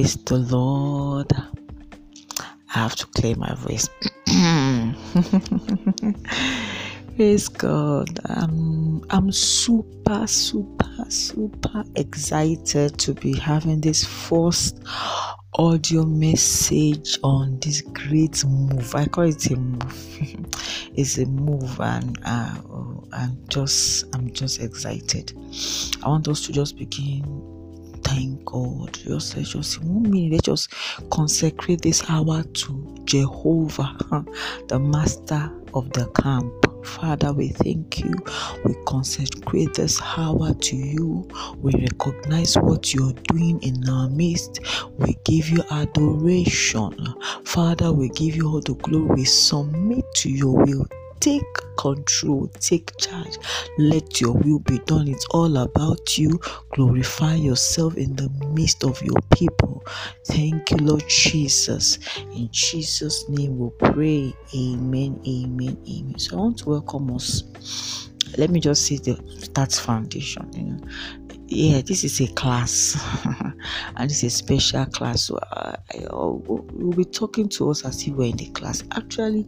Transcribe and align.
Praise 0.00 0.16
the 0.16 0.38
Lord. 0.38 1.30
I 2.74 2.78
have 2.78 2.96
to 2.96 3.06
clear 3.08 3.36
my 3.36 3.54
voice. 3.56 3.86
Praise 7.16 7.50
God. 7.50 8.18
Um, 8.30 9.04
I'm 9.10 9.30
super, 9.30 10.26
super, 10.26 11.04
super 11.10 11.84
excited 11.96 12.98
to 12.98 13.12
be 13.12 13.36
having 13.36 13.82
this 13.82 14.02
first 14.02 14.82
audio 15.58 16.06
message 16.06 17.18
on 17.22 17.60
this 17.60 17.82
great 17.82 18.42
move. 18.46 18.94
I 18.94 19.04
call 19.04 19.24
it 19.24 19.50
a 19.50 19.56
move. 19.56 20.18
it's 20.94 21.18
a 21.18 21.26
move, 21.26 21.78
and 21.78 22.18
uh, 22.24 22.56
I'm 23.12 23.36
just, 23.48 24.06
I'm 24.16 24.32
just 24.32 24.62
excited. 24.62 25.34
I 26.02 26.08
want 26.08 26.26
us 26.26 26.46
to 26.46 26.52
just 26.52 26.78
begin 26.78 27.59
thank 28.10 28.44
God. 28.44 28.92
Just 28.94 29.36
just 29.36 29.82
one 29.82 30.10
minute, 30.10 30.32
let's 30.32 30.42
just 30.44 30.72
consecrate 31.10 31.82
this 31.82 32.02
hour 32.10 32.42
to 32.42 32.96
Jehovah, 33.04 33.96
the 34.68 34.78
master 34.78 35.50
of 35.74 35.90
the 35.92 36.06
camp. 36.22 36.52
Father, 36.84 37.32
we 37.32 37.48
thank 37.48 38.00
you. 38.00 38.12
We 38.64 38.74
consecrate 38.86 39.74
this 39.74 40.00
hour 40.16 40.54
to 40.54 40.76
you. 40.76 41.28
We 41.58 41.72
recognize 41.72 42.54
what 42.56 42.94
you're 42.94 43.12
doing 43.28 43.62
in 43.62 43.86
our 43.88 44.08
midst. 44.08 44.60
We 44.96 45.16
give 45.24 45.48
you 45.48 45.62
adoration. 45.70 46.96
Father, 47.44 47.92
we 47.92 48.08
give 48.10 48.34
you 48.34 48.48
all 48.48 48.60
the 48.60 48.74
glory. 48.74 49.24
Submit 49.24 50.04
to 50.16 50.30
your 50.30 50.56
will 50.56 50.86
take 51.20 51.42
control, 51.78 52.48
take 52.60 52.96
charge. 52.98 53.38
Let 53.78 54.20
your 54.20 54.32
will 54.34 54.60
be 54.60 54.78
done. 54.80 55.08
It's 55.08 55.26
all 55.30 55.58
about 55.58 56.18
you. 56.18 56.40
Glorify 56.74 57.36
yourself 57.36 57.96
in 57.96 58.16
the 58.16 58.30
midst 58.54 58.84
of 58.84 59.00
your 59.02 59.20
people. 59.34 59.84
Thank 60.26 60.70
you, 60.72 60.78
Lord 60.78 61.04
Jesus. 61.08 61.98
In 62.34 62.48
Jesus' 62.52 63.28
name 63.28 63.58
we 63.58 63.70
pray. 63.78 64.34
Amen, 64.56 65.20
amen, 65.26 65.78
amen. 65.88 66.18
So 66.18 66.36
I 66.36 66.40
want 66.40 66.58
to 66.58 66.70
welcome 66.70 67.10
us. 67.14 67.44
Let 68.38 68.50
me 68.50 68.60
just 68.60 68.84
see 68.84 68.98
the 68.98 69.20
start 69.40 69.72
foundation. 69.72 70.50
You 70.54 70.64
know, 70.64 70.80
yeah, 71.50 71.80
this 71.82 72.04
is 72.04 72.20
a 72.20 72.28
class, 72.34 72.96
and 73.96 74.10
it's 74.10 74.22
a 74.22 74.30
special 74.30 74.86
class. 74.86 75.24
So 75.24 75.36
uh, 75.36 75.74
I, 75.92 76.06
will 76.12 76.94
be 76.96 77.04
talking 77.04 77.48
to 77.50 77.70
us 77.70 77.84
as 77.84 78.06
if 78.06 78.14
we're 78.14 78.30
in 78.30 78.36
the 78.36 78.46
class. 78.50 78.84
Actually, 78.92 79.46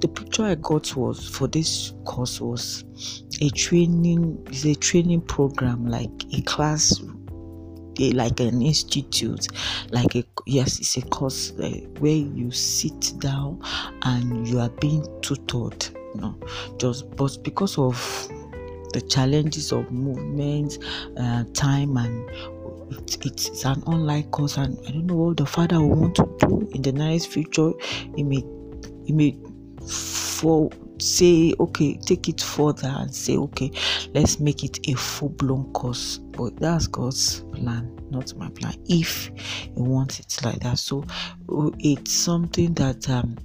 the 0.00 0.08
picture 0.08 0.42
I 0.42 0.56
got 0.56 0.94
was 0.96 1.28
for 1.28 1.46
this 1.46 1.92
course 2.04 2.40
was 2.40 2.84
a 3.40 3.48
training. 3.50 4.44
It's 4.48 4.64
a 4.64 4.74
training 4.74 5.22
program, 5.22 5.86
like 5.86 6.10
a 6.36 6.42
class 6.42 7.00
like 8.00 8.40
an 8.40 8.60
institute 8.60 9.46
like 9.92 10.16
a 10.16 10.24
yes 10.46 10.80
it's 10.80 10.96
a 10.96 11.02
course 11.10 11.52
uh, 11.60 11.70
where 12.00 12.10
you 12.10 12.50
sit 12.50 13.12
down 13.20 13.60
and 14.02 14.48
you 14.48 14.58
are 14.58 14.68
being 14.80 15.06
tutored 15.22 15.86
you 16.14 16.20
know 16.20 16.36
just 16.76 17.08
but 17.16 17.38
because 17.44 17.78
of 17.78 18.28
the 18.94 19.00
challenges 19.02 19.72
of 19.72 19.90
movement, 19.90 20.78
uh, 21.18 21.44
time, 21.52 21.96
and 21.96 22.30
it, 22.90 23.26
it's 23.26 23.64
an 23.64 23.82
online 23.82 24.30
course. 24.30 24.56
And 24.56 24.78
I 24.86 24.92
don't 24.92 25.06
know 25.06 25.16
what 25.16 25.36
the 25.36 25.46
father 25.46 25.80
will 25.80 25.96
want 25.96 26.16
to 26.16 26.36
do 26.40 26.68
in 26.72 26.82
the 26.82 26.92
nearest 26.92 27.28
future. 27.28 27.72
He 28.16 28.22
may, 28.22 28.42
he 29.04 29.12
may 29.12 29.36
for 29.86 30.70
say 31.00 31.52
okay 31.58 31.98
take 31.98 32.28
it 32.28 32.40
further 32.40 32.88
and 32.98 33.12
say 33.12 33.36
okay 33.36 33.70
let's 34.14 34.38
make 34.38 34.62
it 34.62 34.78
a 34.88 34.94
full-blown 34.94 35.70
course 35.72 36.18
but 36.18 36.56
that's 36.60 36.86
god's 36.86 37.40
plan 37.52 37.94
not 38.10 38.32
my 38.36 38.48
plan 38.50 38.72
if 38.86 39.26
he 39.36 39.72
wants 39.76 40.20
it 40.20 40.38
like 40.44 40.60
that 40.60 40.78
so 40.78 41.04
it's 41.80 42.12
something 42.12 42.72
that 42.74 43.10
um 43.10 43.36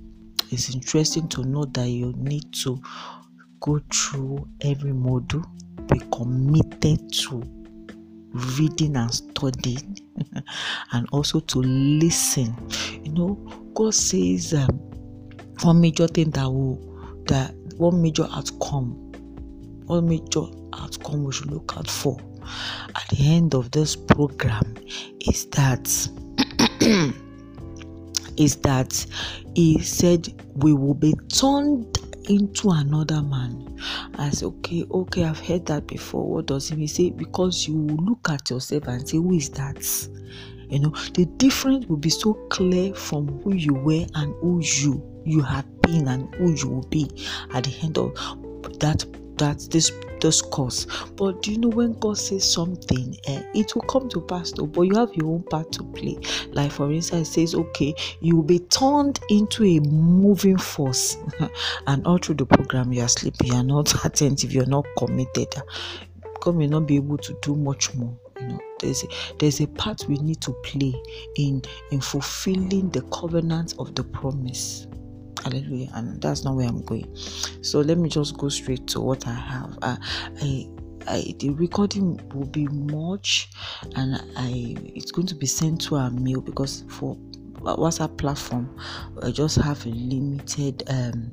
is 0.51 0.73
interesting 0.73 1.27
to 1.27 1.43
know 1.43 1.65
that 1.65 1.87
you 1.87 2.13
need 2.17 2.51
to 2.53 2.79
go 3.59 3.79
through 3.91 4.47
every 4.61 4.91
module, 4.91 5.45
be 5.87 5.99
committed 6.15 7.11
to 7.13 7.43
reading 8.57 8.95
and 8.95 9.13
studying, 9.13 9.97
and 10.91 11.07
also 11.11 11.39
to 11.39 11.59
listen. 11.59 12.55
You 13.03 13.11
know, 13.11 13.35
God 13.73 13.93
says 13.93 14.53
um, 14.53 14.79
one 15.63 15.81
major 15.81 16.07
thing 16.07 16.31
that 16.31 16.45
will 16.45 16.77
that 17.27 17.53
one 17.77 18.01
major 18.01 18.27
outcome, 18.31 18.93
one 19.85 20.07
major 20.07 20.43
outcome 20.73 21.23
we 21.23 21.31
should 21.31 21.51
look 21.51 21.73
out 21.77 21.89
for 21.89 22.17
at 22.95 23.07
the 23.09 23.35
end 23.35 23.53
of 23.53 23.71
this 23.71 23.95
program 23.95 24.75
is 25.27 25.45
that 25.47 25.87
is 28.37 28.55
that 28.57 29.05
he 29.55 29.79
said 29.79 30.27
we 30.55 30.73
will 30.73 30.93
be 30.93 31.13
turned 31.27 31.97
into 32.29 32.69
another 32.69 33.21
man. 33.21 33.77
I 34.17 34.29
say, 34.29 34.45
okay, 34.45 34.85
okay, 34.89 35.23
I've 35.25 35.39
heard 35.39 35.65
that 35.65 35.87
before. 35.87 36.25
What 36.29 36.45
does 36.45 36.71
it 36.71 36.77
mean? 36.77 36.87
Say, 36.87 37.09
because 37.09 37.67
you 37.67 37.75
look 37.75 38.29
at 38.29 38.49
yourself 38.49 38.87
and 38.87 39.07
say, 39.07 39.17
who 39.17 39.33
is 39.33 39.49
that? 39.51 39.83
You 40.69 40.79
know, 40.79 40.89
the 41.15 41.25
difference 41.37 41.87
will 41.87 41.97
be 41.97 42.09
so 42.11 42.35
clear 42.49 42.93
from 42.93 43.27
who 43.41 43.55
you 43.55 43.73
were 43.73 44.05
and 44.15 44.33
who 44.41 44.61
you 44.63 45.03
you 45.25 45.41
have 45.41 45.65
been 45.81 46.07
and 46.07 46.33
who 46.35 46.53
you 46.53 46.69
will 46.69 46.87
be 46.89 47.09
at 47.53 47.63
the 47.63 47.75
end 47.81 47.97
of 47.97 48.13
that 48.79 49.05
that 49.39 49.59
this 49.71 49.91
this 50.21 50.41
course. 50.41 50.85
But 51.15 51.41
do 51.41 51.51
you 51.51 51.57
know 51.57 51.69
when 51.69 51.93
God 51.93 52.17
says 52.17 52.49
something, 52.49 53.17
eh, 53.25 53.43
it 53.55 53.73
will 53.73 53.83
come 53.83 54.09
to 54.09 54.21
pass 54.21 54.51
though, 54.51 54.67
but 54.67 54.81
you 54.83 54.95
have 54.95 55.13
your 55.15 55.27
own 55.27 55.43
part 55.43 55.71
to 55.73 55.83
play. 55.83 56.17
Like 56.51 56.71
for 56.71 56.91
instance, 56.91 57.29
it 57.29 57.31
says, 57.31 57.55
okay, 57.55 57.93
you 58.19 58.35
will 58.35 58.43
be 58.43 58.59
turned 58.59 59.19
into 59.29 59.63
a 59.63 59.79
moving 59.79 60.57
force, 60.57 61.17
and 61.87 62.05
all 62.05 62.17
through 62.17 62.35
the 62.35 62.45
program 62.45 62.93
you 62.93 63.01
are 63.01 63.07
sleeping, 63.07 63.47
you 63.47 63.55
are 63.55 63.63
not 63.63 63.93
attentive, 64.05 64.53
you're 64.53 64.65
not 64.65 64.85
committed. 64.97 65.53
God 66.41 66.55
may 66.55 66.67
not 66.67 66.87
be 66.87 66.95
able 66.95 67.17
to 67.17 67.37
do 67.41 67.55
much 67.55 67.93
more. 67.95 68.17
You 68.39 68.47
know, 68.47 68.59
there's 68.79 69.03
a, 69.03 69.07
there's 69.39 69.59
a 69.59 69.67
part 69.67 70.05
we 70.07 70.15
need 70.19 70.39
to 70.41 70.53
play 70.63 70.95
in 71.35 71.61
in 71.91 71.99
fulfilling 71.99 72.89
the 72.89 73.01
covenant 73.11 73.75
of 73.77 73.93
the 73.95 74.03
promise 74.03 74.87
hallelujah. 75.43 75.89
And 75.93 76.21
that's 76.21 76.43
not 76.43 76.55
where 76.55 76.67
i'm 76.67 76.83
going. 76.83 77.15
So 77.61 77.79
let 77.81 77.97
me 77.97 78.09
just 78.09 78.37
go 78.37 78.49
straight 78.49 78.87
to 78.87 79.01
what 79.01 79.27
i 79.27 79.33
have. 79.33 79.77
Uh, 79.81 79.97
I, 80.41 80.67
I, 81.07 81.35
the 81.39 81.51
recording 81.51 82.19
will 82.33 82.45
be 82.45 82.67
much 82.67 83.49
and 83.95 84.21
i 84.35 84.75
it's 84.95 85.11
going 85.11 85.27
to 85.27 85.35
be 85.35 85.47
sent 85.47 85.81
to 85.81 85.95
our 85.95 86.11
mail 86.11 86.41
because 86.41 86.83
for 86.87 87.17
WhatsApp 87.61 88.17
platform, 88.17 88.73
I 89.21 89.31
just 89.31 89.57
have 89.57 89.85
a 89.85 89.89
limited 89.89 90.83
um, 90.87 91.31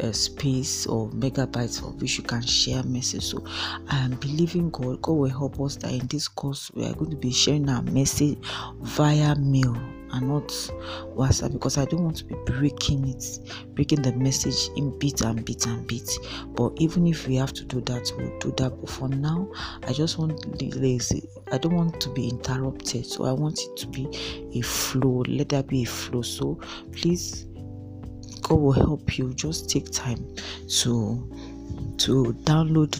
uh, 0.00 0.12
space 0.12 0.86
or 0.86 1.08
megabytes 1.10 1.86
of 1.86 2.00
which 2.00 2.18
you 2.18 2.24
can 2.24 2.42
share 2.42 2.82
message. 2.82 3.24
So 3.24 3.44
I'm 3.88 4.12
believing 4.16 4.70
God, 4.70 5.00
God 5.02 5.12
will 5.12 5.28
help 5.28 5.60
us 5.60 5.76
that 5.76 5.92
in 5.92 6.06
this 6.08 6.28
course 6.28 6.70
we 6.74 6.84
are 6.86 6.94
going 6.94 7.10
to 7.10 7.16
be 7.16 7.32
sharing 7.32 7.68
our 7.68 7.82
message 7.82 8.38
via 8.80 9.34
mail 9.36 9.76
and 10.12 10.28
not 10.28 10.48
WhatsApp 11.16 11.52
because 11.52 11.78
I 11.78 11.84
don't 11.84 12.04
want 12.04 12.16
to 12.18 12.24
be 12.24 12.34
breaking 12.46 13.08
it, 13.08 13.38
breaking 13.74 14.02
the 14.02 14.12
message 14.12 14.68
in 14.76 14.96
bit 14.98 15.20
and 15.22 15.44
bit 15.44 15.66
and 15.66 15.86
bit. 15.86 16.10
But 16.54 16.72
even 16.76 17.06
if 17.06 17.26
we 17.26 17.36
have 17.36 17.52
to 17.54 17.64
do 17.64 17.80
that, 17.82 18.10
we'll 18.16 18.38
do 18.38 18.52
that. 18.58 18.70
But 18.80 18.90
for 18.90 19.08
now, 19.08 19.50
I 19.86 19.92
just 19.92 20.18
want 20.18 20.62
lazy. 20.76 21.28
I 21.52 21.58
don't 21.58 21.74
want 21.74 22.00
to 22.00 22.08
be 22.10 22.28
interrupted, 22.28 23.06
so 23.06 23.24
I 23.24 23.32
want 23.32 23.60
it 23.60 23.76
to 23.78 23.86
be 23.86 24.08
a 24.54 24.60
flow. 24.62 25.24
Let 25.28 25.50
there 25.50 25.62
be 25.62 25.82
a 25.82 25.86
flow. 25.86 26.22
So 26.22 26.60
please, 26.92 27.46
God 28.42 28.60
will 28.60 28.72
help 28.72 29.18
you. 29.18 29.32
Just 29.34 29.70
take 29.70 29.90
time 29.90 30.34
to 30.82 31.30
to 31.98 32.34
download 32.44 32.98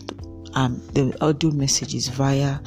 um, 0.54 0.80
the 0.92 1.16
audio 1.24 1.50
messages 1.50 2.08
via 2.08 2.58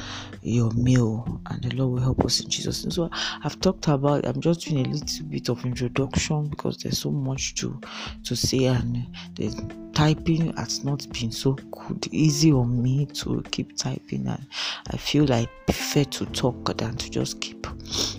your 0.44 0.72
mail 0.72 1.42
and 1.50 1.64
the 1.64 1.76
Lord 1.76 1.94
will 1.94 2.02
help 2.02 2.26
us 2.26 2.42
in 2.42 2.50
Jesus. 2.50 2.84
And 2.84 2.94
so 2.94 3.10
I've 3.44 3.60
talked 3.60 3.88
about 3.88 4.26
I'm 4.26 4.42
just 4.42 4.62
doing 4.62 4.86
a 4.86 4.90
little 4.90 5.26
bit 5.26 5.50
of 5.50 5.66
introduction 5.66 6.48
because 6.50 6.78
there's 6.78 7.00
so 7.00 7.12
much 7.12 7.56
to 7.56 7.80
to 8.26 8.36
say 8.36 8.66
and 8.66 9.08
the 9.36 9.50
typing 9.94 10.56
has 10.58 10.84
not 10.84 11.08
been 11.14 11.32
so 11.32 11.54
good 11.54 12.08
easy 12.12 12.52
on 12.52 12.82
me 12.82 13.06
to 13.06 13.44
keep 13.52 13.78
typing 13.78 14.28
and 14.28 14.46
I 14.92 14.98
feel 14.98 15.26
like 15.26 15.50
prefer 15.66 16.04
to 16.04 16.26
talk 16.28 16.78
than 16.78 16.96
to 16.98 17.10
just 17.10 17.40
keep 17.40 17.66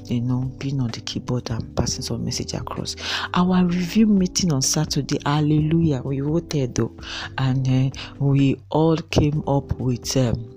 you 0.05 0.21
know 0.21 0.43
being 0.59 0.81
on 0.81 0.91
the 0.91 1.01
keyboard 1.01 1.51
and 1.51 1.77
passing 1.77 2.03
some 2.03 2.25
message 2.25 2.55
across. 2.55 2.97
Our 3.35 3.65
review 3.65 4.07
meeting 4.07 4.53
on 4.53 4.63
Saturday, 4.63 5.19
hallelujah, 5.25 6.01
we 6.03 6.21
voted 6.21 6.75
though 6.75 6.93
and 7.39 7.69
uh, 7.69 7.99
we 8.19 8.57
all 8.71 8.97
came 8.97 9.43
up 9.47 9.73
with 9.81 10.17
um, 10.17 10.54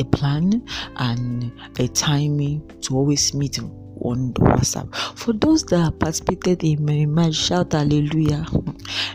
a 0.00 0.04
plan 0.04 0.66
and 0.96 1.52
a 1.78 1.88
timing 1.88 2.66
to 2.82 2.96
always 2.96 3.34
meet 3.34 3.58
on 3.58 4.32
WhatsApp. 4.34 4.94
For 5.16 5.32
those 5.32 5.64
that 5.64 5.98
participated 5.98 6.64
in 6.64 6.84
my 6.84 7.06
match, 7.06 7.34
shout 7.34 7.72
hallelujah. 7.72 8.46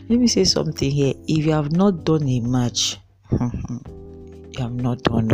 Let 0.10 0.20
me 0.20 0.28
say 0.28 0.44
something 0.44 0.90
here. 0.90 1.14
If 1.28 1.46
you 1.46 1.52
have 1.52 1.72
not 1.72 2.04
done 2.06 2.28
a 2.28 2.40
match, 2.42 2.98
you 3.32 3.40
have 4.60 4.74
not 4.74 5.04
done. 5.04 5.32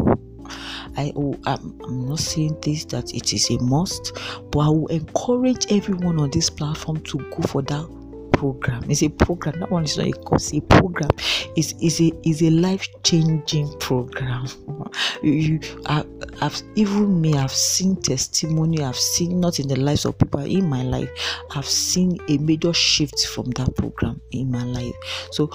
I 0.98 1.12
oh, 1.16 1.36
I'm, 1.46 1.80
I'm 1.84 2.08
not 2.08 2.20
saying 2.20 2.58
this 2.62 2.86
that 2.86 3.14
it 3.14 3.34
is 3.34 3.50
a 3.50 3.58
must, 3.64 4.14
but 4.52 4.60
I 4.60 4.70
will 4.70 4.88
encourage 4.88 5.72
everyone 5.72 6.20
on 6.20 6.30
this 6.32 6.50
platform 6.50 7.02
to 7.02 7.18
go 7.18 7.42
for 7.48 7.62
that 7.64 8.03
program. 8.44 8.84
It's 8.90 9.04
a 9.04 9.08
program. 9.10 9.62
That 9.62 9.72
one 9.72 9.86
is 9.86 9.98
not 9.98 10.08
a 10.08 10.12
course. 10.12 10.54
A 10.54 10.60
program 10.60 11.12
is 11.56 11.74
is 11.82 12.02
a 12.02 12.12
is 12.28 12.42
a 12.44 12.50
life 12.50 12.86
changing 13.04 13.70
program. 13.80 14.48
you, 15.24 15.62
have 15.88 16.62
even 16.76 17.22
me. 17.22 17.36
I've 17.36 17.54
seen 17.54 17.96
testimony. 17.96 18.84
I've 18.84 18.98
seen 18.98 19.40
not 19.40 19.62
in 19.62 19.70
the 19.70 19.80
lives 19.80 20.04
of 20.04 20.18
people 20.18 20.42
in 20.42 20.68
my 20.68 20.84
life. 20.84 21.10
I've 21.52 21.66
seen 21.66 22.20
a 22.28 22.38
major 22.40 22.74
shift 22.74 23.28
from 23.28 23.50
that 23.52 23.74
program 23.78 24.20
in 24.32 24.52
my 24.52 24.64
life. 24.66 24.96
So, 25.32 25.50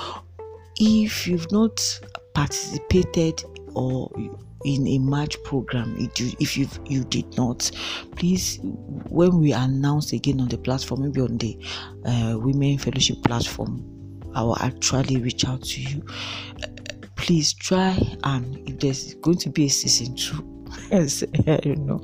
if 0.76 1.26
you've 1.26 1.52
not 1.52 1.76
participated 2.32 3.44
or 3.74 4.10
in 4.64 4.86
a 4.86 4.98
match 4.98 5.40
program 5.44 5.94
if 5.98 6.56
you 6.56 6.68
you 6.86 7.04
did 7.04 7.36
not 7.36 7.70
please 8.16 8.58
when 9.08 9.38
we 9.38 9.52
announce 9.52 10.12
again 10.12 10.40
on 10.40 10.48
the 10.48 10.58
platform 10.58 11.02
maybe 11.02 11.20
on 11.20 11.38
the 11.38 11.56
uh, 12.04 12.36
women 12.38 12.76
fellowship 12.76 13.16
platform 13.22 13.84
i 14.34 14.42
will 14.42 14.58
actually 14.58 15.16
reach 15.20 15.44
out 15.46 15.62
to 15.62 15.80
you. 15.80 16.04
Please 17.16 17.52
try 17.52 17.98
and 18.24 18.56
if 18.68 18.78
there's 18.78 19.14
going 19.14 19.38
to 19.38 19.50
be 19.50 19.66
a 19.66 19.68
season 19.68 20.14
two 20.14 20.66
yes, 20.90 21.24
you 21.64 21.76
know 21.76 22.00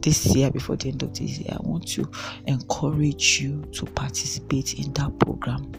this 0.00 0.34
year 0.34 0.50
before 0.50 0.76
the 0.76 0.88
end 0.88 1.02
of 1.02 1.12
this 1.14 1.38
year 1.38 1.50
i 1.52 1.62
want 1.62 1.86
to 1.86 2.10
encourage 2.46 3.40
you 3.40 3.62
to 3.72 3.86
participate 3.86 4.74
in 4.74 4.92
that 4.94 5.16
program. 5.18 5.70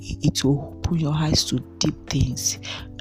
It 0.00 0.42
will 0.44 0.74
open 0.78 0.98
your 0.98 1.12
eyes 1.14 1.44
to 1.46 1.58
deep 1.78 2.08
things 2.08 2.58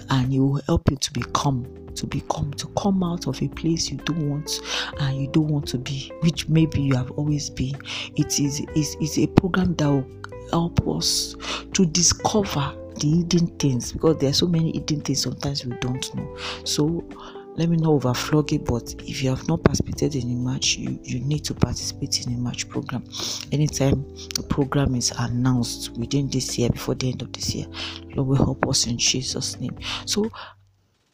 and 0.10 0.34
it 0.34 0.40
will 0.40 0.62
help 0.66 0.90
you 0.90 0.98
to 0.98 1.14
become 1.14 1.66
to 1.96 2.08
become 2.08 2.54
to 2.54 2.68
come 2.78 3.04
out 3.04 3.28
of 3.28 3.42
a 3.42 3.48
place 3.50 3.90
you 3.90 3.98
don't 3.98 4.30
want 4.30 4.62
and 5.00 5.22
you 5.22 5.28
don't 5.28 5.48
want 5.48 5.68
to 5.68 5.78
be 5.78 6.12
which 6.22 6.48
maybe 6.50 6.82
you 6.82 6.96
have 6.96 7.12
always 7.12 7.50
been. 7.50 7.76
It 8.16 8.40
is 8.40 8.62
is, 8.76 8.96
is 9.02 9.18
a 9.18 9.28
program 9.28 9.76
that 9.76 9.90
will 9.90 10.08
help 10.52 10.88
us 10.88 11.36
to 11.74 11.86
discover 11.86 12.76
the 13.00 13.18
hidden 13.18 13.48
things 13.58 13.94
because 13.94 14.18
there 14.18 14.30
are 14.30 14.34
so 14.34 14.48
many 14.48 14.72
hidden 14.74 15.02
things 15.02 15.22
sometimes 15.22 15.66
we 15.66 15.76
don't 15.78 16.14
know. 16.16 16.38
So 16.64 17.06
let 17.56 17.70
me 17.70 17.78
not 17.78 17.92
overflog 17.92 18.54
it 18.54 18.66
but 18.66 18.96
if 19.06 19.22
you 19.22 19.30
have 19.30 19.48
not 19.48 19.64
participated 19.64 20.16
in 20.16 20.32
a 20.32 20.36
match 20.36 20.78
you 20.78 21.00
you 21.04 21.20
need 21.20 21.44
to 21.46 21.54
participate 21.54 22.26
in 22.26 22.34
a 22.34 22.38
match 22.38 22.70
program. 22.70 23.04
Anytime 23.52 24.06
the 24.36 24.44
program 24.44 24.96
is 24.96 25.12
announced 25.18 25.98
within 25.98 26.30
this 26.30 26.58
year 26.58 26.70
before 26.70 26.96
the 26.96 27.12
end 27.12 27.22
of 27.22 27.34
this 27.34 27.54
year 27.54 27.68
lord 28.16 28.28
will 28.28 28.38
help 28.38 28.68
us 28.68 28.88
in 28.88 28.98
jesus 28.98 29.60
name. 29.60 29.78
So 30.06 30.30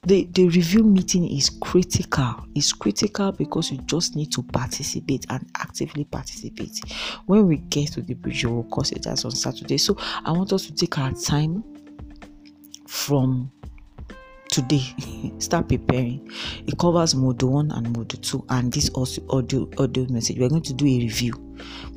the, 0.05 0.25
the 0.31 0.47
review 0.49 0.83
meeting 0.83 1.27
is 1.27 1.49
critical. 1.49 2.45
It's 2.53 2.71
critical 2.73 3.31
because 3.31 3.71
you 3.71 3.79
just 3.85 4.15
need 4.15 4.31
to 4.33 4.43
participate 4.43 5.25
and 5.29 5.49
actively 5.57 6.05
participate. 6.05 6.79
When 7.25 7.47
we 7.47 7.57
get 7.57 7.93
to 7.93 8.01
the 8.01 8.13
bridge, 8.13 8.45
of 8.45 8.69
course, 8.69 8.91
it 8.91 9.07
is 9.07 9.25
on 9.25 9.31
Saturday. 9.31 9.77
So 9.77 9.97
I 10.23 10.31
want 10.31 10.53
us 10.53 10.67
to 10.67 10.75
take 10.75 10.97
our 10.99 11.11
time 11.11 11.63
from 12.87 13.51
today 14.55 14.81
start 15.39 15.67
preparing. 15.67 16.31
It 16.65 16.77
covers 16.79 17.13
mode 17.13 17.43
1 17.43 17.71
and 17.71 17.95
mode 17.95 18.23
2 18.23 18.45
and 18.49 18.71
this 18.71 18.89
also 18.89 19.21
audio 19.29 19.69
audio 19.77 20.05
message. 20.09 20.39
We're 20.39 20.49
going 20.49 20.63
to 20.63 20.73
do 20.73 20.85
a 20.85 20.99
review. 20.99 21.33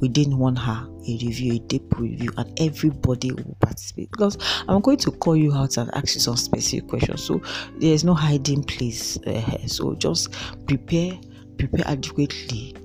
Within 0.00 0.38
one 0.38 0.56
hour 0.58 0.86
a 0.86 1.10
review 1.10 1.54
a 1.54 1.58
deep 1.58 1.98
review 1.98 2.30
and 2.36 2.60
everybody 2.60 3.32
will 3.32 3.56
participate. 3.60 4.10
Because 4.10 4.38
i'm 4.68 4.80
going 4.80 4.98
to 4.98 5.10
call 5.10 5.36
you 5.36 5.52
out 5.52 5.76
and 5.76 5.92
ask 5.94 6.14
you 6.14 6.20
some 6.20 6.36
specific 6.36 6.88
questions. 6.88 7.24
So 7.24 7.40
there's 7.78 8.04
no 8.04 8.14
hiding 8.14 8.64
place 8.64 9.16
uh, 9.26 9.66
so 9.66 9.94
just 9.94 10.32
prepare 10.66 11.18
prepare 11.56 11.86
adequately 11.86 12.76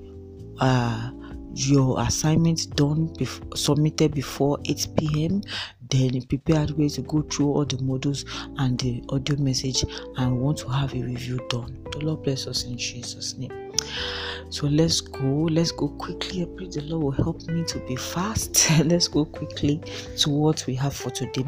uh 0.59 1.11
your 1.55 1.99
assignment 2.01 2.75
done 2.75 3.09
bef- 3.19 3.55
submitted 3.55 4.15
before 4.15 4.57
8 4.65 4.87
p.m 4.97 5.41
then 5.93 6.21
prepare 6.23 6.67
way 6.75 6.89
to 6.89 7.01
go 7.03 7.21
through 7.21 7.53
all 7.53 7.65
the 7.65 7.81
models 7.81 8.25
and 8.57 8.79
the 8.79 9.03
audio 9.09 9.35
message. 9.37 9.85
And 10.17 10.39
want 10.39 10.57
to 10.59 10.69
have 10.69 10.93
a 10.93 11.01
review 11.01 11.39
done. 11.49 11.77
The 11.91 11.99
lord 11.99 12.23
bless 12.23 12.47
us 12.47 12.63
in 12.65 12.77
jesus 12.77 13.37
name. 13.37 13.71
So 14.49 14.67
let's 14.67 15.01
go 15.01 15.25
let's 15.27 15.71
go 15.71 15.89
quickly. 15.89 16.43
I 16.43 16.45
pray 16.45 16.67
the 16.67 16.81
lord 16.81 17.03
will 17.03 17.23
help 17.23 17.43
me 17.47 17.63
to 17.65 17.79
be 17.87 17.95
fast. 17.95 18.69
Let's 18.85 19.07
go 19.07 19.25
quickly 19.25 19.81
to 20.17 20.29
what 20.29 20.65
we 20.67 20.75
have 20.75 20.95
for 20.95 21.09
today. 21.09 21.45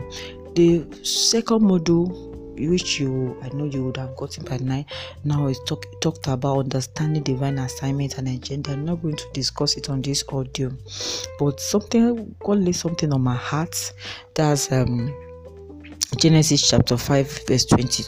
The 0.56 0.88
second 1.04 1.62
module 1.62 2.35
which 2.58 3.00
you 3.00 3.38
I 3.42 3.50
know 3.50 3.66
you 3.66 3.86
would 3.86 3.98
have 3.98 4.16
gotten 4.16 4.46
by 4.46 4.58
now. 4.58 4.86
Now 5.24 5.48
it's 5.48 5.60
talk, 5.66 5.86
talked 6.02 6.28
about 6.28 6.60
understanding 6.60 7.24
divine 7.24 7.60
assignment 7.60 8.18
and 8.18 8.28
agenda. 8.28 8.72
I'm 8.72 8.86
not 8.86 9.02
going 9.02 9.16
to 9.16 9.26
discuss 9.34 9.78
it 9.78 9.90
on 9.90 10.02
this 10.02 10.24
audio, 10.30 10.72
but 11.40 11.60
something 11.60 12.36
God 12.40 12.60
laid 12.60 12.76
something 12.76 13.12
on 13.14 13.22
my 13.22 13.36
heart. 13.36 13.94
That's 14.34 14.72
um 14.72 15.14
Genesis 16.18 16.70
chapter 16.70 16.98
5, 16.98 17.46
verse 17.48 17.66
20 17.66 18.04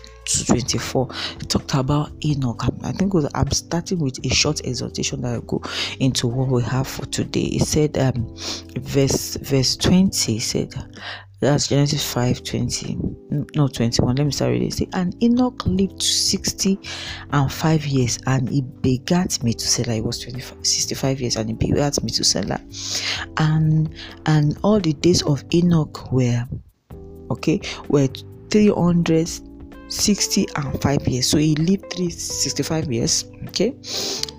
24. 0.46 1.08
Talked 1.48 1.74
about 1.76 2.12
Enoch. 2.24 2.64
I 2.84 2.92
think 2.92 3.14
was, 3.14 3.30
I'm 3.34 3.52
starting 3.52 4.00
with 4.00 4.24
a 4.26 4.30
short 4.30 4.62
exhortation 4.66 5.22
that 5.22 5.36
I 5.36 5.40
go 5.46 5.62
into 6.00 6.28
what 6.28 6.50
we 6.50 6.64
have 6.64 6.88
for 6.88 7.06
today. 7.06 7.44
It 7.54 7.64
said, 7.64 7.98
um, 7.98 8.36
verse 8.78 9.38
verse 9.38 9.76
20 9.78 10.40
said, 10.40 10.74
that's 11.40 11.68
Genesis 11.68 12.04
5 12.14 12.44
20, 12.44 12.98
no 13.56 13.68
21. 13.68 14.16
Let 14.16 14.26
me 14.26 14.32
start 14.32 14.52
reading. 14.52 14.72
Say, 14.72 14.88
and 14.94 15.16
Enoch 15.22 15.66
lived 15.68 16.02
60 16.02 16.80
and 17.32 17.52
5 17.52 17.86
years, 17.86 18.18
and 18.26 18.50
he 18.50 18.62
begat 18.62 19.44
me 19.44 19.54
to 19.54 19.66
Methuselah. 19.66 19.94
He 19.94 20.02
was 20.02 20.20
25, 20.20 20.66
65 20.66 21.22
years, 21.22 21.36
and 21.36 21.50
he 21.50 21.54
begat 21.54 22.02
me 22.04 22.10
to 22.10 22.22
Methuselah. 22.24 22.60
And 23.38 23.94
and 24.26 24.58
all 24.64 24.80
the 24.80 24.94
days 24.94 25.22
of 25.24 25.44
Enoch 25.54 26.12
were 26.12 26.44
okay, 27.30 27.62
were 27.90 28.08
360 28.50 30.48
and 30.56 30.82
5 30.82 31.08
years. 31.08 31.28
So 31.28 31.38
he 31.38 31.56
lived 31.56 31.94
365 31.94 32.92
years, 32.92 33.26
okay. 33.50 33.76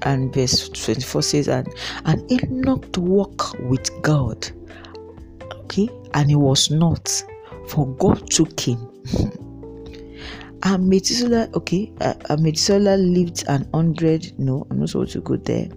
And 0.02 0.34
verse 0.34 0.68
24 0.68 1.22
says, 1.22 1.46
and 1.46 1.68
and 2.06 2.28
Enoch 2.32 2.86
walked 2.96 3.56
with 3.60 3.88
God 4.02 4.50
okay 5.68 5.88
and 6.14 6.30
he 6.30 6.36
was 6.36 6.70
not 6.70 7.22
for 7.68 7.86
god 7.96 8.30
took 8.30 8.58
him 8.58 8.78
and 10.64 10.88
Methuselah, 10.88 11.48
okay, 11.54 11.92
uh, 12.00 12.14
Methuselah 12.40 12.96
lived 12.96 13.44
an 13.48 13.68
hundred. 13.72 14.32
No, 14.38 14.66
I'm 14.70 14.80
not 14.80 14.88
supposed 14.88 15.12
to 15.12 15.20
go 15.20 15.36
there. 15.36 15.68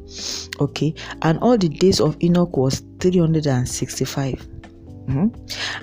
Okay, 0.59 0.95
and 1.21 1.37
all 1.39 1.57
the 1.57 1.69
days 1.69 1.99
of 1.99 2.17
Enoch 2.23 2.55
was 2.57 2.81
365. 2.99 4.47
Mm-hmm. 5.07 5.27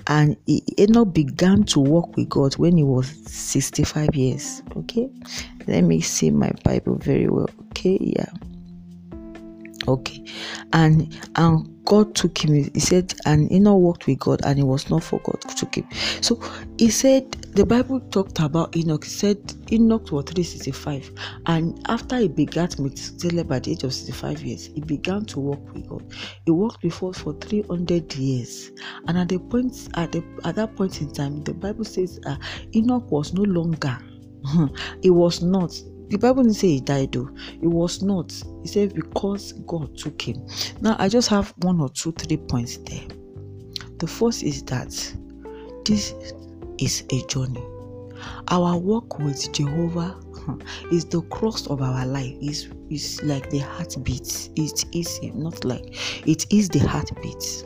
And 0.07 0.37
Enoch 0.79 1.13
began 1.13 1.65
to 1.65 1.81
walk 1.81 2.17
with 2.17 2.29
God 2.29 2.57
when 2.57 2.77
he 2.77 2.85
was 2.85 3.09
65 3.31 4.15
years. 4.15 4.63
Okay, 4.77 5.09
let 5.67 5.83
me 5.83 6.01
see 6.01 6.31
my 6.31 6.51
Bible 6.65 6.97
very 6.97 7.29
well. 7.29 7.51
Okay, 7.71 7.99
yeah. 8.01 8.31
Okay, 9.89 10.23
and 10.73 11.19
and 11.37 11.85
God 11.85 12.15
took 12.15 12.37
him. 12.45 12.71
He 12.75 12.81
said, 12.81 13.15
and 13.25 13.51
Enoch 13.51 13.81
walked 13.81 14.07
with 14.07 14.19
God, 14.19 14.41
and 14.45 14.59
he 14.59 14.63
was 14.63 14.91
not 14.91 15.03
for 15.03 15.19
God 15.21 15.41
took 15.57 15.77
him. 15.77 15.89
So 16.21 16.39
he 16.79 16.91
said 16.91 17.31
the 17.55 17.65
Bible 17.65 18.01
talked 18.11 18.41
about 18.41 18.77
Enoch. 18.77 19.05
He 19.05 19.11
said 19.11 19.39
Enoch 19.73 20.13
was 20.13 20.27
365, 20.27 21.11
and 21.47 21.81
after 21.89 22.19
he 22.19 22.29
begat 22.29 22.79
Methuselah 22.79 23.45
by 23.45 23.61
the 23.61 23.73
age 23.73 23.85
of 23.85 23.95
65 23.95 24.43
years, 24.43 24.67
he 24.75 24.83
began 24.83 25.25
to 25.27 25.41
walk 25.41 25.73
with 25.73 25.89
God. 25.89 26.05
He 26.45 26.51
walked 26.51 26.83
before 26.83 27.15
for 27.15 27.33
300 27.41 28.15
years, 28.15 28.71
and 29.07 29.17
at 29.17 29.29
the 29.29 29.39
point 29.39 29.89
at 29.95 30.13
the 30.13 30.23
at 30.45 30.57
that 30.57 30.77
point 30.77 31.01
in 31.01 31.11
time, 31.11 31.43
the 31.45 31.55
Bible 31.55 31.85
says 31.85 32.21
uh, 32.27 32.37
Enoch 32.75 33.11
was 33.11 33.33
no 33.33 33.43
longer. 33.43 33.99
he 35.03 35.11
was 35.11 35.43
not 35.43 35.75
the 36.09 36.17
Bible 36.17 36.43
didn't 36.43 36.57
say 36.57 36.69
he 36.69 36.81
died 36.81 37.13
though. 37.13 37.31
It 37.61 37.67
was 37.67 38.03
not. 38.03 38.33
He 38.63 38.69
said 38.69 38.95
because 38.95 39.53
God 39.67 39.97
took 39.97 40.21
him. 40.21 40.47
Now 40.81 40.97
I 40.99 41.09
just 41.09 41.29
have 41.29 41.53
one 41.59 41.81
or 41.81 41.89
two, 41.91 42.13
three 42.13 42.37
points 42.37 42.79
there. 42.79 43.07
The 43.99 44.07
first 44.07 44.43
is 44.43 44.63
that 44.65 44.91
this 45.85 46.15
is 46.79 47.05
a 47.11 47.25
journey. 47.27 47.65
Our 48.49 48.77
walk 48.77 49.19
with 49.19 49.53
Jehovah 49.53 50.11
hmm, 50.11 50.61
is 50.93 51.05
the 51.05 51.23
crux 51.23 51.67
of 51.67 51.83
our 51.83 52.07
life. 52.07 52.35
Is 52.41 52.69
is 52.91 53.23
like 53.23 53.51
the 53.51 53.59
heartbeat. 53.59 54.51
It 54.57 54.85
is 54.93 55.21
not 55.35 55.65
like 55.65 55.95
it 56.27 56.47
is 56.53 56.69
the 56.69 56.81
heartbeat. 56.81 57.65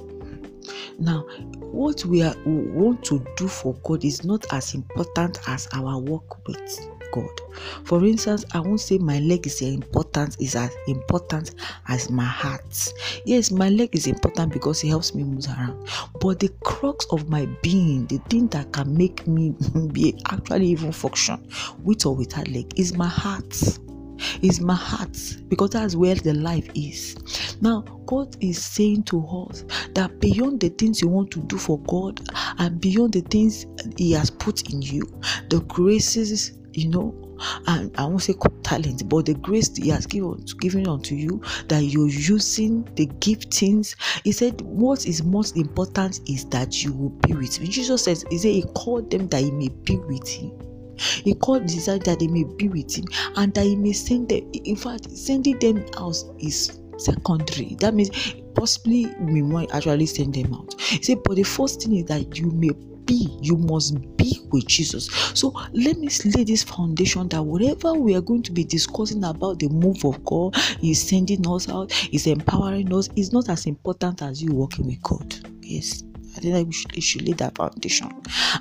Now, 0.98 1.26
what 1.72 2.04
we, 2.04 2.22
are, 2.22 2.34
we 2.44 2.70
want 2.70 3.02
to 3.06 3.24
do 3.36 3.48
for 3.48 3.74
God 3.82 4.04
is 4.04 4.24
not 4.24 4.44
as 4.52 4.74
important 4.74 5.40
as 5.48 5.66
our 5.72 5.98
work 5.98 6.46
with 6.46 6.91
God. 7.12 7.40
For 7.84 8.04
instance, 8.04 8.44
I 8.52 8.60
won't 8.60 8.80
say 8.80 8.98
my 8.98 9.20
leg 9.20 9.46
is 9.46 9.62
important 9.62 10.36
is 10.40 10.56
as 10.56 10.74
important 10.88 11.54
as 11.88 12.10
my 12.10 12.24
heart. 12.24 12.92
Yes, 13.24 13.50
my 13.50 13.68
leg 13.68 13.90
is 13.92 14.06
important 14.06 14.52
because 14.52 14.82
it 14.82 14.88
helps 14.88 15.14
me 15.14 15.22
move 15.22 15.46
around. 15.46 15.88
But 16.20 16.40
the 16.40 16.48
crux 16.64 17.06
of 17.10 17.28
my 17.28 17.46
being, 17.62 18.06
the 18.06 18.18
thing 18.28 18.48
that 18.48 18.72
can 18.72 18.96
make 18.96 19.26
me 19.26 19.54
be 19.92 20.20
actually 20.30 20.66
even 20.66 20.92
function 20.92 21.46
with 21.84 22.04
or 22.06 22.16
without 22.16 22.48
leg, 22.48 22.72
is 22.76 22.96
my 22.96 23.08
heart. 23.08 23.54
is 24.42 24.60
my 24.60 24.74
heart 24.74 25.16
because 25.48 25.70
that's 25.70 25.96
where 25.96 26.14
the 26.14 26.34
life 26.34 26.68
is. 26.74 27.16
Now, 27.60 27.82
God 28.06 28.36
is 28.40 28.62
saying 28.62 29.04
to 29.04 29.26
us 29.26 29.64
that 29.94 30.20
beyond 30.20 30.60
the 30.60 30.68
things 30.70 31.00
you 31.00 31.08
want 31.08 31.30
to 31.32 31.40
do 31.40 31.58
for 31.58 31.78
God 31.80 32.20
and 32.58 32.80
beyond 32.80 33.12
the 33.12 33.20
things 33.22 33.66
He 33.96 34.12
has 34.12 34.30
put 34.30 34.72
in 34.72 34.82
you, 34.82 35.02
the 35.48 35.60
graces, 35.68 36.58
you 36.74 36.88
know, 36.88 37.14
and 37.66 37.94
I 37.96 38.04
won't 38.04 38.22
say 38.22 38.34
talent, 38.62 39.08
but 39.08 39.26
the 39.26 39.34
grace 39.34 39.76
He 39.76 39.88
has 39.90 40.06
given 40.06 40.44
given 40.60 40.86
unto 40.86 41.14
you 41.14 41.42
that 41.68 41.84
you're 41.84 42.08
using 42.08 42.84
the 42.94 43.06
giftings. 43.06 43.96
He 44.24 44.32
said, 44.32 44.60
What 44.62 45.06
is 45.06 45.22
most 45.22 45.56
important 45.56 46.20
is 46.28 46.44
that 46.46 46.82
you 46.82 46.92
will 46.92 47.10
be 47.10 47.34
with 47.34 47.60
me. 47.60 47.68
Jesus 47.68 48.04
says, 48.04 48.24
He 48.30 48.38
said, 48.38 48.52
He 48.52 48.62
called 48.74 49.10
them 49.10 49.28
that 49.28 49.42
He 49.42 49.50
may 49.50 49.68
be 49.68 49.96
with 49.96 50.28
Him. 50.28 50.52
He 50.96 51.34
called 51.34 51.66
desire 51.66 51.98
that 52.00 52.20
they 52.20 52.28
may 52.28 52.44
be 52.44 52.68
with 52.68 52.94
him 52.96 53.06
and 53.36 53.52
that 53.54 53.64
he 53.64 53.76
may 53.76 53.92
send 53.92 54.28
them. 54.28 54.48
In 54.52 54.76
fact, 54.76 55.10
sending 55.10 55.58
them 55.58 55.84
out 55.96 56.16
is 56.38 56.80
secondary. 56.98 57.74
That 57.76 57.94
means 57.94 58.10
possibly 58.54 59.06
we 59.20 59.42
might 59.42 59.74
actually 59.74 60.06
send 60.06 60.34
them 60.34 60.54
out. 60.54 60.80
He 60.80 61.02
said, 61.02 61.18
but 61.24 61.36
the 61.36 61.42
first 61.42 61.82
thing 61.82 61.96
is 61.96 62.04
that 62.06 62.38
you 62.38 62.50
may 62.50 62.70
be, 63.06 63.36
you 63.40 63.56
must 63.56 63.94
be 64.16 64.40
with 64.50 64.66
Jesus. 64.66 65.06
So 65.34 65.52
let 65.72 65.98
me 65.98 66.08
lay 66.34 66.44
this 66.44 66.62
foundation 66.62 67.28
that 67.28 67.42
whatever 67.42 67.94
we 67.94 68.14
are 68.14 68.20
going 68.20 68.42
to 68.44 68.52
be 68.52 68.64
discussing 68.64 69.24
about 69.24 69.58
the 69.58 69.68
move 69.68 70.04
of 70.04 70.24
God, 70.24 70.56
is 70.82 71.00
sending 71.00 71.46
us 71.48 71.68
out, 71.68 71.92
is 72.12 72.26
empowering 72.26 72.92
us, 72.94 73.08
is 73.16 73.32
not 73.32 73.48
as 73.48 73.66
important 73.66 74.22
as 74.22 74.42
you 74.42 74.52
working 74.52 74.86
with 74.86 75.02
God. 75.02 75.34
Yes. 75.60 76.02
I 76.36 76.40
think 76.40 76.66
we 76.68 76.72
should, 76.72 77.02
should 77.02 77.28
lay 77.28 77.34
that 77.34 77.56
foundation. 77.56 78.10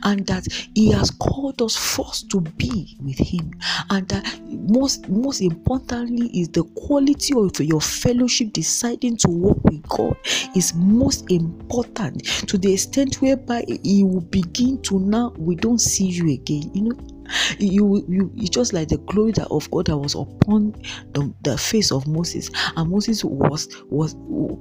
And 0.04 0.26
that 0.28 0.48
He 0.76 0.92
has 0.92 1.12
called 1.12 1.62
us 1.62 1.76
first 1.76 2.30
to 2.32 2.42
be 2.42 2.98
with 3.02 3.18
Him. 3.18 3.52
And 3.90 4.08
that 4.10 4.40
most 4.48 5.08
most 5.10 5.42
importantly 5.42 6.28
is 6.40 6.50
the 6.50 6.64
quality 6.76 7.34
of 7.36 7.60
your 7.60 7.82
fellowship 7.82 8.54
deciding 8.54 9.18
to 9.18 9.30
work 9.30 9.64
with 9.64 9.88
God 9.88 10.16
is 10.56 10.74
most 10.76 11.30
important 11.32 12.26
to 12.48 12.58
the 12.58 12.74
extent 12.74 13.22
whereby 13.22 13.66
He 13.84 14.04
will 14.04 14.22
begin 14.22 14.82
to 14.84 15.00
now 15.00 15.34
we 15.38 15.56
don't 15.56 15.80
see 15.82 16.08
you 16.08 16.34
again. 16.34 16.72
You 16.74 16.82
know, 16.84 17.21
you 17.60 18.04
you 18.08 18.32
it's 18.36 18.50
just 18.50 18.74
like 18.74 18.90
the 18.90 18.98
glory 18.98 19.32
that 19.34 19.48
of 19.52 19.70
God 19.72 19.88
that 19.88 19.98
was 19.98 20.16
upon 20.16 20.72
the, 21.14 21.34
the 21.44 21.58
face 21.58 21.92
of 21.92 22.08
Moses, 22.08 22.50
and 22.76 22.90
Moses 22.90 23.24
was 23.24 23.70
was 23.90 24.16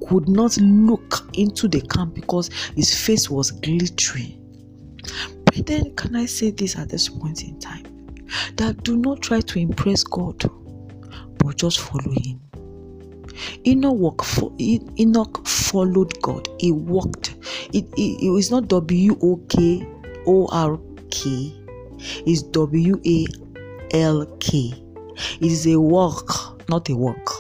could 0.08 0.28
not 0.28 0.56
look 0.58 1.28
into 1.34 1.68
the 1.68 1.80
camp 1.82 2.14
because 2.14 2.50
his 2.76 2.94
face 2.94 3.30
was 3.30 3.50
glittering. 3.50 4.36
But 5.46 5.66
then, 5.66 5.94
can 5.96 6.14
I 6.16 6.26
say 6.26 6.50
this 6.50 6.76
at 6.76 6.88
this 6.88 7.08
point 7.08 7.44
in 7.44 7.58
time? 7.58 7.84
That 8.56 8.82
do 8.84 8.96
not 8.96 9.22
try 9.22 9.40
to 9.40 9.58
impress 9.58 10.04
God, 10.04 10.48
but 11.38 11.56
just 11.56 11.80
follow 11.80 12.12
Him. 12.12 12.40
Enoch, 13.66 13.94
walk 13.96 14.24
for, 14.24 14.52
Enoch 14.58 15.46
followed 15.46 16.20
God. 16.22 16.48
He 16.58 16.72
walked. 16.72 17.34
It, 17.72 17.86
it, 17.96 18.26
it 18.26 18.30
was 18.30 18.50
not 18.50 18.68
W 18.68 19.18
O 19.22 19.40
K 19.48 19.86
O 20.26 20.46
R 20.52 20.78
K 21.10 21.59
is 22.26 22.42
W 22.42 23.00
A 23.06 23.26
L 23.92 24.26
K. 24.40 24.72
It 25.40 25.52
is 25.52 25.66
a 25.66 25.78
walk, 25.78 26.68
not 26.68 26.88
a 26.88 26.96
walk. 26.96 27.32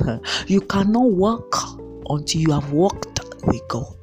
you 0.46 0.60
cannot 0.60 1.10
walk 1.10 1.56
until 2.08 2.40
you 2.40 2.52
have 2.52 2.72
walked 2.72 3.20
with 3.46 3.66
God. 3.68 3.96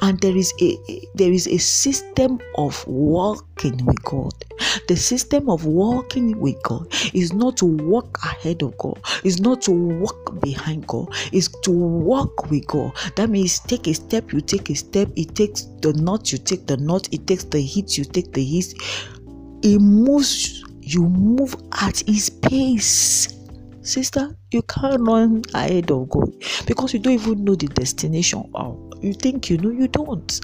And 0.00 0.18
there 0.20 0.36
is 0.36 0.52
a 0.60 0.78
there 1.14 1.30
is 1.32 1.46
a 1.46 1.58
system 1.58 2.40
of 2.56 2.86
walking 2.86 3.84
with 3.84 4.02
god. 4.04 4.32
The 4.88 4.96
system 4.96 5.50
of 5.50 5.66
walking 5.66 6.38
with 6.38 6.62
god 6.62 6.86
is 7.12 7.34
not 7.34 7.58
to 7.58 7.66
walk 7.66 8.18
ahead 8.24 8.62
of 8.62 8.76
god. 8.78 8.98
Is 9.22 9.38
not 9.40 9.60
to 9.62 9.72
walk 9.72 10.40
behind 10.40 10.86
god. 10.86 11.08
Is 11.32 11.48
to 11.62 11.70
walk 11.70 12.50
with 12.50 12.66
god. 12.66 12.92
That 13.16 13.28
means 13.28 13.60
take 13.60 13.86
a 13.86 13.92
step 13.92 14.32
you 14.32 14.40
take 14.40 14.70
a 14.70 14.74
step. 14.74 15.10
It 15.14 15.34
takes 15.34 15.64
the 15.82 15.92
knot 15.92 16.32
you 16.32 16.38
take 16.38 16.66
the 16.66 16.78
knot 16.78 17.08
it 17.12 17.26
takes 17.26 17.44
the 17.44 17.60
hit 17.60 17.98
you 17.98 18.04
take 18.04 18.32
the 18.32 18.44
hit 18.44 18.72
he 19.62 19.78
moves 19.78 20.62
you 20.80 21.08
move 21.08 21.56
at 21.80 22.02
his 22.06 22.30
pace. 22.30 23.32
Sister 23.82 24.36
you 24.52 24.62
can't 24.62 25.00
run 25.00 25.42
ahead 25.54 25.90
of 25.90 26.08
god 26.08 26.32
because 26.66 26.94
you 26.94 27.00
don't 27.00 27.14
even 27.14 27.44
know 27.44 27.54
the 27.54 27.66
destination. 27.66 28.48
Wow. 28.52 28.82
You 29.02 29.12
think 29.12 29.50
you 29.50 29.58
know 29.58 29.70
you 29.70 29.88
don't. 29.88 30.40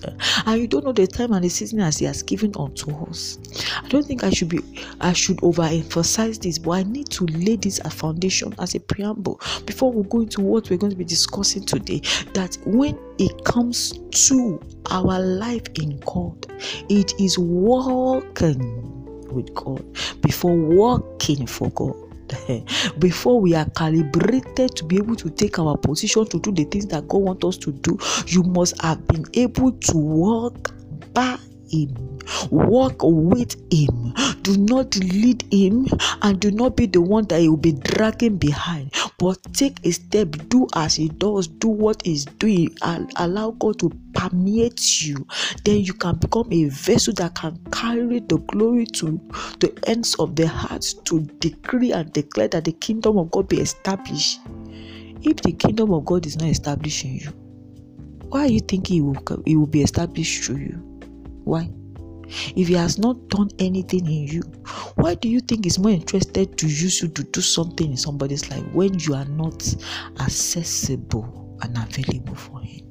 And 0.46 0.60
you 0.60 0.68
don't 0.68 0.84
know 0.84 0.92
the 0.92 1.06
time 1.06 1.32
and 1.32 1.42
the 1.44 1.48
season 1.48 1.80
as 1.80 1.98
he 1.98 2.04
has 2.04 2.22
given 2.22 2.52
unto 2.58 2.94
us. 3.06 3.38
I 3.82 3.88
don't 3.88 4.04
think 4.04 4.24
i 4.24 4.30
should 4.30 4.48
be 4.48 4.60
i 5.00 5.12
should 5.12 5.38
overemphasize 5.38 6.40
this 6.40 6.58
but 6.58 6.70
i 6.72 6.82
need 6.82 7.08
to 7.10 7.24
lay 7.26 7.56
this 7.56 7.78
a 7.80 7.90
foundation 7.90 8.54
as 8.58 8.74
a 8.74 8.80
preamble 8.80 9.40
before 9.66 9.92
we 9.92 10.02
go 10.08 10.20
into 10.20 10.40
what 10.40 10.68
we're 10.68 10.76
going 10.76 10.92
to 10.92 10.98
be 10.98 11.04
discussing 11.04 11.64
today. 11.64 12.00
That 12.34 12.58
when 12.64 12.98
it 13.18 13.44
comes 13.44 13.98
to 14.28 14.60
our 14.90 15.20
life 15.20 15.66
in 15.80 15.98
god 16.00 16.46
it 16.88 17.14
is 17.20 17.38
walking 17.38 19.01
with 19.32 19.52
god 19.54 19.84
before 20.20 20.56
walking 20.56 21.46
for 21.46 21.70
god 21.70 21.94
before 22.98 23.40
we 23.40 23.54
are 23.54 23.68
calibrated 23.70 24.74
to 24.76 24.84
be 24.84 24.96
able 24.96 25.16
to 25.16 25.30
take 25.30 25.58
our 25.58 25.76
position 25.76 26.24
to 26.26 26.40
do 26.40 26.52
the 26.52 26.64
things 26.64 26.86
that 26.86 27.08
God 27.08 27.18
wants 27.18 27.44
us 27.44 27.56
to 27.58 27.72
do, 27.72 27.98
you 28.26 28.42
must 28.42 28.80
have 28.82 29.06
been 29.08 29.24
able 29.34 29.72
to 29.72 29.96
walk 29.96 30.74
by 31.12 31.38
Him, 31.70 32.18
walk 32.50 32.96
with 33.02 33.54
Him. 33.72 34.14
Do 34.42 34.56
not 34.58 34.96
lead 34.96 35.44
Him 35.52 35.86
and 36.22 36.40
do 36.40 36.50
not 36.50 36.76
be 36.76 36.86
the 36.86 37.00
one 37.00 37.24
that 37.26 37.40
He 37.40 37.48
will 37.48 37.56
be 37.56 37.72
dragging 37.72 38.36
behind, 38.36 38.92
but 39.22 39.40
take 39.54 39.78
a 39.86 39.92
step, 39.92 40.30
do 40.48 40.66
as 40.74 40.96
He 40.96 41.08
does, 41.08 41.46
do 41.46 41.68
what 41.68 42.04
He's 42.04 42.24
doing, 42.24 42.76
and 42.82 43.12
allow 43.16 43.52
God 43.52 43.78
to 43.78 43.92
permeate 44.14 45.00
you. 45.00 45.24
Then 45.64 45.82
you 45.82 45.94
can 45.94 46.16
become 46.16 46.52
a 46.52 46.64
vessel 46.64 47.14
that 47.14 47.36
can 47.36 47.56
carry 47.70 48.18
the 48.18 48.38
glory 48.48 48.84
to 48.86 49.20
the 49.60 49.72
ends 49.86 50.16
of 50.16 50.34
the 50.34 50.48
heart 50.48 50.84
to 51.04 51.20
decree 51.38 51.92
and 51.92 52.12
declare 52.12 52.48
that 52.48 52.64
the 52.64 52.72
kingdom 52.72 53.16
of 53.16 53.30
God 53.30 53.48
be 53.48 53.60
established. 53.60 54.40
If 55.22 55.36
the 55.42 55.52
kingdom 55.52 55.92
of 55.92 56.04
God 56.04 56.26
is 56.26 56.36
not 56.36 56.48
established 56.48 57.04
in 57.04 57.18
you, 57.18 57.28
why 58.28 58.40
are 58.46 58.48
you 58.48 58.58
thinking 58.58 58.98
it 58.98 59.02
will, 59.02 59.42
it 59.46 59.54
will 59.54 59.68
be 59.68 59.82
established 59.82 60.42
through 60.42 60.56
you? 60.56 61.00
Why? 61.44 61.70
If 62.56 62.68
he 62.68 62.74
has 62.74 62.98
not 62.98 63.28
done 63.28 63.50
anything 63.58 64.06
in 64.06 64.26
you, 64.26 64.42
why 64.96 65.14
do 65.14 65.28
you 65.28 65.40
think 65.40 65.64
he's 65.64 65.78
more 65.78 65.92
interested 65.92 66.56
to 66.58 66.66
use 66.66 67.02
you 67.02 67.08
to 67.08 67.22
do 67.24 67.40
something 67.40 67.90
in 67.90 67.96
somebody's 67.96 68.50
life 68.50 68.64
when 68.72 68.98
you 68.98 69.14
are 69.14 69.24
not 69.26 69.62
accessible 70.20 71.58
and 71.62 71.76
available 71.76 72.34
for 72.34 72.60
him? 72.60 72.86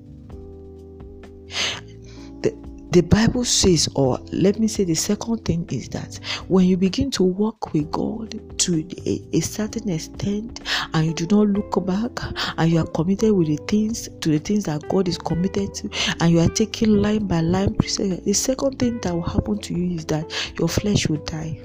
the 2.41 2.71
Bible 3.00 3.45
says, 3.45 3.88
or 3.95 4.19
let 4.33 4.60
me 4.60 4.67
say, 4.67 4.83
the 4.83 4.95
second 4.95 5.45
thing 5.45 5.65
is 5.71 5.88
that 5.89 6.19
when 6.50 6.65
you 6.65 6.75
begin 6.75 7.10
to 7.12 7.24
walk 7.24 7.74
with 7.74 7.89
God 7.89 8.60
to 8.60 8.86
a, 9.05 9.21
a, 9.31 9.39
certain 9.39 9.89
extent 9.89 10.60
and 10.93 11.05
you 11.07 11.13
do 11.13 11.25
not 11.33 11.48
look 11.48 11.86
back 11.86 12.12
and 12.57 12.69
you 12.69 12.79
are 12.79 12.88
committed 12.88 13.31
with 13.31 13.48
the 13.48 13.55
things 13.69 14.10
to 14.19 14.29
the 14.29 14.39
things 14.39 14.65
that 14.65 14.88
God 14.89 15.07
is 15.07 15.17
committed 15.17 15.74
to, 15.75 15.89
and 16.19 16.33
you 16.33 16.39
are 16.41 16.50
taking 16.50 17.01
line 17.01 17.27
by 17.27 17.39
line, 17.39 17.77
the 17.77 18.33
second 18.33 18.77
thing 18.77 19.00
that 19.00 19.13
will 19.13 19.21
happen 19.21 19.57
to 19.60 19.74
you 19.74 19.95
is 19.95 20.05
that 20.07 20.29
your 20.60 20.67
flesh 20.67 21.07
will 21.07 21.24
die. 21.24 21.62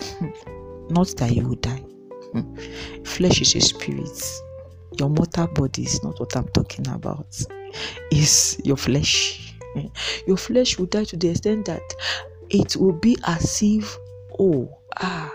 not 0.90 1.08
that 1.18 1.30
you 1.36 1.46
will 1.46 1.56
die. 1.56 1.84
flesh 3.04 3.40
is 3.40 3.54
a 3.54 3.60
spirit. 3.60 4.42
Your 4.98 5.08
mortal 5.08 5.46
body 5.46 5.84
is 5.84 6.02
not 6.02 6.18
what 6.18 6.36
I'm 6.36 6.48
talking 6.48 6.88
about. 6.88 7.26
Is 8.10 8.60
your 8.64 8.76
flesh 8.76 9.47
your 10.26 10.36
flesh 10.36 10.78
will 10.78 10.86
die 10.86 11.04
to 11.04 11.16
the 11.16 11.28
extent 11.30 11.66
that 11.66 11.82
it 12.50 12.76
will 12.76 12.92
be 12.92 13.16
as 13.26 13.60
if, 13.62 13.96
oh, 14.38 14.68
ah, 15.00 15.32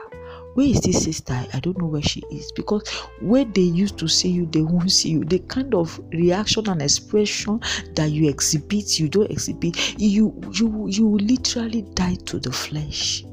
where 0.53 0.67
is 0.67 0.81
this 0.81 1.03
sister? 1.03 1.33
I 1.53 1.59
don't 1.59 1.77
know 1.79 1.87
where 1.87 2.01
she 2.01 2.21
is 2.31 2.51
because 2.51 2.87
where 3.21 3.45
they 3.45 3.61
used 3.61 3.97
to 3.99 4.07
see 4.07 4.29
you, 4.29 4.45
they 4.45 4.61
won't 4.61 4.91
see 4.91 5.09
you. 5.09 5.25
The 5.25 5.39
kind 5.39 5.73
of 5.73 5.99
reaction 6.11 6.69
and 6.69 6.81
expression 6.81 7.59
that 7.95 8.11
you 8.11 8.29
exhibit, 8.29 8.99
you 8.99 9.09
don't 9.09 9.31
exhibit. 9.31 9.99
You 9.99 10.39
you 10.53 10.87
you 10.89 11.17
literally 11.17 11.81
die 11.93 12.17
to 12.25 12.39
the 12.39 12.51
flesh. 12.51 13.23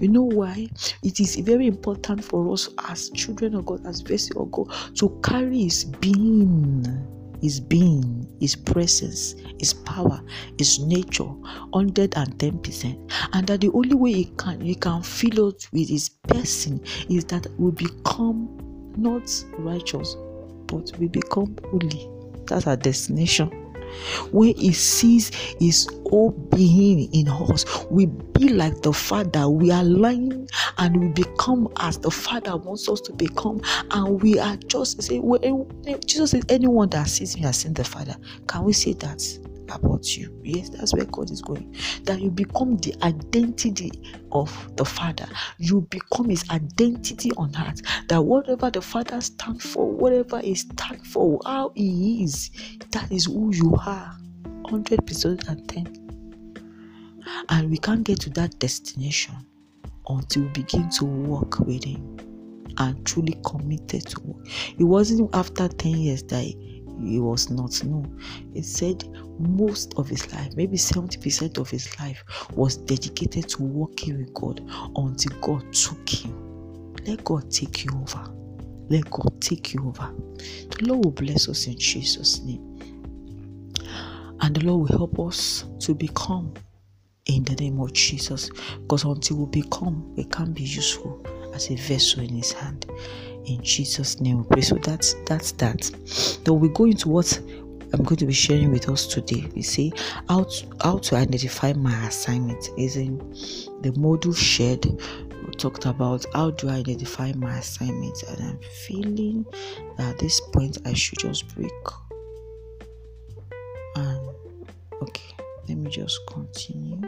You 0.00 0.08
know 0.08 0.22
why? 0.22 0.68
It 1.02 1.20
is 1.20 1.36
very 1.36 1.66
important 1.66 2.24
for 2.24 2.52
us 2.52 2.68
as 2.88 3.10
children 3.10 3.54
of 3.54 3.66
God, 3.66 3.86
as 3.86 4.00
vessel 4.00 4.42
of 4.42 4.50
God, 4.50 4.72
to 4.96 5.20
carry 5.22 5.64
His 5.64 5.84
being 5.84 7.15
his 7.40 7.60
being, 7.60 8.26
His 8.40 8.56
presence, 8.56 9.34
His 9.58 9.72
power, 9.72 10.20
His 10.58 10.78
nature, 10.78 11.30
110%. 11.72 13.10
And 13.32 13.46
that 13.46 13.60
the 13.60 13.70
only 13.72 13.94
way 13.94 14.12
He 14.12 14.24
can 14.36 14.60
He 14.60 14.74
can 14.74 15.02
fill 15.02 15.48
us 15.48 15.68
with 15.72 15.88
His 15.88 16.08
person 16.08 16.80
is 17.08 17.24
that 17.26 17.46
we 17.58 17.70
become 17.72 18.48
not 18.96 19.30
righteous, 19.58 20.16
but 20.66 20.90
we 20.98 21.08
become 21.08 21.56
holy. 21.70 22.08
That's 22.46 22.66
our 22.66 22.76
destination. 22.76 23.65
When 24.32 24.54
He 24.56 24.72
sees 24.72 25.30
His 25.60 25.88
whole 26.08 26.30
being 26.30 27.12
in 27.12 27.28
us, 27.28 27.64
we 27.90 28.06
be 28.06 28.48
like 28.48 28.82
the 28.82 28.92
Father. 28.92 29.48
We 29.48 29.70
align 29.70 30.46
and 30.78 31.00
we 31.00 31.08
become 31.08 31.68
as 31.78 31.98
the 31.98 32.10
Father 32.10 32.56
wants 32.56 32.88
us 32.88 33.00
to 33.02 33.12
become. 33.12 33.60
And 33.90 34.22
we 34.22 34.38
are 34.38 34.56
just 34.56 35.02
say, 35.02 35.20
Jesus 36.06 36.30
says, 36.32 36.44
anyone 36.48 36.88
that 36.90 37.08
sees 37.08 37.36
me 37.36 37.42
has 37.42 37.58
seen 37.58 37.74
the 37.74 37.84
Father. 37.84 38.16
Can 38.46 38.64
we 38.64 38.72
say 38.72 38.92
that? 38.94 39.22
About 39.70 40.16
you. 40.16 40.38
Yes, 40.44 40.68
that's 40.70 40.94
where 40.94 41.04
God 41.04 41.30
is 41.30 41.42
going. 41.42 41.74
That 42.04 42.20
you 42.20 42.30
become 42.30 42.76
the 42.78 42.94
identity 43.02 43.90
of 44.32 44.76
the 44.76 44.84
Father. 44.84 45.26
You 45.58 45.82
become 45.90 46.28
His 46.28 46.48
identity 46.50 47.32
on 47.36 47.52
earth. 47.58 47.82
That 48.08 48.22
whatever 48.24 48.70
the 48.70 48.82
Father 48.82 49.20
stands 49.20 49.64
for, 49.64 49.90
whatever 49.90 50.40
He 50.40 50.54
stands 50.54 51.08
for, 51.08 51.40
how 51.44 51.72
He 51.74 52.24
is, 52.24 52.50
that 52.90 53.10
is 53.10 53.26
who 53.26 53.52
you 53.54 53.76
are. 53.86 54.16
100% 54.64 55.48
and 55.48 55.68
10. 55.68 56.06
And 57.48 57.70
we 57.70 57.78
can't 57.78 58.04
get 58.04 58.20
to 58.20 58.30
that 58.30 58.58
destination 58.58 59.34
until 60.08 60.42
we 60.42 60.48
begin 60.48 60.88
to 60.90 61.04
walk 61.04 61.58
with 61.60 61.84
Him 61.84 62.16
and 62.78 63.04
truly 63.06 63.38
committed 63.44 64.06
to 64.06 64.20
work. 64.20 64.46
It 64.78 64.84
wasn't 64.84 65.34
after 65.34 65.68
10 65.68 65.96
years 65.96 66.22
that 66.24 66.44
he 67.02 67.20
was 67.20 67.50
not. 67.50 67.82
No, 67.84 68.04
it 68.54 68.64
said 68.64 69.04
most 69.38 69.94
of 69.96 70.08
his 70.08 70.32
life, 70.32 70.54
maybe 70.56 70.76
70% 70.76 71.58
of 71.58 71.68
his 71.68 71.98
life, 71.98 72.22
was 72.54 72.76
dedicated 72.76 73.48
to 73.50 73.62
working 73.62 74.18
with 74.18 74.32
God 74.34 74.60
until 74.96 75.38
God 75.40 75.72
took 75.72 76.08
him. 76.08 76.94
Let 77.06 77.24
God 77.24 77.50
take 77.50 77.84
you 77.84 77.90
over. 78.00 78.24
Let 78.88 79.10
God 79.10 79.40
take 79.40 79.74
you 79.74 79.86
over. 79.86 80.12
The 80.36 80.78
Lord 80.82 81.04
will 81.04 81.12
bless 81.12 81.48
us 81.48 81.66
in 81.66 81.78
Jesus' 81.78 82.40
name. 82.40 82.78
And 84.40 84.54
the 84.54 84.64
Lord 84.64 84.90
will 84.90 84.98
help 84.98 85.18
us 85.20 85.64
to 85.80 85.94
become 85.94 86.52
in 87.26 87.42
the 87.44 87.54
name 87.54 87.80
of 87.80 87.92
Jesus. 87.92 88.50
Because 88.82 89.04
until 89.04 89.38
we 89.38 89.62
become, 89.62 90.14
we 90.14 90.24
can't 90.24 90.54
be 90.54 90.62
useful 90.62 91.24
as 91.54 91.70
a 91.70 91.74
vessel 91.76 92.22
in 92.22 92.30
his 92.30 92.52
hand 92.52 92.86
in 93.46 93.62
Jesus' 93.62 94.20
name 94.20 94.38
we 94.38 94.44
pray. 94.48 94.62
So 94.62 94.76
that's 94.76 95.14
that's 95.26 95.52
that. 95.52 95.90
Now 96.46 96.54
we 96.54 96.68
go 96.68 96.84
into 96.84 97.08
what 97.08 97.40
I'm 97.92 98.02
going 98.02 98.16
to 98.16 98.26
be 98.26 98.32
sharing 98.32 98.70
with 98.70 98.88
us 98.88 99.06
today. 99.06 99.48
We 99.54 99.62
see 99.62 99.92
how 100.28 100.44
to, 100.44 100.66
how 100.82 100.98
to 100.98 101.16
identify 101.16 101.72
my 101.72 102.06
assignment 102.06 102.68
is 102.76 102.96
in 102.96 103.18
the 103.82 103.92
module 103.96 104.36
shared. 104.36 104.84
We 104.84 105.52
talked 105.56 105.86
about 105.86 106.26
how 106.34 106.50
do 106.50 106.68
I 106.68 106.74
identify 106.74 107.32
my 107.32 107.58
assignment, 107.58 108.22
and 108.24 108.40
I'm 108.42 108.60
feeling 108.86 109.46
that 109.96 110.14
at 110.14 110.18
this 110.18 110.40
point 110.52 110.78
I 110.84 110.92
should 110.94 111.18
just 111.18 111.54
break. 111.54 111.70
And 113.94 114.30
okay, 115.02 115.36
let 115.68 115.78
me 115.78 115.90
just 115.90 116.18
continue. 116.26 117.00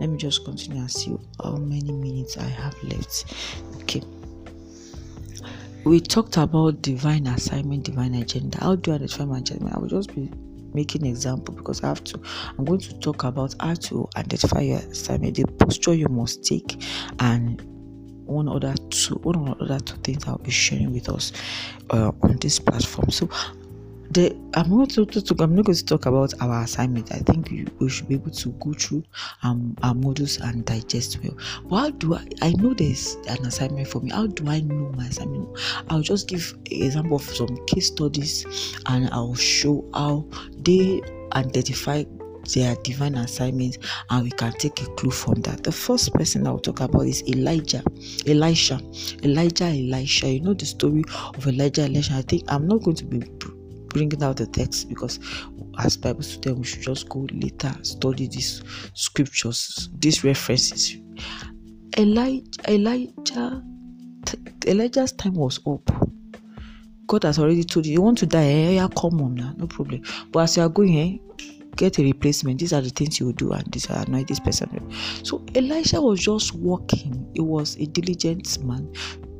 Let 0.00 0.10
me 0.10 0.16
just 0.16 0.44
continue 0.44 0.80
and 0.80 0.90
see 0.90 1.16
how 1.42 1.56
many 1.56 1.90
minutes 1.90 2.36
I 2.38 2.46
have 2.46 2.80
left. 2.84 3.34
Okay 3.82 4.02
we 5.84 6.00
talked 6.00 6.36
about 6.36 6.80
divine 6.82 7.26
assignment, 7.26 7.84
divine 7.84 8.14
agenda. 8.14 8.58
How 8.60 8.76
do 8.76 8.92
I 8.92 8.94
identify 8.94 9.24
my 9.24 9.38
agenda? 9.38 9.72
I 9.74 9.78
will 9.78 9.88
just 9.88 10.14
be 10.14 10.30
making 10.72 11.06
example 11.06 11.54
because 11.54 11.82
I 11.84 11.88
have 11.88 12.02
to. 12.04 12.20
I'm 12.58 12.64
going 12.64 12.80
to 12.80 12.98
talk 13.00 13.24
about 13.24 13.54
how 13.60 13.74
to 13.74 14.08
identify 14.16 14.60
your 14.60 14.78
assignment, 14.78 15.36
the 15.36 15.44
posture 15.44 15.94
you 15.94 16.08
must 16.08 16.44
take, 16.44 16.82
and 17.20 17.62
one 18.26 18.48
other 18.48 18.74
two, 18.90 19.16
one 19.16 19.54
other 19.60 19.78
two 19.80 19.96
things 19.98 20.26
I'll 20.26 20.38
be 20.38 20.50
sharing 20.50 20.92
with 20.92 21.08
us 21.08 21.32
uh, 21.90 22.12
on 22.22 22.38
this 22.38 22.58
platform. 22.58 23.10
So 23.10 23.28
the 24.10 24.36
I'm 24.54 24.70
not 24.70 24.90
to, 24.90 25.06
to, 25.06 25.42
I'm 25.42 25.54
not 25.54 25.64
going 25.64 25.76
to 25.76 25.84
talk 25.84 26.06
about 26.06 26.34
our 26.40 26.62
assignment. 26.62 27.12
I 27.12 27.18
think 27.18 27.50
we, 27.50 27.66
we 27.78 27.88
should 27.88 28.08
be 28.08 28.14
able 28.14 28.30
to 28.30 28.50
go 28.52 28.72
through 28.72 29.04
um, 29.42 29.76
our 29.82 29.94
modules 29.94 30.40
and 30.40 30.64
digest 30.64 31.18
well. 31.22 31.36
But 31.64 31.76
how 31.76 31.90
do 31.90 32.14
I? 32.14 32.26
I 32.42 32.52
know 32.52 32.74
there's 32.74 33.16
an 33.28 33.44
assignment 33.46 33.88
for 33.88 34.00
me. 34.00 34.10
How 34.10 34.26
do 34.26 34.48
I 34.48 34.60
know 34.60 34.92
my 34.96 35.06
assignment? 35.06 35.48
I'll 35.88 36.02
just 36.02 36.28
give 36.28 36.56
example 36.66 37.16
of 37.16 37.22
some 37.22 37.64
case 37.66 37.88
studies, 37.88 38.46
and 38.86 39.08
I'll 39.10 39.34
show 39.34 39.84
how 39.94 40.26
they 40.58 41.02
identify 41.32 42.04
their 42.52 42.76
divine 42.76 43.14
assignments 43.14 43.78
and 44.10 44.24
we 44.24 44.30
can 44.30 44.52
take 44.52 44.80
a 44.82 44.86
clue 44.94 45.10
from 45.10 45.40
that. 45.42 45.62
The 45.62 45.72
first 45.72 46.12
person 46.12 46.46
I'll 46.46 46.58
talk 46.58 46.80
about 46.80 47.06
is 47.06 47.22
Elijah, 47.28 47.82
Elisha, 48.26 48.80
Elijah, 49.22 49.64
Elisha. 49.64 50.28
You 50.28 50.40
know 50.40 50.54
the 50.54 50.66
story 50.66 51.04
of 51.08 51.46
Elijah, 51.46 51.82
Elisha. 51.82 52.14
I 52.14 52.22
think 52.22 52.44
I'm 52.48 52.68
not 52.68 52.82
going 52.82 52.96
to 52.96 53.04
be 53.04 53.18
bringing 53.94 54.22
out 54.22 54.36
the 54.36 54.46
text 54.46 54.88
because 54.90 55.18
as 55.78 55.96
Bible 55.96 56.22
students 56.22 56.58
we 56.58 56.66
should 56.66 56.82
just 56.82 57.08
go 57.08 57.26
later 57.32 57.72
study 57.82 58.28
these 58.28 58.62
scriptures, 58.92 59.88
these 59.98 60.22
references. 60.24 60.96
Elijah, 61.96 62.44
Elijah, 62.68 63.62
Elijah's 64.66 65.12
time 65.12 65.34
was 65.34 65.60
up. 65.66 65.90
God 67.06 67.22
has 67.24 67.38
already 67.38 67.64
told 67.64 67.86
you, 67.86 67.92
you 67.92 68.02
want 68.02 68.18
to 68.18 68.26
die, 68.26 68.44
eh? 68.44 68.70
Yeah, 68.72 68.88
come 68.98 69.20
on 69.22 69.34
now, 69.34 69.54
no 69.56 69.66
problem. 69.66 70.02
But 70.32 70.40
as 70.40 70.56
you 70.56 70.64
are 70.64 70.68
going, 70.68 70.98
eh, 70.98 71.18
get 71.76 71.98
a 71.98 72.02
replacement. 72.02 72.60
These 72.60 72.72
are 72.72 72.80
the 72.80 72.90
things 72.90 73.20
you 73.20 73.26
will 73.26 73.34
do, 73.34 73.52
and 73.52 73.64
these 73.72 73.90
are 73.90 74.02
annoy 74.04 74.24
this 74.24 74.40
person. 74.40 74.90
So 75.22 75.44
Elisha 75.54 76.00
was 76.00 76.20
just 76.20 76.54
walking. 76.54 77.30
He 77.34 77.40
was 77.40 77.76
a 77.76 77.86
diligent 77.86 78.62
man, 78.64 78.92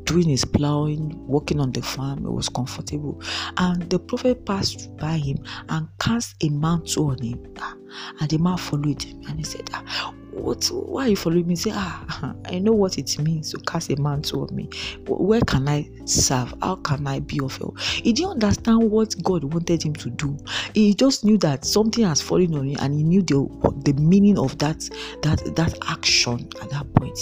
doing 0.05 0.29
his 0.29 0.45
plowing, 0.45 1.27
working 1.27 1.61
on 1.61 1.73
the 1.73 1.83
farm. 1.83 2.27
It 2.27 2.33
was 2.33 2.49
comfortable. 2.49 3.21
And 3.57 3.89
the 3.91 3.99
prophet 3.99 4.45
passed 4.47 4.97
by 4.97 5.19
him 5.19 5.39
and 5.69 5.89
cast 6.01 6.43
a 6.43 6.49
mantle 6.51 7.11
on 7.11 7.23
him. 7.23 7.55
Ah, 7.59 7.75
and 8.21 8.31
the 8.31 8.39
man 8.39 8.57
followed 8.57 9.03
him 9.03 9.23
and 9.29 9.39
he 9.39 9.45
said, 9.45 9.71
ah, 9.73 10.13
what 10.35 10.67
why 10.73 11.07
are 11.07 11.09
you 11.09 11.17
following 11.17 11.47
me? 11.47 11.53
He 11.53 11.57
said, 11.57 11.73
Ah, 11.77 12.35
I 12.47 12.59
know 12.59 12.73
what 12.73 12.99
it 12.99 13.19
means 13.19 13.53
to 13.53 13.59
cast 13.59 13.91
a 13.91 14.01
mantle 14.01 14.47
on 14.49 14.55
me. 14.55 14.69
Where 15.07 15.41
can 15.41 15.69
I 15.69 15.89
serve? 16.05 16.55
How 16.61 16.77
can 16.77 17.07
I 17.07 17.21
be 17.21 17.41
of 17.41 17.57
help? 17.57 17.79
He 17.81 18.13
didn't 18.13 18.43
understand 18.43 18.91
what 18.91 19.15
God 19.23 19.45
wanted 19.45 19.85
him 19.85 19.95
to 19.95 20.11
do. 20.11 20.37
He 20.75 20.95
just 20.95 21.25
knew 21.25 21.39
that 21.39 21.65
something 21.65 22.05
has 22.05 22.21
fallen 22.21 22.55
on 22.55 22.69
him 22.69 22.77
and 22.81 22.95
he 22.95 23.05
knew 23.05 23.23
the 23.23 23.47
the 23.85 23.93
meaning 24.01 24.39
of 24.39 24.59
that 24.59 24.81
that 25.23 25.55
that 25.57 25.79
action 25.89 26.49
at 26.61 26.71
that 26.71 26.93
point. 26.95 27.19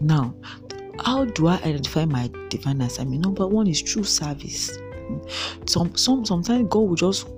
Now, 0.00 0.34
how 1.00 1.24
do 1.24 1.46
I 1.46 1.56
identify 1.56 2.04
my 2.04 2.30
divine 2.48 2.80
assignment? 2.80 3.22
Number 3.22 3.46
one 3.46 3.66
is 3.66 3.82
true 3.82 4.04
service. 4.04 4.78
Some 5.66 5.96
some 5.96 6.24
sometimes 6.24 6.68
God 6.68 6.80
will 6.80 6.94
just 6.94 7.28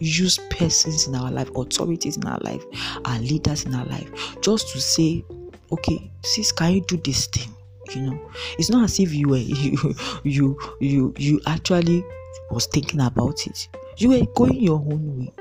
use 0.00 0.38
persons 0.50 1.06
in 1.06 1.14
our 1.14 1.30
life, 1.30 1.50
authorities 1.56 2.16
in 2.16 2.26
our 2.26 2.38
life, 2.40 2.62
our 3.04 3.18
leaders 3.18 3.64
in 3.64 3.74
our 3.74 3.86
life, 3.86 4.10
just 4.40 4.68
to 4.72 4.80
say, 4.80 5.24
okay, 5.72 6.10
sis, 6.24 6.52
can 6.52 6.72
you 6.74 6.80
do 6.82 6.96
this 6.98 7.26
thing? 7.26 7.52
You 7.94 8.02
know, 8.02 8.30
it's 8.58 8.70
not 8.70 8.84
as 8.84 8.98
if 8.98 9.12
you 9.14 9.28
were 9.28 9.36
you 9.38 9.96
you 10.24 10.58
you 10.80 11.14
you 11.16 11.40
actually 11.46 12.04
was 12.50 12.66
thinking 12.66 13.00
about 13.00 13.46
it. 13.46 13.68
You 13.98 14.10
were 14.10 14.26
going 14.34 14.60
your 14.60 14.78
own 14.78 15.18
way. 15.18 15.32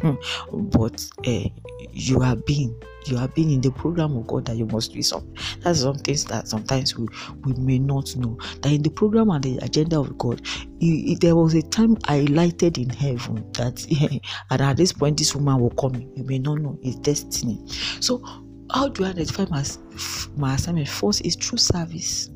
but 0.52 1.04
uh, 1.26 1.48
you 1.92 2.20
have 2.20 2.44
been 2.46 2.76
you 3.06 3.16
have 3.16 3.34
been 3.34 3.50
in 3.50 3.60
the 3.60 3.70
program 3.70 4.16
of 4.16 4.26
God 4.26 4.46
that 4.46 4.56
you 4.56 4.66
must 4.66 4.92
do 4.92 5.02
something. 5.02 5.36
That's 5.60 5.80
some 5.80 5.98
things 5.98 6.24
that 6.26 6.48
sometimes 6.48 6.96
we, 6.96 7.06
we 7.44 7.52
may 7.54 7.78
not 7.78 8.14
know. 8.16 8.38
That 8.62 8.72
in 8.72 8.82
the 8.82 8.90
program 8.90 9.30
and 9.30 9.42
the 9.42 9.58
agenda 9.58 9.98
of 9.98 10.16
God, 10.18 10.42
it, 10.80 11.20
there 11.20 11.36
was 11.36 11.54
a 11.54 11.62
time 11.62 11.96
I 12.04 12.20
lighted 12.22 12.78
in 12.78 12.90
heaven 12.90 13.50
that 13.54 13.84
and 14.50 14.60
at 14.60 14.76
this 14.76 14.92
point 14.92 15.18
this 15.18 15.34
woman 15.34 15.60
will 15.60 15.70
come. 15.70 15.94
You 16.16 16.24
may 16.24 16.38
not 16.38 16.60
know 16.60 16.78
it's 16.82 16.96
destiny. 16.96 17.60
So 18.00 18.22
how 18.70 18.88
do 18.88 19.04
I 19.04 19.08
identify 19.08 19.46
my 19.50 19.64
my 20.36 20.54
assignment? 20.54 20.88
First 20.88 21.24
is 21.24 21.36
through 21.36 21.58
service. 21.58 22.30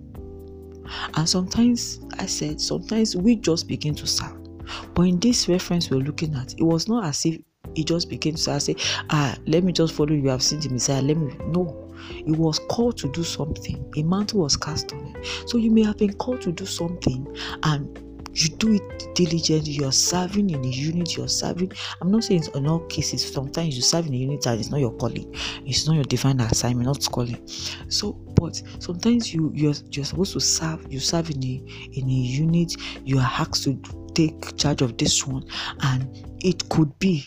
And 1.14 1.28
sometimes 1.28 2.00
I 2.18 2.26
said 2.26 2.60
sometimes 2.60 3.16
we 3.16 3.36
just 3.36 3.66
begin 3.66 3.94
to 3.96 4.06
serve 4.06 4.46
but 4.94 5.02
in 5.02 5.20
this 5.20 5.48
reference 5.48 5.90
we're 5.90 5.98
looking 5.98 6.34
at, 6.34 6.54
it 6.54 6.62
was 6.62 6.88
not 6.88 7.04
as 7.04 7.24
if 7.24 7.40
he 7.74 7.84
just 7.84 8.08
began 8.08 8.34
to 8.34 8.60
say, 8.60 8.76
Ah, 9.10 9.36
let 9.46 9.64
me 9.64 9.72
just 9.72 9.94
follow 9.94 10.12
you. 10.12 10.30
I've 10.30 10.42
seen 10.42 10.60
the 10.60 10.68
Messiah. 10.68 11.02
Let 11.02 11.16
me 11.16 11.34
no. 11.46 11.82
He 12.08 12.32
was 12.32 12.58
called 12.58 12.96
to 12.98 13.08
do 13.12 13.24
something. 13.24 13.92
A 13.96 14.02
mantle 14.02 14.40
was 14.40 14.56
cast 14.56 14.92
on 14.92 15.04
him. 15.04 15.24
So 15.46 15.58
you 15.58 15.70
may 15.70 15.82
have 15.84 15.98
been 15.98 16.12
called 16.14 16.42
to 16.42 16.52
do 16.52 16.66
something 16.66 17.26
and 17.62 17.98
you 18.36 18.50
do 18.50 18.74
it 18.74 19.14
diligently. 19.14 19.72
You're 19.72 19.92
serving 19.92 20.50
in 20.50 20.62
a 20.62 20.68
unit, 20.68 21.16
you're 21.16 21.28
serving. 21.28 21.72
I'm 22.00 22.10
not 22.10 22.24
saying 22.24 22.44
in 22.54 22.66
all 22.66 22.80
cases, 22.80 23.32
sometimes 23.32 23.76
you 23.76 23.82
serve 23.82 24.06
in 24.06 24.14
a 24.14 24.16
unit 24.16 24.44
and 24.46 24.60
it's 24.60 24.70
not 24.70 24.80
your 24.80 24.92
calling, 24.92 25.34
it's 25.64 25.86
not 25.86 25.94
your 25.94 26.04
divine 26.04 26.40
assignment, 26.40 26.86
not 26.86 27.10
calling. 27.10 27.40
So, 27.88 28.12
but 28.12 28.60
sometimes 28.78 29.32
you 29.32 29.50
you're 29.54 29.74
you're 29.90 30.04
supposed 30.04 30.34
to 30.34 30.40
serve, 30.40 30.86
you 30.92 31.00
serve 31.00 31.30
in 31.30 31.42
a 31.42 31.62
in 31.92 32.08
a 32.08 32.12
unit, 32.12 32.74
you 33.04 33.18
are 33.18 33.22
asked 33.38 33.64
to 33.64 33.80
take 34.12 34.56
charge 34.56 34.82
of 34.82 34.98
this 34.98 35.26
one, 35.26 35.44
and 35.80 36.06
it 36.40 36.68
could 36.68 36.96
be 36.98 37.24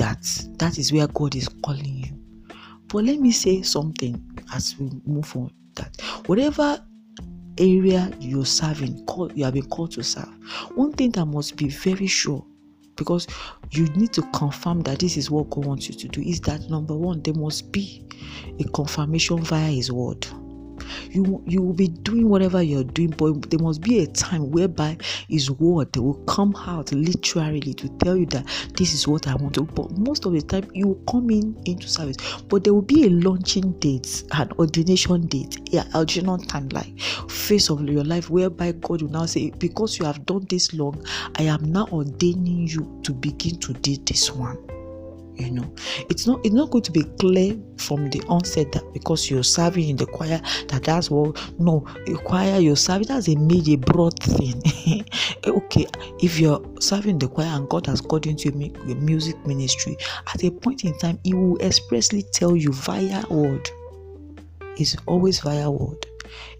that 0.00 0.22
that 0.58 0.78
is 0.78 0.94
where 0.94 1.06
God 1.08 1.36
is 1.36 1.46
calling 1.62 1.98
you. 1.98 2.54
But 2.88 3.04
let 3.04 3.20
me 3.20 3.30
say 3.30 3.60
something 3.60 4.18
as 4.54 4.74
we 4.78 4.90
move 5.04 5.36
on 5.36 5.52
that 5.74 6.00
whatever 6.24 6.82
area 7.58 8.10
you're 8.18 8.46
serving, 8.46 9.04
call, 9.04 9.30
you 9.32 9.44
have 9.44 9.52
been 9.52 9.68
called 9.68 9.92
to 9.92 10.02
serve, 10.02 10.32
one 10.74 10.92
thing 10.94 11.10
that 11.12 11.26
must 11.26 11.56
be 11.56 11.68
very 11.68 12.06
sure 12.06 12.44
because 12.96 13.26
you 13.72 13.84
need 13.88 14.12
to 14.14 14.22
confirm 14.32 14.80
that 14.82 15.00
this 15.00 15.18
is 15.18 15.30
what 15.30 15.50
God 15.50 15.66
wants 15.66 15.88
you 15.88 15.94
to 15.94 16.08
do. 16.08 16.22
Is 16.22 16.40
that 16.40 16.70
number 16.70 16.96
one? 16.96 17.20
There 17.20 17.34
must 17.34 17.70
be 17.70 18.02
a 18.58 18.64
confirmation 18.64 19.42
via 19.44 19.70
His 19.70 19.92
word 19.92 20.26
you 21.10 21.42
you 21.46 21.62
will 21.62 21.74
be 21.74 21.88
doing 21.88 22.28
whatever 22.28 22.62
you're 22.62 22.84
doing 22.84 23.10
but 23.10 23.50
there 23.50 23.60
must 23.60 23.80
be 23.80 24.00
a 24.00 24.06
time 24.06 24.50
whereby 24.50 24.96
his 25.28 25.50
word 25.50 25.94
will 25.96 26.14
come 26.24 26.54
out 26.66 26.92
literally 26.92 27.74
to 27.74 27.88
tell 27.98 28.16
you 28.16 28.26
that 28.26 28.46
this 28.76 28.92
is 28.92 29.06
what 29.06 29.26
i 29.26 29.34
want 29.36 29.54
to 29.54 29.62
but 29.62 29.90
most 29.92 30.26
of 30.26 30.32
the 30.32 30.42
time 30.42 30.68
you 30.74 30.88
will 30.88 31.02
come 31.10 31.30
in 31.30 31.56
into 31.64 31.88
service. 31.88 32.16
But 32.48 32.64
there 32.64 32.74
will 32.74 32.82
be 32.82 33.06
a 33.06 33.10
launching 33.10 33.72
date 33.78 34.24
an 34.32 34.50
ordination 34.58 35.26
date 35.26 35.58
yeah 35.72 35.84
ordination 35.94 36.38
timeline 36.46 37.00
phase 37.30 37.70
of 37.70 37.82
your 37.88 38.04
life 38.04 38.30
whereby 38.30 38.72
god 38.72 39.02
will 39.02 39.10
now 39.10 39.26
say 39.26 39.50
because 39.50 39.98
you 39.98 40.04
have 40.04 40.24
done 40.26 40.46
this 40.48 40.72
long 40.74 41.04
i 41.36 41.42
am 41.42 41.70
now 41.70 41.86
ordaining 41.92 42.66
you 42.66 43.00
to 43.04 43.12
begin 43.12 43.58
to 43.60 43.72
do 43.74 43.96
this 44.04 44.30
one 44.32 44.58
you 45.40 45.50
know. 45.50 45.74
It's 46.08 46.26
not 46.26 46.44
it's 46.44 46.54
not 46.54 46.70
going 46.70 46.84
to 46.84 46.92
be 46.92 47.04
clear 47.18 47.56
from 47.76 48.10
the 48.10 48.22
onset 48.28 48.72
that 48.72 48.92
because 48.92 49.30
you're 49.30 49.42
serving 49.42 49.88
in 49.88 49.96
the 49.96 50.06
choir 50.06 50.40
that 50.68 50.84
that's 50.84 51.10
what 51.10 51.40
no 51.58 51.80
choir 52.24 52.58
you're 52.58 52.76
serving 52.76 53.08
that's 53.08 53.28
a 53.28 53.36
major 53.36 53.76
broad 53.76 54.18
thing. 54.22 54.62
Okay 55.46 55.86
if 56.20 56.38
you're 56.38 56.62
serving 56.80 57.18
the 57.18 57.28
choir 57.28 57.46
and 57.46 57.68
god 57.68 57.86
has 57.86 58.00
called 58.00 58.26
into 58.26 58.50
your 58.50 58.96
music 58.96 59.34
ministry 59.46 59.96
at 60.32 60.44
a 60.44 60.50
point 60.50 60.84
in 60.84 60.96
time 60.98 61.18
he 61.24 61.34
will 61.34 61.58
expressly 61.60 62.22
tell 62.32 62.56
you 62.56 62.72
via 62.72 63.24
word. 63.30 63.70
It's 64.76 64.96
always 65.06 65.40
via 65.40 65.70
word. 65.70 66.06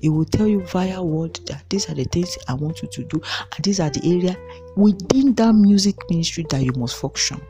He 0.01 0.09
will 0.09 0.25
tell 0.25 0.47
you 0.47 0.61
via 0.66 1.03
word 1.03 1.40
that 1.47 1.64
these 1.69 1.88
are 1.88 1.95
the 1.95 2.05
things 2.05 2.37
I 2.49 2.55
want 2.55 2.83
you 2.83 2.88
to 2.88 3.05
do, 3.05 3.21
and 3.55 3.64
these 3.64 3.81
are 3.81 3.90
the 3.90 4.01
area 4.05 4.37
within 4.77 5.35
that 5.35 5.53
music 5.55 5.97
ministry 6.11 6.45
that 6.51 6.62
you 6.62 6.73
must 6.73 6.97
function 6.97 7.40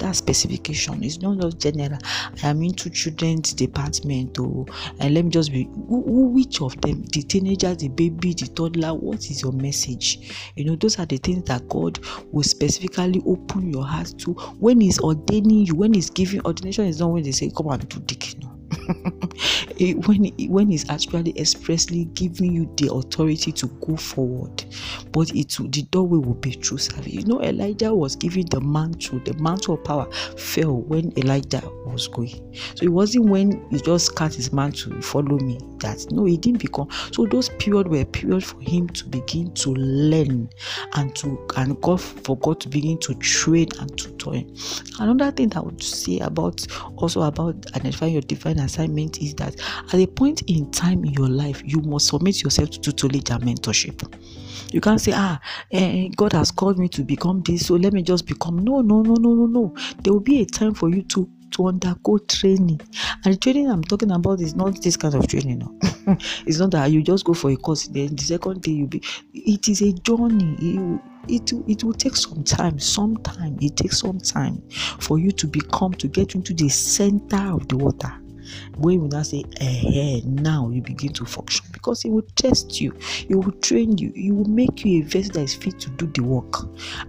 that 0.00 0.16
specification. 0.16 1.02
Is 1.04 1.20
not 1.20 1.38
just 1.38 1.58
general. 1.60 1.98
I 2.42 2.48
am 2.48 2.62
into 2.62 2.90
children's 2.90 3.52
department 3.52 4.38
or 4.38 4.66
oh, 4.68 4.94
and 4.98 5.14
let 5.14 5.24
me 5.24 5.30
just 5.30 5.52
be 5.52 5.64
who, 5.64 6.28
which 6.34 6.60
of 6.60 6.78
them? 6.80 7.04
The 7.12 7.22
teenager 7.22 7.74
the 7.74 7.88
baby 7.88 8.34
the 8.34 8.48
toddler 8.48 8.94
what 8.94 9.30
is 9.30 9.42
your 9.42 9.52
message? 9.52 10.52
You 10.56 10.64
know 10.64 10.76
those 10.76 10.98
are 10.98 11.06
the 11.06 11.18
things 11.18 11.44
that 11.44 11.68
god 11.68 11.98
will 12.32 12.42
specifically 12.42 13.22
open 13.26 13.72
your 13.72 13.86
heart 13.86 14.14
to. 14.18 14.32
When 14.58 14.80
he's 14.80 15.00
ordaining 15.00 15.66
you 15.66 15.74
when 15.74 15.94
he's 15.94 16.10
giving 16.10 16.40
ordination 16.44 16.86
is 16.86 17.00
not 17.00 17.10
when 17.10 17.22
they 17.22 17.32
say 17.32 17.50
come 17.56 17.68
and 17.68 17.88
do 17.88 18.00
deacon 18.00 18.49
when 20.06 20.26
when 20.48 20.70
he's 20.70 20.88
actually 20.90 21.38
expressly 21.38 22.04
giving 22.14 22.52
you 22.52 22.72
the 22.76 22.92
authority 22.92 23.52
to 23.52 23.66
go 23.86 23.96
forward 23.96 24.64
but 25.12 25.34
it 25.34 25.56
the 25.70 25.82
doorway 25.90 26.18
will 26.18 26.34
be 26.34 26.52
through 26.52 26.78
service. 26.78 27.12
You 27.12 27.24
know 27.24 27.40
elijah 27.42 27.94
was 27.94 28.16
given 28.16 28.46
the 28.50 28.60
mantle 28.60 29.20
the 29.20 29.34
mantle 29.34 29.74
of 29.74 29.84
power 29.84 30.10
fell 30.12 30.82
when 30.82 31.12
elijah 31.18 31.62
was 31.86 32.08
going. 32.08 32.54
So 32.74 32.84
it 32.84 32.90
wasn't 32.90 33.26
when 33.26 33.66
he 33.70 33.80
just 33.80 34.14
cut 34.14 34.34
his 34.34 34.52
mantle 34.52 35.00
follow 35.02 35.38
me 35.38 35.58
that 35.78 36.06
no 36.10 36.24
he 36.24 36.36
didn't 36.36 36.60
become. 36.60 36.88
So 37.12 37.26
those 37.26 37.48
periods 37.50 37.88
were 37.88 38.04
periods 38.04 38.52
for 38.52 38.60
him 38.60 38.88
to 38.88 39.06
begin 39.06 39.52
to 39.54 39.74
learn 39.74 40.48
and 40.94 41.14
to 41.16 41.38
and 41.56 41.80
god 41.80 42.00
for 42.00 42.36
god 42.38 42.60
to 42.60 42.68
begin 42.68 42.98
to 42.98 43.14
train 43.14 43.68
and 43.80 43.96
to 43.98 44.10
train 44.16 44.54
another 44.98 45.30
thing 45.32 45.52
i 45.56 45.60
would 45.60 45.82
say 45.82 46.18
about 46.20 46.66
also 46.96 47.22
about 47.22 47.54
identifying 47.74 48.12
your 48.12 48.22
divine 48.22 48.59
assignment 48.60 49.20
is 49.20 49.34
that 49.34 49.56
at 49.92 49.94
a 49.94 50.06
point 50.06 50.42
in 50.42 50.70
time 50.70 51.04
in 51.04 51.12
your 51.12 51.28
life, 51.28 51.62
you 51.64 51.80
must 51.82 52.08
submit 52.08 52.42
yourself 52.42 52.70
to 52.70 52.80
tutelage 52.80 53.30
and 53.30 53.42
mentorship. 53.42 54.02
You 54.72 54.80
can't 54.80 55.00
say, 55.00 55.12
ah, 55.14 55.40
eh, 55.72 56.08
God 56.16 56.32
has 56.32 56.50
called 56.50 56.78
me 56.78 56.88
to 56.90 57.02
become 57.02 57.42
this, 57.42 57.66
so 57.66 57.74
let 57.74 57.92
me 57.92 58.02
just 58.02 58.26
become. 58.26 58.58
No, 58.58 58.80
no, 58.80 59.02
no, 59.02 59.14
no, 59.14 59.34
no, 59.34 59.46
no. 59.46 59.74
There 60.02 60.12
will 60.12 60.20
be 60.20 60.42
a 60.42 60.46
time 60.46 60.74
for 60.74 60.88
you 60.88 61.02
to 61.02 61.28
to 61.52 61.66
undergo 61.66 62.18
training. 62.18 62.80
And 63.24 63.34
the 63.34 63.36
training 63.36 63.68
I'm 63.68 63.82
talking 63.82 64.10
about 64.10 64.40
is 64.40 64.54
not 64.54 64.80
this 64.82 64.96
kind 64.96 65.14
of 65.14 65.26
training. 65.26 65.58
No. 65.58 65.76
it's 66.46 66.58
not 66.58 66.70
that 66.72 66.90
you 66.90 67.02
just 67.02 67.24
go 67.24 67.34
for 67.34 67.50
a 67.50 67.56
course, 67.56 67.88
then 67.88 68.14
the 68.16 68.22
second 68.22 68.62
day 68.62 68.72
you 68.72 68.86
be. 68.86 69.02
It 69.34 69.68
is 69.68 69.82
a 69.82 69.92
journey. 69.92 70.56
It, 70.60 71.00
it, 71.28 71.52
it 71.68 71.84
will 71.84 71.94
take 71.94 72.16
some 72.16 72.44
time. 72.44 72.78
Some 72.78 73.16
time. 73.18 73.58
It 73.60 73.76
takes 73.76 74.00
some 74.00 74.18
time 74.18 74.62
for 74.98 75.18
you 75.18 75.32
to 75.32 75.46
become 75.46 75.92
to 75.94 76.08
get 76.08 76.34
into 76.34 76.54
the 76.54 76.68
center 76.68 77.52
of 77.52 77.68
the 77.68 77.76
water 77.76 78.12
when 78.76 79.02
you 79.02 79.08
now 79.08 79.22
say 79.22 79.44
eh, 79.60 80.20
now 80.24 80.68
you 80.70 80.82
begin 80.82 81.12
to 81.12 81.24
function. 81.24 81.66
Because 81.72 82.04
it 82.04 82.10
will 82.10 82.26
test 82.36 82.80
you 82.80 82.96
it 83.28 83.34
will 83.34 83.52
train 83.52 83.96
you 83.98 84.12
it 84.14 84.32
will 84.32 84.48
make 84.48 84.84
you 84.84 85.02
a 85.02 85.06
vessel 85.06 85.32
that 85.34 85.42
is 85.42 85.54
fit 85.54 85.78
to 85.80 85.90
do 85.90 86.06
the 86.14 86.22
work. 86.22 86.54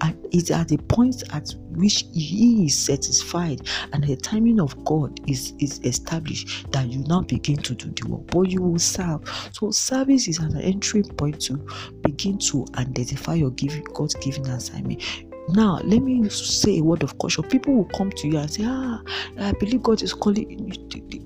And 0.01 0.17
it's 0.31 0.51
at 0.51 0.69
the 0.69 0.77
point 0.77 1.23
at 1.33 1.53
which 1.71 2.05
he 2.13 2.65
is 2.65 2.77
satisfied 2.77 3.67
and 3.93 4.03
the 4.03 4.15
timing 4.15 4.59
of 4.59 4.83
god 4.85 5.19
is 5.29 5.53
is 5.59 5.79
established 5.83 6.71
that 6.71 6.87
you 6.89 6.99
now 7.07 7.21
begin 7.21 7.57
to 7.57 7.75
do 7.75 7.89
the 7.89 8.09
work. 8.09 8.27
But 8.27 8.51
you 8.51 8.61
will 8.61 8.79
serve. 8.79 9.21
So 9.53 9.71
service 9.71 10.27
is 10.27 10.39
an 10.39 10.59
entry 10.59 11.03
point 11.03 11.41
to 11.41 11.57
begin 12.01 12.37
to 12.39 12.65
identify 12.75 13.35
your 13.35 13.51
giving 13.51 13.83
god's 13.93 14.15
given 14.15 14.45
assignment 14.47 15.01
now, 15.49 15.79
let 15.83 16.01
me 16.01 16.29
say 16.29 16.79
a 16.79 16.83
word 16.83 17.03
of 17.03 17.17
caution. 17.17 17.43
People 17.43 17.75
will 17.75 17.89
come 17.95 18.11
to 18.11 18.27
you 18.27 18.37
and 18.37 18.49
say, 18.51 18.63
Ah, 18.65 19.01
I 19.39 19.51
believe 19.53 19.83
God 19.83 20.01
is 20.01 20.13
calling 20.13 20.49
you, 20.49 20.73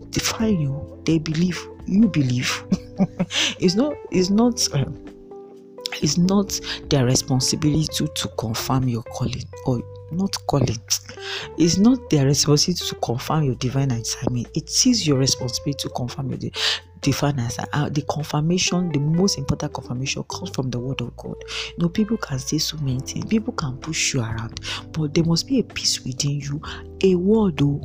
define 0.10 0.60
you. 0.60 1.01
They 1.06 1.19
believe, 1.19 1.60
you 1.86 2.08
believe. 2.08 2.63
it's 3.60 3.75
not, 3.75 3.93
it's 4.12 4.30
not. 4.30 4.67
Um, 4.73 5.06
it's 6.01 6.17
not 6.17 6.60
their 6.89 7.06
responsibility 7.06 7.88
to, 7.93 8.08
to 8.08 8.28
confirm 8.38 8.89
your 8.89 9.04
calling 9.04 9.43
or 9.65 9.82
not 10.12 10.36
calling. 10.47 10.78
It's 11.58 11.78
not 11.78 12.10
their 12.10 12.25
responsibility 12.25 12.86
to 12.86 12.95
confirm 12.95 13.43
your 13.43 13.56
divine 13.56 13.91
assignment. 13.91 14.47
It 14.56 14.69
is 14.86 15.08
your 15.08 15.17
responsibility 15.17 15.88
to 15.88 15.89
confirm 15.89 16.32
your 16.32 16.51
Uh, 17.08 17.89
the 17.89 18.04
confirmation, 18.10 18.91
the 18.91 19.00
most 19.00 19.38
important 19.38 19.74
confirmation, 19.74 20.24
comes 20.24 20.50
from 20.50 20.70
the 20.72 20.80
word 20.80 21.02
of 21.02 21.15
God. 21.18 21.36
You 21.78 21.84
know, 21.84 21.89
people 21.89 22.18
can 22.18 22.39
say 22.39 22.58
so 22.58 22.78
many 22.78 23.00
things, 23.00 23.26
people 23.26 23.54
can 23.54 23.78
push 23.78 24.13
you 24.13 24.22
around, 24.22 24.60
but 24.91 25.13
there 25.13 25.24
must 25.24 25.48
be 25.48 25.60
a 25.60 25.63
peace 25.63 26.04
within 26.04 26.39
you, 26.39 26.62
a 27.04 27.15
word, 27.15 27.62
oh, 27.62 27.82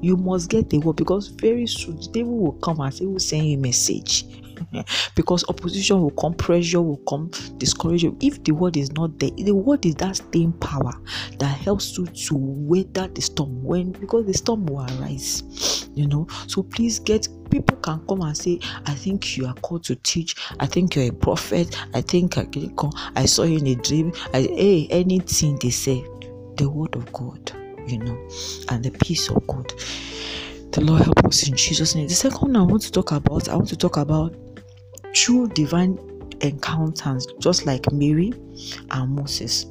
you 0.00 0.16
must 0.16 0.50
get 0.50 0.70
the 0.70 0.78
word 0.78 0.96
because 0.96 1.28
very 1.28 1.66
soon 1.66 1.96
the 1.96 2.08
devil 2.12 2.36
will 2.36 2.52
come 2.52 2.80
and 2.80 2.92
say, 2.92 3.06
Will 3.06 3.20
send 3.20 3.46
you 3.46 3.56
a 3.56 3.60
message. 3.60 4.26
because 5.14 5.44
opposition 5.48 6.00
will 6.00 6.10
come, 6.10 6.34
pressure 6.34 6.80
will 6.80 7.00
come, 7.08 7.30
discouragement. 7.58 8.22
If 8.22 8.42
the 8.44 8.52
word 8.52 8.76
is 8.76 8.92
not 8.92 9.18
there, 9.18 9.30
the 9.30 9.54
word 9.54 9.84
is 9.86 9.94
that 9.96 10.16
staying 10.16 10.52
power 10.54 10.92
that 11.38 11.58
helps 11.58 11.96
you 11.96 12.06
to 12.06 12.34
weather 12.34 13.08
the 13.08 13.20
storm 13.20 13.62
when 13.62 13.92
because 13.92 14.26
the 14.26 14.34
storm 14.34 14.66
will 14.66 14.84
arise. 14.98 15.42
You 15.94 16.06
know, 16.06 16.26
so 16.46 16.62
please 16.62 16.98
get 16.98 17.28
people 17.50 17.76
can 17.76 18.00
come 18.06 18.22
and 18.22 18.34
say, 18.34 18.58
I 18.86 18.94
think 18.94 19.36
you 19.36 19.46
are 19.46 19.52
called 19.52 19.84
to 19.84 19.96
teach, 19.96 20.34
I 20.58 20.64
think 20.64 20.96
you're 20.96 21.10
a 21.10 21.12
prophet, 21.12 21.76
I 21.92 22.00
think 22.00 22.38
I 22.38 22.46
can 22.46 22.74
come, 22.76 22.92
I 23.14 23.26
saw 23.26 23.42
you 23.42 23.58
in 23.58 23.66
a 23.66 23.74
dream. 23.74 24.10
I 24.32 24.40
hey, 24.40 24.88
anything 24.90 25.58
they 25.60 25.68
say, 25.68 26.02
the 26.56 26.70
word 26.70 26.96
of 26.96 27.12
God, 27.12 27.52
you 27.86 27.98
know, 27.98 28.16
and 28.70 28.82
the 28.82 28.90
peace 29.04 29.28
of 29.28 29.46
God. 29.46 29.70
The 30.72 30.80
Lord 30.80 31.02
help 31.02 31.24
us 31.26 31.46
in 31.46 31.54
Jesus' 31.54 31.94
name. 31.94 32.08
The 32.08 32.14
second 32.14 32.40
one 32.40 32.56
I 32.56 32.62
want 32.62 32.80
to 32.82 32.90
talk 32.90 33.12
about, 33.12 33.50
I 33.50 33.56
want 33.56 33.68
to 33.68 33.76
talk 33.76 33.98
about 33.98 34.34
true 35.12 35.48
divine 35.48 35.98
encounters, 36.40 37.26
just 37.38 37.66
like 37.66 37.90
Mary 37.92 38.32
and 38.90 39.14
Moses. 39.14 39.66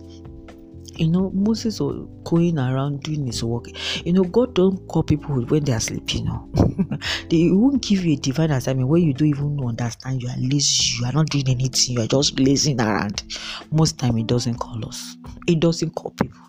You 0.96 1.08
know, 1.08 1.32
Moses 1.32 1.80
was 1.80 2.08
going 2.26 2.60
around 2.60 3.02
doing 3.02 3.26
his 3.26 3.44
work. 3.44 3.68
You 4.06 4.14
know, 4.14 4.24
God 4.24 4.54
don't 4.54 4.88
call 4.88 5.04
people 5.04 5.36
when 5.46 5.64
they 5.64 5.74
are 5.74 5.80
sleeping. 5.80 6.26
You 6.26 6.32
know, 6.32 6.50
they 7.30 7.50
won't 7.50 7.82
give 7.82 8.06
you 8.06 8.14
a 8.14 8.18
divine 8.18 8.52
assignment 8.52 8.88
where 8.90 9.00
you 9.00 9.14
don't 9.14 9.30
even 9.30 9.60
understand. 9.66 10.22
You 10.22 10.30
are 10.30 10.38
lazy. 10.38 10.98
You 11.00 11.06
are 11.06 11.14
not 11.14 11.30
doing 11.30 11.48
anything. 11.48 11.96
You 11.96 12.02
are 12.02 12.08
just 12.08 12.40
lazing 12.40 12.80
around. 12.82 13.24
Most 13.72 13.98
time, 13.98 14.18
it 14.18 14.28
doesn't 14.28 14.56
call 14.56 14.86
us. 14.86 15.16
It 15.48 15.60
doesn't 15.60 15.92
call 15.92 16.12
people 16.12 16.40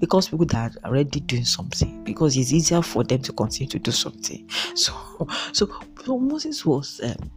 because 0.00 0.28
people 0.28 0.46
that 0.46 0.76
are 0.84 0.90
already 0.90 1.20
doing 1.20 1.44
something 1.44 2.04
because 2.04 2.36
it's 2.36 2.52
easier 2.52 2.80
for 2.80 3.04
them 3.04 3.20
to 3.20 3.32
continue 3.32 3.68
to 3.68 3.78
do 3.78 3.90
something 3.90 4.48
so 4.74 4.92
so, 5.52 5.68
so 6.04 6.18
moses 6.18 6.64
was 6.64 7.00
um, 7.02 7.30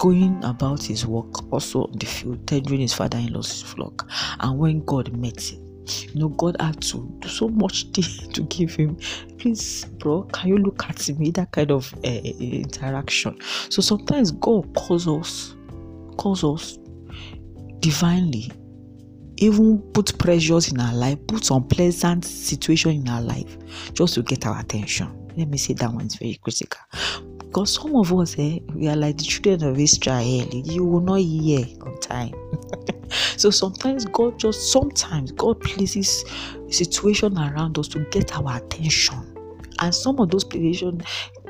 going 0.00 0.42
about 0.44 0.82
his 0.82 1.06
work 1.06 1.52
also 1.52 1.84
on 1.84 1.92
the 1.92 2.06
field, 2.06 2.44
tendering 2.46 2.80
his 2.80 2.94
father 2.94 3.18
in 3.18 3.32
law's 3.34 3.62
flock. 3.62 4.10
And 4.40 4.58
when 4.58 4.82
God 4.86 5.14
met 5.16 5.52
him, 5.52 5.84
you 6.14 6.20
know, 6.20 6.28
God 6.30 6.56
had 6.58 6.80
to 6.82 7.16
do 7.18 7.28
so 7.28 7.48
much 7.48 7.92
to 8.32 8.42
give 8.44 8.74
him. 8.74 8.96
Please, 9.38 9.84
bro, 9.98 10.22
can 10.32 10.48
you 10.48 10.56
look 10.56 10.88
at 10.88 11.06
me? 11.18 11.30
That 11.30 11.52
kind 11.52 11.70
of 11.70 11.92
uh, 12.02 12.08
interaction. 12.08 13.38
So 13.68 13.82
sometimes 13.82 14.30
God 14.30 14.74
calls 14.74 15.06
us, 15.06 15.54
calls 16.16 16.44
us 16.44 16.78
divinely, 17.80 18.50
even 19.36 19.82
put 19.92 20.18
pressures 20.18 20.72
in 20.72 20.80
our 20.80 20.94
life, 20.94 21.18
put 21.26 21.50
unpleasant 21.50 22.24
situation 22.24 22.92
in 22.92 23.08
our 23.08 23.22
life, 23.22 23.58
just 23.92 24.14
to 24.14 24.22
get 24.22 24.46
our 24.46 24.58
attention. 24.58 25.14
Let 25.36 25.48
me 25.48 25.58
say 25.58 25.74
that 25.74 25.92
one 25.92 26.06
is 26.06 26.14
very 26.14 26.38
critical 26.42 26.80
Because 27.50 27.74
some 27.74 27.96
of 27.96 28.12
us, 28.12 28.36
eh, 28.38 28.60
we 28.76 28.86
are 28.86 28.94
like 28.94 29.18
the 29.18 29.24
children 29.24 29.68
of 29.70 29.76
Israel. 29.76 30.46
You 30.54 30.84
will 30.84 31.00
not 31.00 31.18
hear 31.18 31.66
on 31.80 31.98
time. 31.98 32.32
so 33.36 33.50
sometimes 33.50 34.04
God 34.04 34.38
just 34.38 34.70
sometimes 34.70 35.32
God 35.32 35.60
places 35.60 36.24
situation 36.68 37.36
around 37.36 37.76
us 37.76 37.88
to 37.88 38.06
get 38.12 38.36
our 38.36 38.58
attention. 38.58 39.36
And 39.80 39.92
some 39.92 40.20
of 40.20 40.30
those 40.30 40.42
situations 40.42 41.02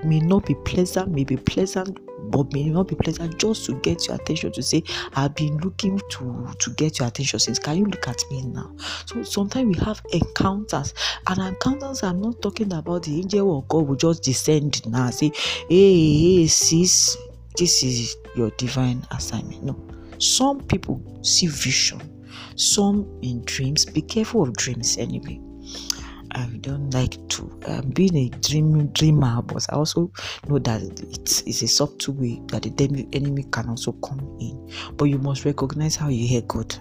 may 0.02 0.20
not 0.20 0.46
be 0.46 0.54
pleasant, 0.64 1.10
may 1.12 1.24
be 1.24 1.36
pleasant, 1.36 1.98
but 2.31 2.53
may 2.53 2.64
not 2.64 2.88
be 2.88 2.95
pleasant 2.95 3.38
just 3.38 3.66
to 3.66 3.75
get 3.81 4.07
your 4.07 4.16
attention 4.16 4.53
to 4.53 4.62
say, 4.62 4.83
I've 5.14 5.35
been 5.35 5.59
looking 5.59 6.01
to 6.11 6.49
to 6.59 6.71
get 6.75 6.99
your 6.99 7.09
attention 7.09 7.38
since. 7.38 7.59
Can 7.59 7.79
you 7.79 7.85
look 7.85 8.07
at 8.09 8.23
me 8.31 8.43
now? 8.43 8.75
So 9.07 9.23
sometimes 9.23 9.77
we 9.77 9.85
have 9.85 10.03
encounters, 10.12 10.95
and 11.27 11.40
encounters 11.40 12.03
I'm 12.03 12.21
not 12.21 12.40
talking 12.43 12.73
about 12.73 13.05
the 13.05 13.19
angel 13.19 13.59
of 13.59 13.69
God 13.69 13.88
will 13.88 13.97
just 13.97 14.23
descend 14.23 14.87
now 14.90 15.07
and 15.07 15.14
say, 15.14 15.33
Hey, 15.69 16.38
hey, 16.38 16.47
sis, 16.47 17.16
this 17.57 17.83
is 17.83 18.16
your 18.37 18.51
divine 18.51 19.07
assignment. 19.11 19.62
No. 19.64 19.77
Some 20.19 20.61
people 20.61 21.03
see 21.23 21.47
vision, 21.47 22.01
some 22.57 23.07
in 23.23 23.43
dreams. 23.45 23.85
Be 23.87 24.03
careful 24.03 24.43
of 24.43 24.55
dreams 24.55 24.99
anyway. 24.99 25.40
I 26.33 26.47
don't 26.61 26.90
like 26.93 27.16
to 27.31 27.61
um, 27.66 27.90
being 27.90 28.16
a 28.16 28.29
dream 28.29 28.87
dreamer, 28.88 29.43
but 29.43 29.66
I 29.71 29.77
also 29.77 30.12
know 30.49 30.59
that 30.61 30.83
it 30.83 31.43
is 31.47 31.62
a 31.62 31.69
subtle 31.69 32.14
way 32.14 32.40
that 32.47 32.62
the 32.62 33.09
enemy 33.12 33.45
can 33.51 33.69
also 33.69 33.93
come 33.93 34.37
in. 34.40 34.71
But 34.97 35.07
you 35.07 35.19
must 35.19 35.45
recognize 35.45 35.97
how 35.97 36.09
you 36.09 36.27
hear 36.27 36.43
God. 36.43 36.75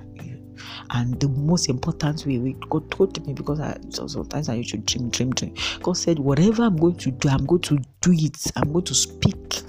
And 0.91 1.19
the 1.19 1.29
most 1.29 1.69
important 1.69 2.25
way, 2.25 2.37
we 2.39 2.53
God 2.69 2.89
told 2.91 3.25
me 3.25 3.33
because 3.33 3.59
I 3.59 3.77
sometimes 3.89 4.49
I 4.49 4.55
used 4.55 4.71
to 4.71 4.77
dream, 4.77 5.09
dream, 5.09 5.31
dream. 5.31 5.53
God 5.81 5.93
said, 5.93 6.19
Whatever 6.19 6.63
I'm 6.63 6.77
going 6.77 6.95
to 6.97 7.11
do, 7.11 7.29
I'm 7.29 7.45
going 7.45 7.61
to 7.63 7.77
do 8.01 8.11
it. 8.11 8.51
I'm 8.55 8.71
going 8.71 8.85
to 8.85 8.95
speak. 8.95 9.61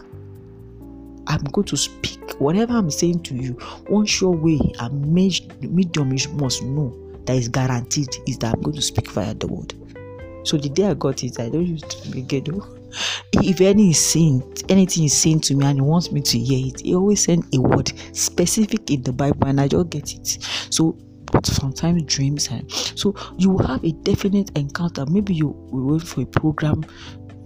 I'm 1.26 1.42
going 1.44 1.66
to 1.66 1.76
speak. 1.76 2.18
Whatever 2.40 2.72
I'm 2.72 2.90
saying 2.90 3.22
to 3.24 3.34
you, 3.34 3.52
one 3.88 4.06
sure 4.06 4.30
way 4.30 4.58
a 4.78 4.88
medium 4.90 6.16
must 6.36 6.62
know 6.62 7.09
that 7.26 7.36
is 7.36 7.48
guaranteed 7.48 8.08
is 8.26 8.38
that 8.38 8.54
I'm 8.54 8.62
going 8.62 8.76
to 8.76 8.82
speak 8.82 9.10
via 9.10 9.34
the 9.34 9.46
word. 9.46 9.74
So 10.44 10.56
the 10.56 10.68
day 10.68 10.86
I 10.86 10.94
got 10.94 11.22
it, 11.22 11.38
I 11.38 11.48
don't 11.48 11.66
use 11.66 11.82
ghetto. 12.26 12.66
If 13.34 13.60
any 13.60 13.90
is 13.90 14.04
saying 14.04 14.42
anything 14.68 15.04
is 15.04 15.16
saying 15.16 15.40
to 15.42 15.54
me 15.54 15.66
and 15.66 15.76
he 15.76 15.82
wants 15.82 16.10
me 16.10 16.22
to 16.22 16.38
hear 16.38 16.66
it, 16.66 16.80
he 16.80 16.94
always 16.94 17.24
send 17.24 17.44
a 17.54 17.60
word 17.60 17.92
specific 18.16 18.90
in 18.90 19.02
the 19.02 19.12
Bible 19.12 19.46
and 19.46 19.60
I 19.60 19.68
just 19.68 19.90
get 19.90 20.12
it. 20.12 20.38
So 20.70 20.98
but 21.30 21.46
sometimes 21.46 22.02
dreams 22.04 22.48
and 22.48 22.70
so 22.72 23.14
you 23.38 23.56
have 23.58 23.84
a 23.84 23.92
definite 23.92 24.50
encounter. 24.56 25.06
Maybe 25.06 25.34
you 25.34 25.54
wait 25.70 26.02
for 26.02 26.22
a 26.22 26.26
program, 26.26 26.84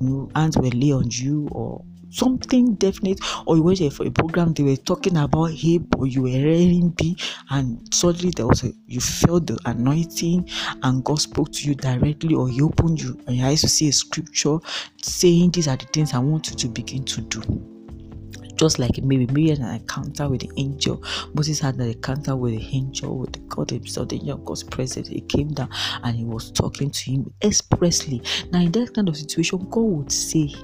you 0.01 0.09
know, 0.09 0.31
hands 0.35 0.57
were 0.57 0.71
lay 0.71 0.93
on 0.93 1.11
you 1.11 1.49
or 1.53 1.85
something 2.15 2.75
definite 2.75 3.21
or 3.47 3.57
you 3.57 3.63
went 3.63 3.79
there 3.79 3.91
for 3.91 4.07
a 4.07 4.11
program 4.11 4.53
they 4.53 4.63
were 4.63 4.77
talking 4.77 5.17
about 5.17 5.51
him 5.51 5.87
or 5.99 6.07
you 6.07 6.23
were 6.23 6.29
hearing 6.29 6.91
B 6.91 7.17
and 7.51 7.93
suddenly 7.93 8.33
there 8.37 8.47
was 8.47 8.63
a 8.65 8.73
you 8.87 9.01
felt 9.01 9.47
the 9.47 9.59
anointing 9.65 10.49
and 10.83 11.05
God 11.05 11.21
spoke 11.21 11.53
to 11.53 11.67
you 11.67 11.75
directly 11.75 12.35
or 12.35 12.49
he 12.49 12.63
opened 12.63 13.03
you 13.03 13.19
and 13.27 13.37
your 13.37 13.49
eyes 13.49 13.63
to 13.63 13.69
see 13.69 13.89
a 13.89 13.93
scripture 13.93 14.59
saying 15.03 15.51
these 15.51 15.69
are 15.69 15.77
the 15.77 15.87
things 15.87 16.15
I 16.15 16.19
want 16.19 16.51
you 16.51 16.57
to 16.57 16.69
begin 16.69 17.05
to 17.05 17.21
do 17.23 17.43
just 18.57 18.79
like 18.79 19.03
maybe 19.03 19.27
maybe 19.27 19.51
an 19.51 19.63
encounter 19.63 20.29
with 20.29 20.41
the 20.41 20.51
angel. 20.57 21.03
Moses 21.35 21.59
had 21.59 21.75
an 21.77 21.89
encounter 21.91 22.37
with 22.37 22.57
the 22.57 22.77
angel, 22.77 23.19
with 23.19 23.33
the 23.33 23.41
God 23.41 23.71
himself, 23.71 24.09
the 24.09 24.17
angel 24.17 24.39
God's 24.39 24.63
presence. 24.63 25.09
He 25.09 25.21
came 25.23 25.49
down 25.49 25.71
and 26.03 26.17
he 26.17 26.25
was 26.25 26.51
talking 26.53 26.91
to 26.91 27.11
him 27.11 27.35
expressly. 27.43 28.23
Now, 28.53 28.61
in 28.61 28.73
that 28.73 28.95
kind 28.95 29.09
of 29.09 29.17
situation, 29.17 29.67
God 29.71 29.81
would 29.81 30.13
say, 30.13 30.55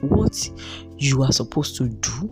what 0.00 0.50
you 0.96 1.22
are 1.22 1.32
supposed 1.32 1.76
to 1.76 1.88
do, 1.88 2.30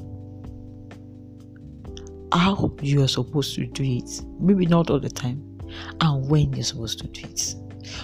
how 2.33 2.73
you 2.83 3.03
are 3.03 3.09
supposed 3.09 3.55
to 3.55 3.67
do 3.67 3.83
it. 3.83 4.23
Maybe 4.41 4.67
not 4.67 4.91
all 4.91 5.01
the 5.01 5.09
time, 5.09 5.59
and 6.01 6.29
when 6.29 6.53
you're 6.53 6.65
supposed 6.65 6.99
to 7.01 7.07
do 7.09 7.23
it. 7.29 7.55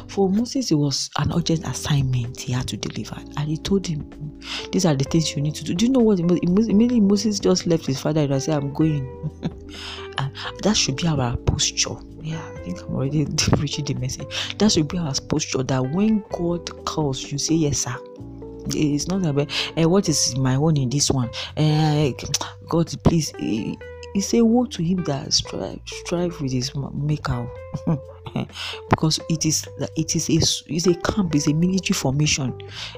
For 0.09 0.29
Moses, 0.29 0.71
it 0.71 0.77
was 0.77 1.11
an 1.19 1.33
urgent 1.35 1.67
assignment 1.67 2.41
he 2.41 2.53
had 2.53 2.69
to 2.69 2.77
deliver, 2.77 3.17
and 3.37 3.49
he 3.49 3.57
told 3.57 3.87
him, 3.87 4.09
These 4.71 4.87
are 4.87 4.95
the 4.95 5.05
things 5.05 5.35
you 5.35 5.43
need 5.43 5.55
to 5.57 5.65
do. 5.65 5.75
Do 5.75 5.87
you 5.87 5.93
know 5.93 6.01
what? 6.01 6.21
Immediately, 6.21 7.01
Moses 7.01 7.41
just 7.41 7.67
left 7.67 7.87
his 7.87 8.01
father 8.01 8.21
and 8.21 8.43
said, 8.43 8.57
I'm 8.57 8.73
going. 8.73 9.05
that 10.63 10.77
should 10.77 10.97
be 10.97 11.07
our 11.07 11.37
posture. 11.37 11.97
Yeah, 12.21 12.41
I 12.55 12.59
think 12.61 12.81
I'm 12.83 12.95
already 12.95 13.27
preaching 13.57 13.85
the 13.85 13.95
message. 13.95 14.57
That 14.59 14.71
should 14.73 14.89
be 14.89 14.99
our 14.99 15.15
posture 15.29 15.65
that 15.65 15.91
when 15.91 16.25
God 16.31 16.85
calls, 16.85 17.31
you 17.33 17.39
say, 17.39 17.55
Yes, 17.55 17.79
sir 17.79 17.97
it's 18.69 19.09
not 19.09 19.25
about 19.25 19.51
uh, 19.77 19.89
what 19.89 20.09
is 20.09 20.37
my 20.37 20.57
own 20.57 20.77
in 20.77 20.89
this 20.89 21.11
one? 21.11 21.31
Uh, 21.57 22.11
god 22.69 22.93
please 23.05 23.33
he, 23.39 23.79
he 24.15 24.21
say 24.21 24.43
woe 24.43 24.67
to 24.67 24.83
him 24.83 25.03
that 25.05 25.33
strive 25.33 25.81
strive 25.85 26.41
with 26.41 26.53
his 26.53 26.73
maker. 26.95 27.49
Because 28.89 29.21
it 29.29 29.45
is 29.45 29.67
it 29.97 30.17
is 30.17 30.31
a 30.31 30.73
it's 30.73 30.87
a 30.87 30.95
camp 30.95 31.35
it's 31.35 31.49
a 31.49 31.53
military 31.53 31.95
formation. 31.95 32.55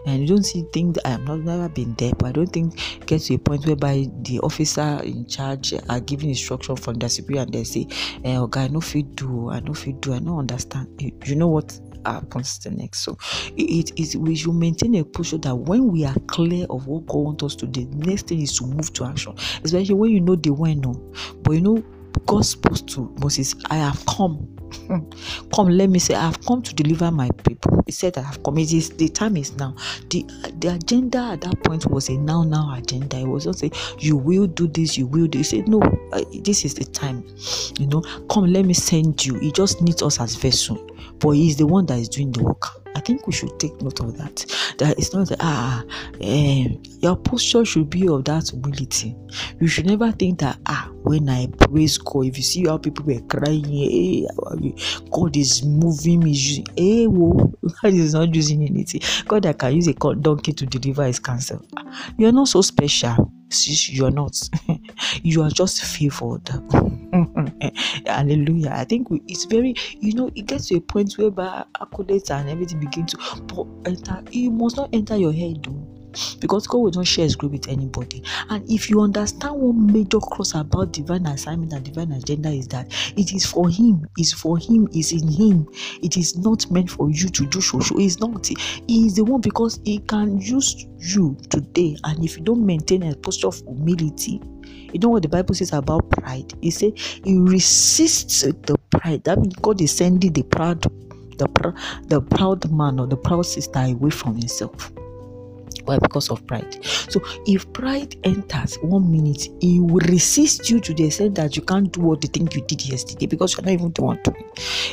And 0.06 0.20
you 0.20 0.28
don't 0.28 0.44
see 0.44 0.62
think 0.72 0.94
that 0.94 1.06
i 1.06 1.10
have 1.12 1.22
not 1.22 1.40
never 1.40 1.68
been 1.68 1.94
there 1.94 2.12
but 2.18 2.28
i 2.28 2.32
don't 2.32 2.52
think 2.52 3.06
get 3.06 3.22
to 3.22 3.34
a 3.34 3.38
point 3.38 3.66
whereby 3.66 4.06
the 4.22 4.38
officer 4.40 5.00
in 5.02 5.26
charge 5.26 5.74
are 5.88 6.00
giving 6.00 6.28
instruction 6.28 6.76
from 6.76 6.94
the 6.94 7.08
superior 7.08 7.42
and 7.42 7.52
they 7.52 7.64
say 7.64 7.88
eh, 8.24 8.36
oh 8.36 8.46
guy 8.46 8.68
no 8.68 8.80
fit 8.80 9.16
do 9.16 9.50
i 9.50 9.60
no 9.60 9.72
fit 9.72 10.00
do 10.00 10.12
i 10.12 10.18
no 10.18 10.38
understand. 10.38 10.88
You, 11.00 11.10
you 11.24 11.34
know 11.36 11.48
what 11.48 11.80
happens 12.06 12.58
the 12.58 12.70
next. 12.70 13.00
So 13.00 13.16
it 13.56 13.98
is 13.98 14.16
we 14.16 14.36
should 14.36 14.54
maintain 14.54 14.94
a 14.96 15.04
posture 15.04 15.38
that 15.38 15.54
when 15.54 15.90
we 15.90 16.04
are 16.04 16.16
clear 16.26 16.66
of 16.70 16.86
what 16.86 17.06
God 17.06 17.18
wants 17.18 17.44
us 17.44 17.56
to 17.56 17.66
do, 17.66 17.84
the 17.84 17.96
next 18.06 18.28
thing 18.28 18.40
is 18.40 18.56
to 18.58 18.66
move 18.66 18.92
to 18.94 19.04
action. 19.04 19.34
Especially 19.62 19.94
when 19.94 20.10
you 20.10 20.20
know 20.20 20.36
the 20.36 20.50
when 20.50 20.80
no. 20.80 20.94
But 21.42 21.52
you 21.52 21.60
know, 21.60 21.84
God 22.26 22.44
spoke 22.44 22.86
to 22.88 23.14
Moses, 23.20 23.54
I 23.70 23.76
have 23.76 24.04
come. 24.06 24.48
come, 25.54 25.68
let 25.68 25.88
me 25.88 25.98
say, 25.98 26.14
I 26.14 26.22
have 26.22 26.44
come 26.44 26.62
to 26.62 26.74
deliver 26.74 27.10
my 27.10 27.30
people. 27.46 27.82
He 27.86 27.92
said, 27.92 28.16
I 28.18 28.22
have 28.22 28.42
come. 28.42 28.58
It 28.58 28.72
is 28.72 28.90
the 28.90 29.08
time 29.08 29.36
is 29.36 29.56
now. 29.56 29.74
The 30.10 30.24
the 30.58 30.74
agenda 30.74 31.18
at 31.18 31.42
that 31.42 31.62
point 31.64 31.86
was 31.86 32.08
a 32.08 32.16
now 32.16 32.42
now 32.42 32.74
agenda. 32.74 33.18
It 33.18 33.26
was 33.26 33.46
not 33.46 33.56
say 33.56 33.70
you 33.98 34.16
will 34.16 34.46
do 34.46 34.66
this, 34.66 34.96
you 34.96 35.06
will 35.06 35.26
do. 35.26 35.38
He 35.38 35.44
said, 35.44 35.68
No, 35.68 35.80
uh, 36.12 36.24
this 36.42 36.64
is 36.64 36.74
the 36.74 36.84
time. 36.84 37.24
You 37.78 37.86
know, 37.86 38.02
come, 38.30 38.46
let 38.46 38.64
me 38.64 38.74
send 38.74 39.24
you. 39.24 39.34
He 39.38 39.52
just 39.52 39.82
needs 39.82 40.02
us 40.02 40.20
as 40.20 40.34
vessel 40.36 40.93
but 41.24 41.30
he's 41.30 41.56
the 41.56 41.66
one 41.66 41.86
that 41.86 41.98
is 41.98 42.10
doing 42.10 42.30
the 42.32 42.42
work. 42.42 42.82
I 42.94 43.00
think 43.00 43.26
we 43.26 43.32
should 43.32 43.58
take 43.58 43.80
note 43.80 43.98
of 44.00 44.18
that. 44.18 44.44
That 44.76 44.98
it's 44.98 45.14
not 45.14 45.30
that 45.30 45.38
ah, 45.40 45.82
um, 46.20 46.82
your 47.00 47.16
posture 47.16 47.64
should 47.64 47.88
be 47.88 48.06
of 48.08 48.26
that 48.26 48.50
humility. 48.50 49.16
You 49.58 49.66
should 49.66 49.86
never 49.86 50.12
think 50.12 50.40
that 50.40 50.58
ah, 50.66 50.90
when 51.02 51.30
I 51.30 51.46
praise 51.46 51.96
God, 51.96 52.26
if 52.26 52.36
you 52.36 52.42
see 52.42 52.66
how 52.66 52.76
people 52.76 53.06
were 53.06 53.22
crying, 53.22 53.64
hey, 53.64 54.26
God 55.10 55.34
is 55.34 55.64
moving 55.64 56.20
me, 56.20 56.62
hey, 56.76 57.06
whoa, 57.06 57.54
God 57.82 57.94
is 57.94 58.12
not 58.12 58.34
using 58.34 58.62
anything. 58.62 59.00
God 59.26 59.44
that 59.44 59.58
can 59.58 59.74
use 59.74 59.88
a 59.88 59.94
donkey 59.94 60.52
to 60.52 60.66
deliver 60.66 61.04
his 61.04 61.18
cancer. 61.18 61.58
You're 62.18 62.32
not 62.32 62.48
so 62.48 62.60
special. 62.60 63.32
You're 63.88 64.10
not. 64.10 64.38
you 65.22 65.42
are 65.42 65.50
just 65.50 65.82
favored. 65.84 66.48
Hallelujah. 68.06 68.70
I 68.72 68.84
think 68.84 69.10
we, 69.10 69.22
it's 69.26 69.44
very, 69.44 69.74
you 70.00 70.14
know, 70.14 70.30
it 70.34 70.46
gets 70.46 70.68
to 70.68 70.76
a 70.76 70.80
point 70.80 71.14
whereby 71.18 71.64
accolades 71.80 72.30
and 72.30 72.48
everything 72.48 72.80
begin 72.80 73.06
to 73.06 73.82
enter. 73.86 74.22
You 74.30 74.50
must 74.50 74.76
not 74.76 74.90
enter 74.92 75.16
your 75.16 75.32
head, 75.32 75.62
though 75.62 75.93
because 76.40 76.66
God 76.66 76.78
will 76.78 76.92
not 76.92 77.06
share 77.06 77.24
his 77.24 77.36
glory 77.36 77.58
with 77.58 77.68
anybody. 77.68 78.22
And 78.50 78.68
if 78.70 78.90
you 78.90 79.00
understand 79.00 79.54
one 79.56 79.92
major 79.92 80.20
cross 80.20 80.54
about 80.54 80.92
divine 80.92 81.26
assignment 81.26 81.72
and 81.72 81.84
divine 81.84 82.12
agenda 82.12 82.50
is 82.50 82.68
that 82.68 82.92
it 83.16 83.32
is 83.32 83.46
for 83.46 83.68
him, 83.68 84.06
is 84.18 84.32
for 84.32 84.58
him, 84.58 84.88
is 84.94 85.12
in 85.12 85.28
him. 85.28 85.68
It 86.02 86.16
is 86.16 86.36
not 86.38 86.70
meant 86.70 86.90
for 86.90 87.10
you 87.10 87.28
to 87.28 87.46
do 87.46 87.60
so. 87.60 87.80
so 87.80 87.98
it's 87.98 88.20
not. 88.20 88.46
He 88.46 89.06
is 89.06 89.14
the 89.14 89.24
one 89.24 89.40
because 89.40 89.80
he 89.84 89.98
can 90.00 90.40
use 90.40 90.86
you 90.98 91.36
today. 91.50 91.96
And 92.04 92.24
if 92.24 92.36
you 92.36 92.44
don't 92.44 92.64
maintain 92.64 93.02
a 93.02 93.14
posture 93.16 93.48
of 93.48 93.56
humility, 93.66 94.40
you 94.92 95.00
know 95.00 95.08
what 95.08 95.22
the 95.22 95.28
Bible 95.28 95.54
says 95.54 95.72
about 95.72 96.08
pride? 96.10 96.54
It 96.62 96.70
says 96.70 96.92
he 97.24 97.36
resists 97.38 98.42
the 98.42 98.78
pride. 98.90 99.24
That 99.24 99.38
means 99.38 99.54
God 99.56 99.80
is 99.80 99.96
sending 99.96 100.32
the 100.32 100.44
proud, 100.44 100.82
the, 100.82 101.74
the 102.06 102.20
proud 102.20 102.70
man 102.70 103.00
or 103.00 103.06
the 103.06 103.16
proud 103.16 103.42
sister 103.42 103.80
away 103.80 104.10
from 104.10 104.36
himself. 104.36 104.92
Why? 105.84 105.98
Because 105.98 106.30
of 106.30 106.46
pride. 106.46 106.84
So 106.84 107.20
if 107.46 107.70
pride 107.72 108.16
enters 108.24 108.76
one 108.76 109.10
minute, 109.10 109.48
it 109.60 109.80
will 109.80 110.00
resist 110.08 110.70
you 110.70 110.80
to 110.80 110.94
the 110.94 111.06
extent 111.06 111.34
that 111.36 111.56
you 111.56 111.62
can't 111.62 111.92
do 111.92 112.00
what 112.00 112.20
the 112.20 112.28
thing 112.28 112.48
you 112.52 112.62
did 112.62 112.86
yesterday 112.86 113.26
because 113.26 113.56
you're 113.56 113.64
not 113.64 113.72
even 113.72 113.92
the 113.92 114.02
one 114.02 114.20
doing. 114.22 114.44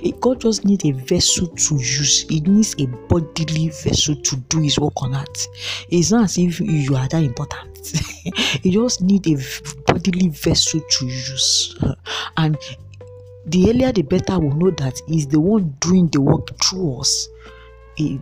It. 0.04 0.20
God 0.20 0.42
just 0.42 0.66
needs 0.66 0.86
a 0.86 0.92
vessel 0.92 1.48
to 1.48 1.76
use. 1.76 2.26
It 2.30 2.48
needs 2.48 2.76
a 2.80 2.88
bodily 3.08 3.70
vessel 3.70 4.16
to 4.16 4.36
do 4.36 4.60
His 4.60 4.80
work 4.80 5.02
on 5.02 5.16
earth. 5.16 5.48
It's 5.90 6.12
not 6.12 6.26
as 6.26 6.38
if 6.38 6.60
you 6.60 6.96
are 6.96 7.08
that 7.08 7.24
important. 7.24 7.72
you 8.64 8.72
just 8.72 9.02
need 9.02 9.28
a 9.28 9.38
bodily 9.88 10.30
vessel 10.30 10.82
to 10.82 11.06
use, 11.06 11.76
and 12.38 12.58
the 13.46 13.70
earlier 13.70 13.92
the 13.92 14.04
better 14.04 14.40
we'll 14.40 14.56
know 14.56 14.72
that 14.72 15.00
He's 15.08 15.28
the 15.28 15.40
one 15.40 15.76
doing 15.80 16.08
the 16.10 16.22
work 16.22 16.50
through 16.62 17.00
us 17.00 17.28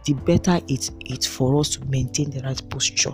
the 0.06 0.14
better 0.26 0.60
it's 0.68 0.92
it's 1.06 1.26
for 1.26 1.60
us 1.60 1.70
to 1.70 1.86
maintain 1.86 2.30
the 2.30 2.42
right 2.42 2.62
posture. 2.70 3.14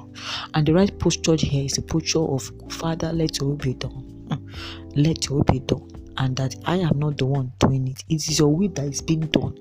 And 0.54 0.66
the 0.66 0.74
right 0.74 0.98
posture 1.00 1.36
here 1.36 1.66
is 1.66 1.74
the 1.74 1.82
posture 1.82 2.20
of 2.20 2.52
Father, 2.70 3.12
let 3.14 3.40
your 3.40 3.50
will 3.50 3.58
be 3.58 3.74
done. 3.74 4.28
Hmm. 4.32 4.48
Let 4.96 5.28
your 5.28 5.38
will 5.38 5.44
be 5.46 5.60
done. 5.60 5.90
And 6.18 6.36
that 6.38 6.56
I 6.66 6.78
am 6.78 7.00
not 7.00 7.18
the 7.18 7.26
one 7.26 7.52
doing 7.60 7.88
it. 7.90 8.04
It 8.10 8.28
is 8.28 8.40
your 8.40 8.56
will 8.56 8.70
that 8.70 8.86
is 8.86 9.02
being 9.02 9.28
done 9.28 9.58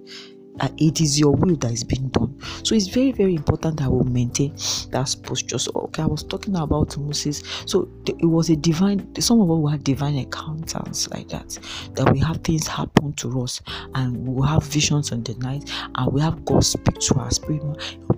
it 0.78 1.00
is 1.00 1.18
your 1.18 1.32
will 1.32 1.56
that 1.56 1.72
is 1.72 1.84
being 1.84 2.08
done. 2.08 2.38
So 2.62 2.74
it's 2.74 2.86
very, 2.86 3.12
very 3.12 3.34
important 3.34 3.78
that 3.80 3.90
we 3.90 4.08
maintain 4.08 4.54
that 4.90 5.14
posture. 5.22 5.58
So, 5.58 5.72
okay, 5.74 6.02
I 6.02 6.06
was 6.06 6.22
talking 6.22 6.56
about 6.56 6.96
Moses. 6.96 7.42
So 7.66 7.88
it 8.06 8.24
was 8.24 8.50
a 8.50 8.56
divine, 8.56 9.14
some 9.20 9.40
of 9.40 9.50
us 9.50 9.58
will 9.58 9.68
have 9.68 9.84
divine 9.84 10.14
encounters 10.14 11.08
like 11.10 11.28
that, 11.28 11.58
that 11.94 12.12
we 12.12 12.20
have 12.20 12.38
things 12.38 12.66
happen 12.66 13.12
to 13.14 13.42
us 13.42 13.60
and 13.94 14.26
we 14.26 14.46
have 14.46 14.64
visions 14.64 15.12
on 15.12 15.22
the 15.24 15.34
night 15.34 15.70
and 15.94 16.12
we 16.12 16.20
have 16.20 16.44
God 16.44 16.64
speak 16.64 16.98
to 16.98 17.14
our 17.16 17.30
spirit, 17.30 17.62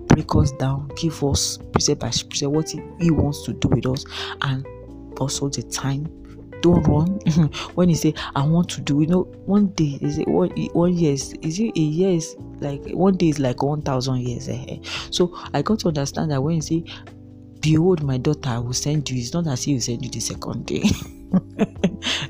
break 0.07 0.35
us 0.35 0.51
down, 0.53 0.89
give 0.95 1.23
us 1.23 1.57
precept 1.71 2.01
by 2.01 2.09
precept 2.09 2.51
what 2.51 2.69
he, 2.69 2.81
he 2.99 3.11
wants 3.11 3.43
to 3.43 3.53
do 3.53 3.67
with 3.69 3.85
us 3.85 4.05
and 4.41 4.65
also 5.19 5.49
the 5.49 5.63
time 5.63 6.07
don't 6.61 6.83
run. 6.83 7.19
When 7.75 7.89
you 7.89 7.95
say 7.95 8.13
i 8.35 8.41
want 8.45 8.69
to 8.69 8.81
do 8.81 9.01
you 9.01 9.07
know 9.07 9.23
one 9.45 9.67
day 9.67 9.97
is 10.01 10.17
it 10.17 10.27
one, 10.27 10.49
one 10.73 10.93
year 10.97 11.13
is, 11.13 11.33
it 11.33 11.59
a 11.59 11.79
year 11.79 12.09
is 12.09 12.35
like 12.59 12.81
one 12.89 13.15
day 13.17 13.29
is 13.29 13.39
like 13.39 13.61
1000 13.61 14.17
years 14.21 14.47
ahead 14.47 14.85
so 15.11 15.37
i 15.53 15.61
got 15.61 15.79
to 15.79 15.87
understand 15.87 16.31
that 16.31 16.41
when 16.41 16.55
you 16.55 16.61
say 16.61 16.83
behold 17.61 18.03
my 18.03 18.17
daughter 18.17 18.49
i 18.49 18.57
will 18.57 18.73
send 18.73 19.09
you 19.09 19.19
it's 19.19 19.33
not 19.33 19.47
as 19.47 19.61
if 19.61 19.67
you 19.67 19.79
send 19.79 20.03
you 20.03 20.11
the 20.11 20.19
second 20.19 20.65
day. 20.65 20.83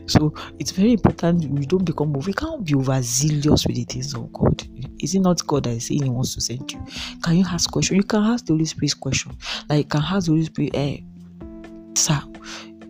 So 0.07 0.33
it's 0.57 0.71
very 0.71 0.93
important 0.93 1.45
we 1.51 1.65
don't 1.65 1.83
become 1.83 2.13
we 2.13 2.33
can't 2.33 2.63
be 2.63 2.75
overzealous 2.75 3.65
with 3.67 3.75
the 3.75 3.83
things 3.83 4.13
of 4.13 4.31
god. 4.31 4.63
Is 4.99 5.13
it 5.15 5.19
not 5.19 5.45
god 5.45 5.65
that 5.65 5.71
is 5.71 5.87
saying 5.87 6.03
he 6.03 6.09
wants 6.09 6.33
to 6.35 6.41
send 6.41 6.71
you? 6.71 6.83
Can 7.21 7.37
you 7.37 7.45
ask 7.47 7.69
question? 7.69 7.97
You 7.97 8.03
can 8.03 8.23
ask 8.23 8.45
the 8.45 8.53
holy 8.53 8.65
spirit 8.65 8.99
question. 8.99 9.37
Like 9.69 9.79
you 9.79 9.83
can 9.85 10.01
ask 10.01 10.27
the 10.27 10.31
holy 10.31 10.45
spirit 10.45 10.75
eh, 10.75 10.97
sir 11.95 12.21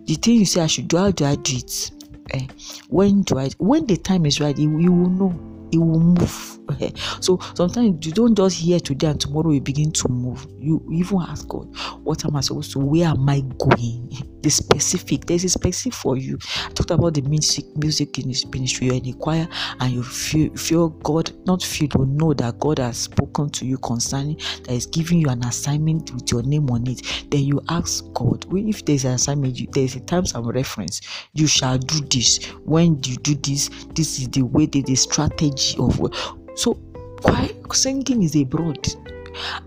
the 0.07 0.15
thing 0.15 0.35
you 0.35 0.45
say 0.45 0.61
I 0.61 0.67
should 0.67 0.87
do, 0.87 0.97
how 0.97 1.11
do 1.11 1.25
I 1.25 1.35
do 1.35 1.57
it? 1.57 1.91
Eh, 2.31 2.47
when 2.89 3.21
do 3.23 3.37
I? 3.37 3.49
When 3.57 3.85
the 3.85 3.97
time 3.97 4.25
is 4.25 4.39
right, 4.39 4.57
you, 4.57 4.79
you 4.79 4.91
will 4.91 5.09
know. 5.09 5.56
It 5.71 5.77
will 5.77 5.99
move. 5.99 6.59
Eh. 6.81 6.91
So 7.21 7.39
sometimes 7.55 8.05
you 8.05 8.11
don't 8.11 8.35
just 8.35 8.57
hear 8.57 8.79
today 8.79 9.07
and 9.07 9.19
tomorrow 9.19 9.51
you 9.51 9.61
begin 9.61 9.91
to 9.93 10.09
move. 10.09 10.45
You 10.59 10.85
even 10.91 11.21
ask 11.21 11.47
God, 11.47 11.67
what 12.03 12.25
am 12.25 12.35
I 12.35 12.41
supposed 12.41 12.71
to? 12.73 12.79
Where 12.79 13.07
am 13.07 13.27
I 13.29 13.41
going? 13.57 14.09
the 14.41 14.49
specific. 14.49 15.25
There's 15.25 15.43
a 15.43 15.49
specific 15.49 15.93
for 15.93 16.17
you. 16.17 16.37
I 16.65 16.69
talked 16.69 16.91
about 16.91 17.13
the 17.13 17.21
music 17.21 17.65
music 17.77 18.17
ministry. 18.17 18.87
You're 18.87 18.95
in 18.95 19.07
a 19.07 19.13
choir 19.13 19.47
and 19.79 19.91
you 19.91 20.03
feel 20.03 20.53
feel 20.55 20.89
God, 20.89 21.31
not 21.45 21.63
feel 21.63 21.89
or 21.97 22.05
know 22.05 22.33
that 22.33 22.59
God 22.59 22.79
has 22.79 22.97
spoken 22.97 23.49
to 23.51 23.65
you 23.65 23.77
concerning 23.77 24.37
that 24.63 24.71
is 24.71 24.85
giving 24.85 25.19
you 25.19 25.29
an 25.29 25.43
assignment 25.43 26.13
with 26.13 26.31
your 26.31 26.43
name 26.43 26.69
on 26.69 26.87
it. 26.87 27.25
Then 27.29 27.41
you 27.41 27.61
ask 27.69 28.05
God, 28.13 28.45
if 28.51 28.85
there's 28.85 29.05
an 29.05 29.13
assignment, 29.13 29.59
you, 29.59 29.67
there's 29.71 29.95
a 29.95 29.99
time 30.01 30.25
some 30.25 30.47
reference. 30.47 31.01
You 31.33 31.47
shall 31.47 31.77
do 31.77 31.99
this. 32.05 32.45
When 32.65 33.01
you 33.03 33.17
do 33.17 33.35
this, 33.35 33.69
this 33.95 34.19
is 34.19 34.29
the 34.29 34.43
way, 34.43 34.65
that 34.67 34.85
the 34.85 34.95
strategy 34.95 35.56
of 35.79 36.13
so 36.55 36.73
why 37.21 37.51
singing 37.71 38.23
is 38.23 38.35
a 38.35 38.43
broad. 38.43 38.87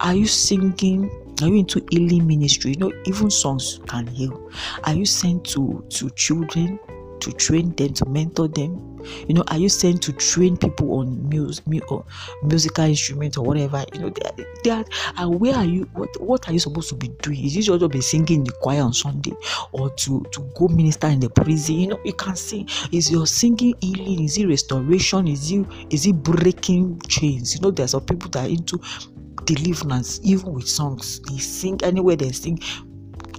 Are 0.00 0.14
you 0.14 0.26
singing 0.26 1.11
are 1.42 1.48
you 1.48 1.57
into 1.57 1.85
healing 1.90 2.26
ministry? 2.26 2.72
You 2.72 2.76
know, 2.79 2.92
even 3.07 3.31
songs 3.31 3.81
can 3.87 4.07
heal. 4.07 4.50
Are 4.85 4.94
you 4.94 5.07
sent 5.07 5.44
to 5.46 5.85
to 5.90 6.11
children 6.11 6.79
to 7.20 7.33
train 7.33 7.74
them, 7.76 7.94
to 7.94 8.07
mentor 8.07 8.48
them? 8.48 8.89
You 9.29 9.35
know, 9.35 9.45
are 9.49 9.59
you 9.59 9.69
sent 9.69 10.03
to 10.03 10.13
train 10.13 10.57
people 10.57 10.93
on 10.99 11.29
music, 11.29 11.65
or 11.91 12.05
musical 12.43 12.85
instrument 12.85 13.37
or 13.39 13.45
whatever? 13.45 13.85
You 13.93 14.01
know, 14.01 14.85
and 15.17 15.41
where 15.41 15.55
are 15.55 15.65
you? 15.65 15.85
What 15.95 16.21
what 16.21 16.49
are 16.49 16.53
you 16.53 16.59
supposed 16.59 16.89
to 16.91 16.95
be 16.95 17.09
doing? 17.23 17.45
Is 17.45 17.57
it 17.57 17.63
just 17.63 17.81
to 17.81 17.89
be 17.89 18.01
singing 18.01 18.41
in 18.41 18.45
the 18.45 18.53
choir 18.53 18.83
on 18.83 18.93
Sunday 18.93 19.33
or 19.73 19.91
to 19.91 20.25
to 20.33 20.51
go 20.57 20.69
minister 20.69 21.09
in 21.09 21.21
the 21.21 21.31
prison? 21.31 21.77
You 21.77 21.87
know, 21.89 22.01
you 22.05 22.13
can 22.13 22.37
sing. 22.37 22.69
Is 22.93 23.11
your 23.11 23.27
singing 23.27 23.75
healing? 23.81 24.25
Is 24.25 24.39
it 24.39 24.47
restoration? 24.47 25.29
Is 25.29 25.51
it 25.51 25.67
is 25.91 26.07
it 26.07 26.15
breaking 26.23 27.01
chains? 27.09 27.55
You 27.55 27.61
know, 27.63 27.71
there's 27.71 27.93
some 27.93 28.05
people 28.05 28.31
that 28.31 28.47
are 28.47 28.49
into 28.49 28.81
deliverance, 29.45 30.21
even 30.23 30.53
with 30.53 30.69
songs. 30.69 31.21
They 31.21 31.39
sing 31.39 31.81
anywhere 31.83 32.17
they 32.17 32.33
sing, 32.33 32.59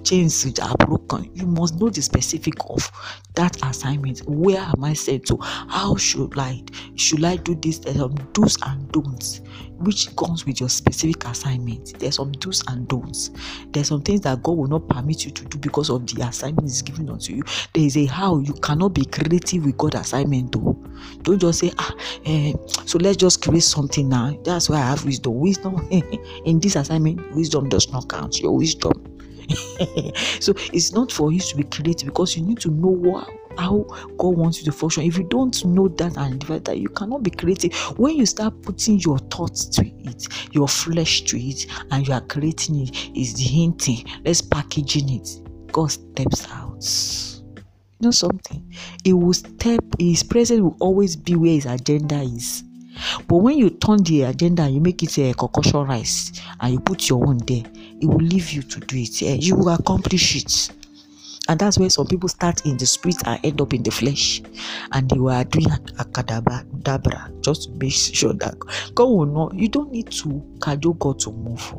chains 0.04 0.44
which 0.44 0.60
are 0.60 0.74
broken. 0.78 1.30
You 1.34 1.46
must 1.46 1.80
know 1.80 1.88
the 1.88 2.02
specific 2.02 2.54
of 2.68 2.90
that 3.34 3.56
assignment. 3.64 4.20
Where 4.26 4.60
am 4.60 4.84
I 4.84 4.92
sent 4.92 5.26
to? 5.26 5.38
How 5.40 5.96
should 5.96 6.38
I? 6.38 6.62
Should 6.96 7.24
I 7.24 7.36
do 7.36 7.54
this? 7.54 7.78
There's 7.78 7.96
some 7.96 8.14
do's 8.32 8.56
and 8.62 8.90
don'ts, 8.92 9.40
which 9.78 10.14
comes 10.16 10.44
with 10.46 10.60
your 10.60 10.68
specific 10.68 11.24
assignment. 11.24 11.98
There's 11.98 12.16
some 12.16 12.32
do's 12.32 12.62
and 12.68 12.86
don'ts. 12.88 13.30
There's 13.70 13.88
some 13.88 14.02
things 14.02 14.20
that 14.22 14.42
God 14.42 14.56
will 14.56 14.68
not 14.68 14.88
permit 14.88 15.24
you 15.24 15.30
to 15.30 15.44
do 15.44 15.58
because 15.58 15.90
of 15.90 16.06
the 16.06 16.22
assignment 16.26 16.66
is 16.66 16.82
given 16.82 17.08
unto 17.08 17.34
you. 17.34 17.42
There 17.74 17.84
is 17.84 17.96
a 17.96 18.06
how 18.06 18.38
you 18.38 18.54
cannot 18.54 18.90
be 18.90 19.04
creative 19.04 19.64
with 19.64 19.78
God's 19.78 19.96
assignment 19.96 20.52
though. 20.52 20.76
Don't 21.22 21.40
just 21.40 21.60
say, 21.60 21.72
ah, 21.78 21.94
eh, 22.26 22.52
so 22.84 22.98
let's 22.98 23.16
just 23.16 23.42
create 23.42 23.62
something 23.62 24.08
now. 24.08 24.38
That's 24.44 24.68
why 24.68 24.76
I 24.76 24.86
have 24.90 25.04
wisdom. 25.04 25.34
Wisdom 25.40 25.88
in 25.90 26.60
this 26.60 26.76
assignment, 26.76 27.34
wisdom 27.34 27.68
does 27.68 27.90
not 27.92 28.08
count. 28.08 28.40
Your 28.40 28.56
wisdom 28.56 29.12
so 30.40 30.54
it's 30.72 30.92
not 30.92 31.12
for 31.12 31.32
you 31.32 31.40
to 31.40 31.56
be 31.56 31.64
creative 31.64 32.06
because 32.08 32.36
you 32.36 32.42
need 32.44 32.58
to 32.60 32.70
know 32.70 32.88
what 32.88 33.28
how 33.58 33.84
God 34.16 34.36
wants 34.36 34.58
you 34.58 34.64
to 34.64 34.72
function. 34.72 35.04
If 35.04 35.18
you 35.18 35.24
don't 35.24 35.64
know 35.64 35.88
that 35.88 36.16
and 36.16 36.40
develop 36.40 36.64
that, 36.64 36.78
you 36.78 36.88
cannot 36.88 37.22
be 37.22 37.30
creative. 37.30 37.72
When 37.98 38.16
you 38.16 38.26
start 38.26 38.62
putting 38.62 38.98
your 39.00 39.18
thoughts 39.18 39.66
to 39.66 39.86
it, 39.86 40.26
your 40.52 40.68
flesh 40.68 41.22
to 41.22 41.38
it, 41.38 41.66
and 41.90 42.06
you 42.06 42.14
are 42.14 42.20
creating 42.22 42.88
it, 42.88 43.10
is 43.14 43.34
the 43.34 43.42
hinting. 43.42 44.04
Let's 44.24 44.40
packaging 44.40 45.10
it. 45.10 45.40
God 45.72 45.90
steps 45.90 46.46
out. 46.50 46.84
You 48.00 48.06
know 48.06 48.10
something? 48.10 48.74
It 49.04 49.12
will 49.12 49.32
step, 49.32 49.84
his 49.98 50.22
presence 50.22 50.60
will 50.60 50.76
always 50.80 51.16
be 51.16 51.36
where 51.36 51.52
his 51.52 51.66
agenda 51.66 52.20
is. 52.20 52.64
But 53.26 53.36
when 53.36 53.58
you 53.58 53.70
turn 53.70 54.02
the 54.02 54.22
agenda 54.22 54.68
you 54.68 54.80
make 54.80 55.02
it 55.02 55.16
a 55.18 55.32
concoction 55.34 55.86
rice 55.86 56.32
and 56.60 56.74
you 56.74 56.80
put 56.80 57.08
your 57.08 57.26
own 57.26 57.38
there, 57.46 57.64
it 58.02 58.06
will 58.06 58.16
leave 58.16 58.50
you 58.50 58.62
to 58.62 58.80
do 58.80 58.96
it. 58.98 59.22
Yeah, 59.22 59.34
you 59.34 59.54
will 59.54 59.68
accomplish 59.70 60.36
it. 60.36 60.70
And 61.48 61.58
that's 61.58 61.78
where 61.78 61.90
some 61.90 62.06
people 62.06 62.28
start 62.28 62.64
in 62.66 62.76
the 62.76 62.86
spirit 62.86 63.16
and 63.26 63.40
end 63.44 63.60
up 63.60 63.72
in 63.74 63.82
the 63.82 63.90
flesh. 63.90 64.42
And 64.92 65.08
they 65.08 65.18
were 65.18 65.42
doing 65.44 65.70
a 65.70 66.04
kadabra 66.04 67.42
just 67.42 67.64
to 67.64 67.70
make 67.72 67.92
sure 67.92 68.32
that 68.34 68.54
God 68.94 69.04
will 69.04 69.26
not, 69.26 69.54
you 69.54 69.68
don't 69.68 69.92
need 69.92 70.10
to 70.12 70.42
cajole 70.60 70.94
God 70.94 71.18
to 71.20 71.32
move. 71.32 71.74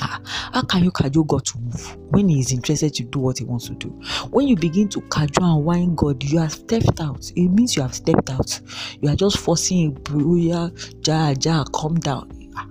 Ah, 0.00 0.20
how 0.52 0.62
can 0.62 0.82
you 0.82 0.90
cajole 0.90 1.24
God 1.24 1.44
to 1.46 1.58
move 1.58 1.96
when 2.10 2.28
He 2.28 2.40
is 2.40 2.52
interested 2.52 2.94
to 2.94 3.04
do 3.04 3.18
what 3.20 3.38
He 3.38 3.44
wants 3.44 3.68
to 3.68 3.74
do? 3.74 3.88
When 4.30 4.48
you 4.48 4.56
begin 4.56 4.88
to 4.90 5.00
cajole 5.02 5.56
and 5.56 5.64
whine 5.64 5.94
God, 5.94 6.22
you 6.22 6.38
have 6.38 6.52
stepped 6.52 7.00
out. 7.00 7.30
It 7.36 7.48
means 7.48 7.76
you 7.76 7.82
have 7.82 7.94
stepped 7.94 8.30
out. 8.30 8.60
You 9.00 9.10
are 9.10 9.16
just 9.16 9.38
forcing 9.38 9.88
a 9.88 10.00
booyah, 10.00 11.06
ja, 11.06 11.34
ja, 11.40 11.64
calm 11.72 12.00
down. 12.00 12.41
Ah, 12.56 12.66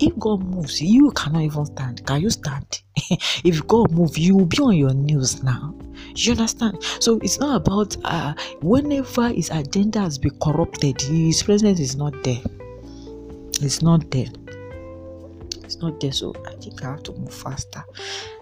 if 0.00 0.18
God 0.18 0.42
moves, 0.42 0.80
you 0.80 1.10
cannot 1.12 1.42
even 1.42 1.66
stand. 1.66 2.06
Can 2.06 2.20
you 2.20 2.30
stand? 2.30 2.82
if 3.44 3.66
God 3.66 3.90
moves, 3.92 4.18
you 4.18 4.36
will 4.36 4.46
be 4.46 4.58
on 4.58 4.76
your 4.76 4.94
knees 4.94 5.42
now. 5.42 5.74
You 6.14 6.32
understand? 6.32 6.82
So 7.00 7.18
it's 7.22 7.38
not 7.38 7.56
about 7.56 7.96
uh, 8.04 8.34
whenever 8.60 9.28
his 9.28 9.50
agenda 9.50 10.00
has 10.00 10.18
been 10.18 10.36
corrupted, 10.40 11.00
his 11.00 11.42
presence 11.42 11.80
is 11.80 11.96
not 11.96 12.14
there. 12.22 12.42
It's 13.60 13.82
not 13.82 14.10
there 14.10 14.26
it's 15.72 15.82
not 15.82 15.98
there 16.00 16.12
so 16.12 16.34
i 16.46 16.52
think 16.56 16.82
i 16.84 16.90
have 16.90 17.02
to 17.02 17.12
move 17.12 17.32
faster. 17.32 17.82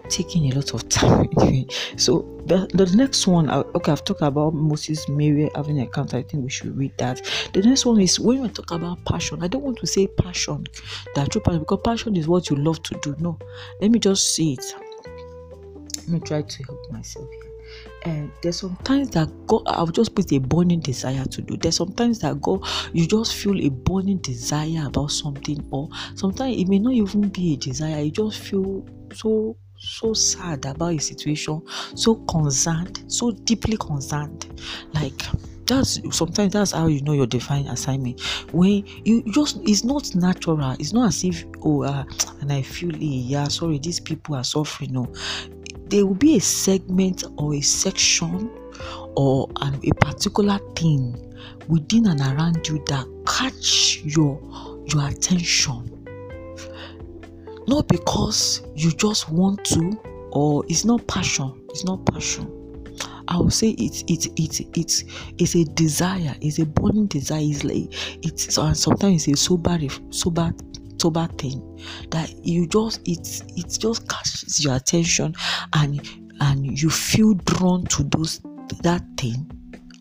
Taking 0.09 0.51
a 0.51 0.55
lot 0.55 0.73
of 0.73 0.89
time 0.89 1.29
so 1.95 2.27
the, 2.45 2.67
the 2.73 2.91
next 2.95 3.27
one 3.27 3.49
uh, 3.49 3.63
okay 3.75 3.91
i've 3.91 4.03
talked 4.03 4.21
about 4.21 4.53
moses 4.53 5.07
mary 5.07 5.49
having 5.55 5.77
an 5.77 5.85
encounter 5.85 6.17
i 6.17 6.23
think 6.23 6.43
we 6.43 6.49
should 6.49 6.75
read 6.77 6.91
that. 6.97 7.21
The 7.53 7.61
next 7.61 7.85
one 7.85 8.01
is 8.01 8.19
when 8.19 8.41
we 8.41 8.49
talk 8.49 8.71
about 8.71 9.03
passion 9.05 9.41
i 9.41 9.47
don't 9.47 9.63
want 9.63 9.77
to 9.77 9.87
say 9.87 10.07
passion 10.07 10.67
that 11.15 11.31
true 11.31 11.41
passion 11.41 11.59
because 11.59 11.79
passion 11.83 12.15
is 12.17 12.27
what 12.27 12.49
you 12.49 12.57
love 12.57 12.83
to 12.83 12.99
do. 13.01 13.15
No 13.19 13.37
let 13.79 13.91
me 13.91 13.99
just 13.99 14.35
see 14.35 14.53
it. 14.53 14.65
Let 15.97 16.09
me 16.09 16.19
try 16.19 16.41
to 16.41 16.63
help 16.63 16.91
myself 16.91 17.29
here 17.31 17.50
and 18.03 18.31
there's 18.41 18.59
sometimes 18.59 19.09
that 19.11 19.29
God, 19.47 19.63
I'll 19.67 19.87
just 19.87 20.15
put 20.15 20.31
a 20.31 20.39
burning 20.39 20.79
desire 20.79 21.25
to 21.25 21.41
do. 21.41 21.57
There's 21.57 21.75
sometimes 21.75 22.19
that 22.19 22.41
God, 22.41 22.65
you 22.93 23.07
just 23.07 23.35
feel 23.35 23.59
a 23.59 23.69
burning 23.69 24.17
desire 24.17 24.87
about 24.87 25.11
something, 25.11 25.65
or 25.71 25.89
sometimes 26.15 26.57
it 26.57 26.67
may 26.67 26.79
not 26.79 26.93
even 26.93 27.29
be 27.29 27.53
a 27.53 27.57
desire. 27.57 28.03
You 28.03 28.11
just 28.11 28.39
feel 28.39 28.85
so 29.13 29.57
so 29.77 30.13
sad 30.13 30.63
about 30.65 30.93
a 30.93 30.99
situation, 30.99 31.59
so 31.95 32.15
concerned, 32.15 33.03
so 33.07 33.31
deeply 33.31 33.77
concerned, 33.77 34.45
like 34.93 35.23
that's 35.71 35.99
sometimes 36.15 36.53
that's 36.53 36.71
how 36.71 36.87
you 36.87 37.01
know 37.01 37.13
your 37.13 37.27
divine 37.27 37.65
assignment 37.67 38.19
when 38.51 38.83
you 39.05 39.23
just 39.31 39.57
it's 39.63 39.83
not 39.83 40.13
natural 40.15 40.59
it's 40.79 40.91
not 40.91 41.07
as 41.07 41.23
if 41.23 41.45
oh 41.63 41.83
uh, 41.83 42.03
and 42.41 42.51
i 42.51 42.61
feel 42.61 42.93
yeah 42.97 43.47
sorry 43.47 43.77
these 43.79 43.99
people 43.99 44.35
are 44.35 44.43
suffering 44.43 44.91
no 44.91 45.07
there 45.91 46.05
will 46.05 46.15
be 46.15 46.37
a 46.37 46.41
segment 46.41 47.25
or 47.37 47.53
a 47.53 47.61
section 47.61 48.49
or 49.15 49.49
an, 49.57 49.79
a 49.83 49.93
particular 49.95 50.57
thing 50.75 51.15
within 51.67 52.07
and 52.07 52.21
around 52.21 52.67
you 52.67 52.81
that 52.87 53.05
catch 53.27 54.01
your 54.03 54.39
your 54.85 55.07
attention. 55.07 55.87
Not 57.67 57.87
because 57.87 58.61
you 58.75 58.91
just 58.91 59.29
want 59.29 59.63
to, 59.65 59.99
or 60.31 60.63
it's 60.67 60.85
not 60.85 61.05
passion. 61.07 61.61
It's 61.69 61.83
not 61.83 62.05
passion. 62.05 62.57
I 63.27 63.37
would 63.37 63.53
say 63.53 63.69
it's 63.71 64.03
it's 64.07 64.27
it's 64.37 64.61
it's 64.73 65.03
it's 65.37 65.55
a 65.55 65.65
desire. 65.65 66.35
It's 66.41 66.59
a 66.59 66.65
burning 66.65 67.07
desire. 67.07 67.41
It's 67.43 67.63
like 67.63 67.93
it's 68.23 68.57
and 68.57 68.75
sometimes 68.75 69.27
it's 69.27 69.41
a 69.41 69.43
sober 69.43 69.77
sober 70.09 70.51
sober 71.01 71.27
thing 71.37 71.59
that 72.11 72.33
you 72.45 72.67
just 72.67 73.01
it's 73.05 73.41
it 73.55 73.77
just 73.79 74.07
catches 74.07 74.63
your 74.63 74.75
attention 74.75 75.33
and 75.73 76.07
and 76.41 76.79
you 76.79 76.89
feel 76.89 77.33
drawn 77.33 77.83
to 77.85 78.03
those 78.03 78.39
that 78.83 79.03
thing 79.17 79.49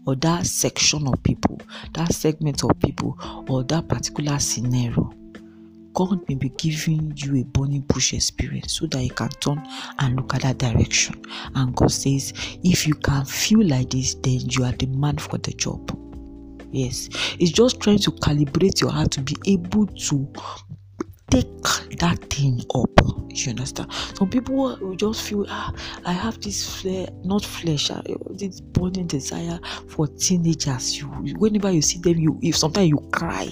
or 0.06 0.16
that 0.16 0.46
section 0.46 1.06
of 1.06 1.22
people, 1.22 1.60
that 1.94 2.12
segment 2.12 2.64
of 2.64 2.70
people, 2.80 3.18
or 3.48 3.62
that 3.64 3.88
particular 3.88 4.38
scenario. 4.38 5.12
God 5.92 6.26
may 6.28 6.36
be 6.36 6.50
giving 6.50 7.12
you 7.16 7.40
a 7.40 7.44
burning 7.44 7.82
bush 7.82 8.14
experience 8.14 8.72
so 8.78 8.86
that 8.86 9.02
you 9.02 9.10
can 9.10 9.28
turn 9.40 9.62
and 9.98 10.16
look 10.16 10.34
at 10.34 10.42
that 10.42 10.58
direction. 10.58 11.22
And 11.54 11.74
God 11.74 11.90
says, 11.90 12.32
if 12.62 12.86
you 12.86 12.94
can 12.94 13.24
feel 13.24 13.66
like 13.66 13.90
this, 13.90 14.14
then 14.14 14.40
you 14.48 14.64
are 14.64 14.72
the 14.72 14.86
man 14.86 15.18
for 15.18 15.38
the 15.38 15.52
job. 15.52 15.96
Yes, 16.72 17.08
it's 17.40 17.50
just 17.50 17.80
trying 17.80 17.98
to 17.98 18.12
calibrate 18.12 18.80
your 18.80 18.90
heart 18.90 19.10
to 19.12 19.22
be 19.22 19.36
able 19.46 19.86
to 19.86 20.32
take 21.30 21.98
that 21.98 22.18
thing 22.30 22.60
up. 22.74 22.90
You 23.28 23.50
understand? 23.50 23.92
Some 24.14 24.28
people 24.28 24.76
will 24.80 24.96
just 24.96 25.22
feel, 25.22 25.46
ah, 25.48 25.72
I 26.04 26.12
have 26.12 26.40
this 26.40 26.80
flare, 26.80 27.08
not 27.24 27.44
flesh, 27.44 27.90
ah, 27.90 28.02
this 28.30 28.60
burning 28.60 29.06
desire 29.06 29.58
for 29.88 30.06
teenagers. 30.06 30.98
You, 30.98 31.06
whenever 31.38 31.70
you 31.70 31.82
see 31.82 32.00
them, 32.00 32.18
you, 32.18 32.38
if 32.42 32.56
sometimes 32.56 32.88
you 32.88 32.98
cry 33.12 33.48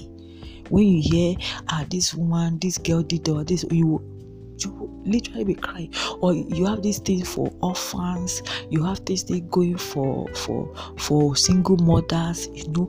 when 0.71 0.87
you 0.87 1.03
hear, 1.03 1.37
ah, 1.69 1.85
this 1.91 2.15
woman, 2.15 2.59
this 2.59 2.79
girl 2.79 3.03
did 3.03 3.29
or 3.29 3.45
this, 3.45 3.65
you 3.71 4.18
you 4.65 5.03
literally 5.05 5.45
be 5.45 5.55
crying. 5.55 5.93
Or 6.21 6.35
you 6.35 6.65
have 6.67 6.83
this 6.83 6.99
thing 6.99 7.25
for 7.25 7.53
orphans 7.63 8.43
you 8.71 8.83
have 8.85 9.05
this 9.05 9.23
thing 9.23 9.49
going 9.49 9.77
for 9.77 10.27
for 10.35 10.75
for 10.97 11.37
single 11.37 11.77
mothers 11.79 12.49
you 12.53 12.69
know. 12.69 12.89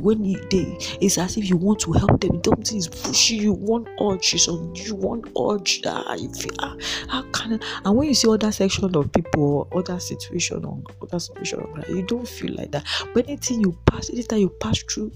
When 0.00 0.24
you, 0.24 0.40
they 0.50 0.76
it's 1.00 1.18
as 1.18 1.36
if 1.36 1.48
you 1.48 1.56
want 1.56 1.80
to 1.80 1.92
help 1.92 2.20
them. 2.20 2.42
Something 2.44 2.78
is 2.78 2.88
pushing 2.88 3.40
you 3.40 3.52
one 3.52 3.86
urge 4.00 4.34
is 4.34 4.48
on 4.48 4.74
you 4.74 4.94
one 4.94 5.22
urge 5.40 5.82
ah, 5.86 6.14
you 6.14 6.30
ah, 6.60 6.76
how 7.08 7.22
can 7.32 7.60
and 7.84 7.96
when 7.96 8.08
you 8.08 8.14
see 8.14 8.28
other 8.28 8.52
section 8.52 8.94
of 8.94 9.12
people 9.12 9.68
or 9.72 9.78
other 9.78 9.98
situation 9.98 10.64
or 10.64 10.82
other 11.02 11.18
situation 11.18 11.64
you 11.88 12.02
don't 12.02 12.28
feel 12.28 12.54
like 12.54 12.70
that. 12.72 12.84
But 13.12 13.28
anything 13.28 13.60
you 13.60 13.76
pass 13.86 14.10
anytime 14.10 14.38
you 14.38 14.50
pass 14.60 14.82
through 14.82 15.12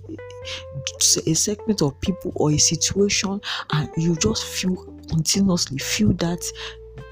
a 1.27 1.35
segment 1.35 1.83
of 1.83 2.01
people 2.01 2.33
or 2.35 2.51
a 2.51 2.59
situation 2.59 3.41
and 3.73 3.89
you 3.97 4.17
just 4.17 4.45
feel 4.45 4.98
continuously 5.09 5.79
feel 5.79 6.13
that 6.15 6.45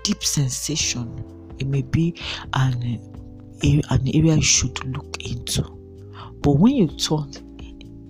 deep 0.05 0.23
sensation, 0.23 1.55
it 1.59 1.67
may 1.67 1.83
be 1.83 2.15
an, 2.55 3.01
an 3.63 4.09
area 4.15 4.37
you 4.37 4.43
should 4.43 4.85
look 4.87 5.23
into. 5.25 5.63
But 6.41 6.53
when 6.53 6.75
you 6.77 6.89
turn 6.89 7.33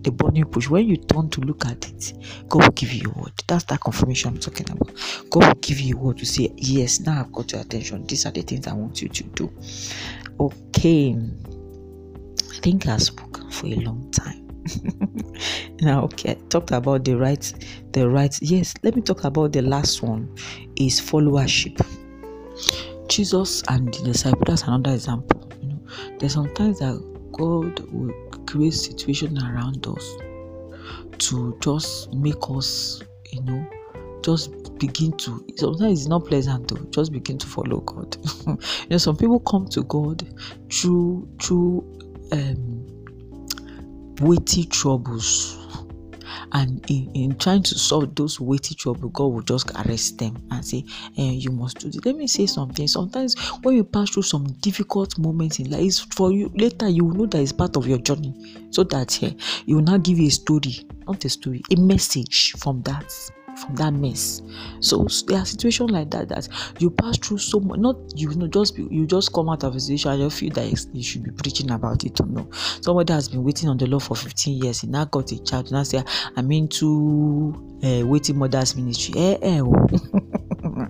the 0.03 0.11
burning 0.13 0.45
bush, 0.45 0.69
when 0.69 0.87
you 0.89 0.97
turn 0.97 1.31
to 1.31 1.41
look 1.41 1.67
at 1.67 1.89
it, 1.89 2.13
God 2.49 2.63
will 2.63 2.71
give 2.73 2.93
you 2.93 3.13
a 3.15 3.19
word. 3.21 3.33
That's 3.49 3.65
that 3.65 3.81
confirmation 3.81 4.31
I'm 4.35 4.39
talking 4.39 4.71
about. 4.71 4.93
God 5.31 5.47
will 5.47 5.61
give 5.61 5.81
you 5.81 5.97
a 5.97 5.99
word 5.99 6.19
to 6.19 6.27
say, 6.27 6.53
Yes, 6.57 7.01
now 7.01 7.21
I've 7.21 7.33
got 7.33 7.53
your 7.53 7.63
attention. 7.63 8.07
These 8.07 8.27
are 8.27 8.31
the 8.31 8.43
things 8.43 8.67
I 8.67 8.75
want 8.75 9.03
you 9.03 9.09
to 9.09 9.23
do. 9.25 9.53
Okay. 10.39 11.17
I 12.51 12.59
think 12.61 12.87
I've 12.87 13.03
spoken 13.03 13.51
for 13.51 13.67
a 13.67 13.77
long 13.77 14.11
time. 14.11 14.46
now 15.81 16.05
okay 16.05 16.37
talked 16.49 16.71
about 16.71 17.05
the 17.05 17.15
rights 17.17 17.55
the 17.93 18.09
rights. 18.09 18.41
Yes 18.43 18.75
let 18.83 18.97
me 18.97 19.03
talk 19.03 19.25
about 19.25 19.53
the 19.53 19.63
last 19.63 20.03
one 20.03 20.35
is 20.77 21.01
followership. 21.01 21.77
Jesus 23.09 23.63
and 23.69 23.93
the 23.93 24.03
disciples 24.05 24.45
that's 24.47 24.63
another 24.63 24.93
example 24.93 25.51
you 25.63 25.69
know. 25.69 25.79
There's 26.19 26.35
sometimes 26.35 26.79
that 26.81 26.97
god 27.33 27.81
will 27.93 28.13
create 28.47 28.75
situation 28.75 29.37
around 29.39 29.87
us 29.87 30.17
to 31.19 31.57
just 31.61 32.13
make 32.15 32.51
us 32.51 33.03
you 33.31 33.43
know 33.43 33.67
just 34.23 34.77
begin 34.79 35.13
to 35.13 35.45
sometimes 35.57 36.01
it's 36.01 36.09
not 36.09 36.25
pleasant 36.25 36.69
to 36.69 36.77
just 36.91 37.13
begin 37.13 37.39
to 37.39 37.47
follow 37.47 37.81
god. 37.81 38.17
You 38.47 38.57
know 38.91 38.99
some 38.99 39.17
people 39.17 39.41
come 39.41 39.69
to 39.69 39.83
god 39.85 40.27
through 40.71 41.29
through 41.41 41.85
um 42.33 42.76
weighty 44.21 44.65
troubles. 44.65 45.63
And 46.53 46.89
in, 46.91 47.11
in 47.15 47.39
trying 47.39 47.65
to 47.65 47.79
solve 47.79 48.15
those 48.15 48.41
weighty 48.41 48.75
troubles 48.75 49.11
god 49.15 49.27
will 49.27 49.43
just 49.43 49.71
arrest 49.73 50.19
them 50.19 50.37
and 50.51 50.65
say 50.65 50.85
eh, 51.19 51.33
you 51.33 51.51
must 51.51 51.81
do 51.81 51.89
this. 51.91 52.05
Let 52.05 52.17
me 52.17 52.27
say 52.27 52.47
something. 52.47 52.87
Sometimes 52.87 53.35
when 53.63 53.77
you 53.77 53.85
pass 53.85 54.11
through 54.11 54.23
some 54.23 54.45
difficult 54.61 55.19
moments 55.19 55.59
in 55.59 55.71
life 55.71 55.83
it's 55.83 56.01
for 56.01 56.33
you 56.33 56.51
later 56.55 56.89
you 56.89 57.05
will 57.05 57.15
know 57.15 57.27
that 57.27 57.41
it's 57.43 57.53
part 57.53 57.77
of 57.77 57.87
your 57.87 57.99
journey. 57.99 58.33
So 58.71 58.85
that 58.85 59.23
eh, 59.23 59.33
you 59.67 59.77
will 59.77 59.83
now 59.83 59.99
give 59.99 60.19
you 60.19 60.29
a 60.29 60.31
story 60.31 60.87
not 61.07 61.25
a 61.25 61.29
story 61.29 61.63
a 61.71 61.77
message 61.77 62.53
from 62.59 62.83
that 62.83 63.13
from 63.57 63.75
that 63.77 63.93
mess. 63.93 64.43
So 64.81 65.07
there 65.27 65.39
are 65.39 65.45
situations 65.45 65.91
like 65.91 66.11
that 66.11 66.29
that 66.29 66.49
you 66.79 66.91
pass 66.91 67.19
through 67.19 67.39
so 67.39 67.61
much. 67.61 67.79
Not 67.79 67.97
you 68.15 68.35
know 68.35 68.47
just 68.47 68.77
you 68.79 69.07
just 69.07 69.33
come 69.33 69.49
out 69.49 69.65
of 69.65 69.75
a 69.75 69.81
situation 69.81 70.13
and 70.13 70.23
you 70.23 70.31
feel 70.31 70.51
that 70.55 70.87
you 70.93 71.03
should 71.03 71.23
be 71.25 71.31
preaching 71.31 71.71
about 71.71 72.05
it 72.05 72.21
or 72.21 72.27
no. 72.27 72.49
Somebody 72.53 73.13
has 73.13 73.29
been 73.29 73.45
waiting 73.45 73.69
on 73.69 73.79
the 73.79 73.87
Lord 73.87 74.03
for 74.03 74.15
15 74.15 74.63
years. 74.63 74.81
He 74.81 74.87
now 74.89 75.05
got 75.07 75.33
a 75.33 75.43
child. 75.43 75.73
Now 75.73 75.83
say 75.83 76.03
I'm 76.37 76.51
into 76.53 77.79
uh, 77.83 78.07
waiting 78.07 78.39
mothers 78.39 78.77
ministry. 78.77 79.15
Eh, 79.17 79.39
eh, 79.43 79.61
oh. 79.61 79.87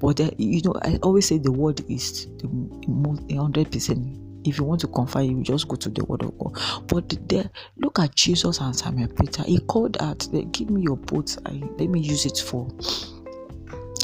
but 0.00 0.20
uh, 0.20 0.30
you 0.38 0.62
know 0.62 0.74
I 0.82 0.98
always 1.02 1.26
say 1.26 1.38
the 1.38 1.52
word 1.52 1.82
is 1.88 2.26
the 2.38 2.48
most 2.88 3.22
100 3.22 3.70
percent 3.70 4.19
if 4.44 4.58
you 4.58 4.64
want 4.64 4.80
to 4.82 4.86
confide, 4.88 5.28
you 5.28 5.42
just 5.42 5.68
go 5.68 5.76
to 5.76 5.88
the 5.88 6.04
word 6.04 6.22
of 6.22 6.36
God. 6.38 6.58
But 6.88 7.28
there, 7.28 7.50
look 7.78 7.98
at 7.98 8.14
Jesus 8.14 8.60
and 8.60 8.74
Simon 8.74 9.08
Peter. 9.08 9.42
He 9.44 9.58
called 9.60 9.96
out, 10.00 10.26
Give 10.52 10.70
me 10.70 10.82
your 10.82 10.96
boat, 10.96 11.36
I, 11.46 11.52
let 11.78 11.88
me 11.88 12.00
use 12.00 12.26
it 12.26 12.38
for 12.38 12.68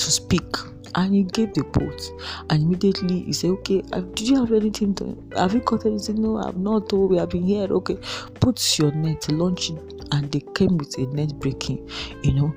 to 0.07 0.11
speak. 0.11 0.57
And 0.95 1.15
he 1.15 1.25
gave 1.25 1.53
the 1.53 1.63
boat, 1.63 2.11
and 2.49 2.63
immediately 2.63 3.21
he 3.25 3.33
said, 3.35 3.51
Okay, 3.51 3.83
uh, 3.93 4.01
did 4.01 4.29
you 4.29 4.41
have 4.41 4.53
anything 4.53 4.95
to 4.95 5.17
have 5.37 5.53
you 5.53 5.61
caught 5.61 5.85
anything? 5.85 6.23
No, 6.23 6.39
I've 6.39 6.57
not. 6.57 6.91
Oh, 6.95 7.07
we 7.07 7.19
have 7.19 7.29
been 7.29 7.45
here. 7.45 7.67
Okay, 7.71 7.99
put 8.41 8.79
your 8.79 8.93
net, 8.93 9.31
launch 9.31 9.71
it. 9.71 9.79
And 10.13 10.33
they 10.33 10.41
came 10.55 10.79
with 10.79 10.97
a 10.97 11.07
net 11.09 11.39
breaking, 11.39 11.87
you 12.23 12.33
know. 12.33 12.55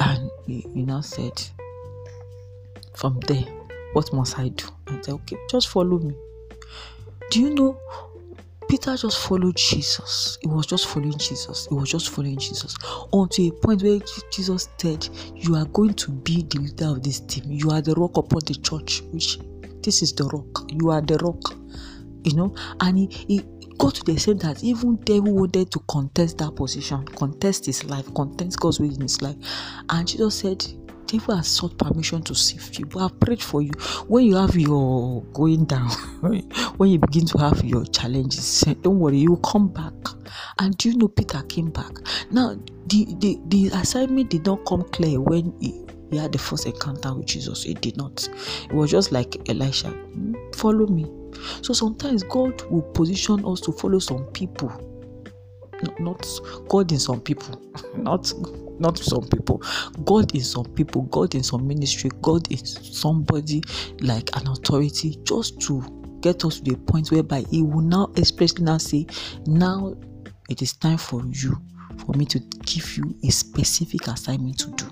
And 0.00 0.30
he, 0.46 0.66
he 0.74 0.82
now 0.82 1.00
said, 1.00 1.40
From 2.94 3.20
there, 3.28 3.44
what 3.92 4.12
must 4.12 4.36
I 4.36 4.48
do? 4.48 4.66
I 4.88 5.00
said, 5.02 5.14
Okay, 5.14 5.36
just 5.48 5.68
follow 5.68 6.00
me. 6.00 6.16
Do 7.30 7.40
you 7.40 7.54
know? 7.54 7.78
Peter 8.68 8.96
just 8.96 9.18
followed 9.18 9.56
Jesus. 9.56 10.38
He 10.40 10.48
was 10.48 10.66
just 10.66 10.86
following 10.86 11.16
Jesus. 11.18 11.66
He 11.68 11.74
was 11.74 11.90
just 11.90 12.10
following 12.10 12.38
Jesus. 12.38 12.74
Until 13.12 13.48
a 13.48 13.52
point 13.52 13.82
where 13.82 14.00
Jesus 14.32 14.68
said, 14.78 15.08
You 15.34 15.54
are 15.54 15.66
going 15.66 15.94
to 15.94 16.10
be 16.10 16.42
the 16.42 16.58
leader 16.58 16.86
of 16.86 17.02
this 17.02 17.20
team. 17.20 17.44
You 17.50 17.70
are 17.70 17.80
the 17.80 17.94
rock 17.94 18.16
upon 18.16 18.40
the 18.46 18.54
church, 18.54 19.02
which 19.12 19.38
this 19.82 20.02
is 20.02 20.12
the 20.12 20.24
rock. 20.24 20.68
You 20.72 20.90
are 20.90 21.00
the 21.00 21.16
rock. 21.18 21.54
You 22.24 22.34
know, 22.34 22.56
and 22.80 22.98
he, 22.98 23.06
he 23.28 23.42
got 23.78 23.94
to 23.94 24.04
the 24.04 24.12
extent 24.14 24.42
that 24.42 24.64
even 24.64 24.96
devil 24.96 25.32
wanted 25.32 25.70
to 25.70 25.80
contest 25.88 26.38
that 26.38 26.56
position, 26.56 27.04
contest 27.04 27.66
his 27.66 27.84
life, 27.84 28.12
contest 28.14 28.58
God's 28.58 28.80
will 28.80 28.92
in 28.92 29.00
his 29.00 29.22
life. 29.22 29.36
And 29.90 30.08
Jesus 30.08 30.34
said, 30.40 30.66
devil 31.06 31.36
has 31.36 31.48
sought 31.48 31.78
permission 31.78 32.22
to 32.22 32.34
sift 32.34 32.78
you, 32.78 32.86
but 32.86 33.00
I've 33.00 33.20
prayed 33.20 33.42
for 33.42 33.62
you. 33.62 33.70
When 34.08 34.24
you 34.24 34.36
have 34.36 34.56
your 34.56 35.22
going 35.32 35.64
down, 35.64 35.90
when 36.76 36.90
you 36.90 36.98
begin 36.98 37.26
to 37.26 37.38
have 37.38 37.64
your 37.64 37.84
challenges, 37.86 38.60
don't 38.82 38.98
worry, 38.98 39.18
you 39.18 39.30
will 39.30 39.36
come 39.38 39.68
back. 39.68 39.92
And 40.58 40.82
you 40.84 40.96
know 40.96 41.08
Peter 41.08 41.42
came 41.42 41.70
back? 41.70 41.92
Now, 42.30 42.56
the, 42.86 43.06
the, 43.18 43.38
the 43.46 43.66
assignment 43.74 44.30
did 44.30 44.46
not 44.46 44.64
come 44.66 44.82
clear 44.82 45.20
when 45.20 45.54
he, 45.60 45.84
he 46.10 46.16
had 46.16 46.32
the 46.32 46.38
first 46.38 46.66
encounter 46.66 47.14
with 47.14 47.26
Jesus. 47.26 47.64
It 47.64 47.80
did 47.80 47.96
not. 47.96 48.28
It 48.64 48.72
was 48.72 48.90
just 48.90 49.12
like 49.12 49.48
Elisha, 49.48 49.88
hmm, 49.90 50.34
follow 50.54 50.86
me. 50.86 51.06
So 51.62 51.72
sometimes 51.72 52.22
God 52.22 52.62
will 52.70 52.82
position 52.82 53.44
us 53.44 53.60
to 53.62 53.72
follow 53.72 53.98
some 53.98 54.24
people 54.26 54.72
not 55.98 56.26
God 56.68 56.92
in 56.92 56.98
some 56.98 57.20
people, 57.20 57.60
not 57.96 58.32
not 58.78 58.98
some 58.98 59.28
people. 59.28 59.62
God 60.04 60.34
in 60.34 60.42
some 60.42 60.66
people, 60.66 61.02
God 61.02 61.34
in 61.34 61.42
some 61.42 61.66
ministry, 61.66 62.10
God 62.22 62.50
is 62.52 62.78
somebody 62.82 63.62
like 64.00 64.34
an 64.36 64.48
authority 64.48 65.18
just 65.24 65.60
to 65.62 65.82
get 66.20 66.44
us 66.44 66.60
to 66.60 66.70
the 66.70 66.76
point 66.76 67.10
whereby 67.10 67.44
He 67.50 67.62
will 67.62 67.82
now 67.82 68.12
expressly 68.16 68.64
now 68.64 68.78
say, 68.78 69.06
Now 69.46 69.94
it 70.48 70.62
is 70.62 70.72
time 70.74 70.98
for 70.98 71.22
you, 71.26 71.56
for 71.98 72.12
me 72.16 72.24
to 72.26 72.38
give 72.38 72.96
you 72.96 73.14
a 73.24 73.30
specific 73.30 74.06
assignment 74.08 74.58
to 74.60 74.70
do. 74.72 74.86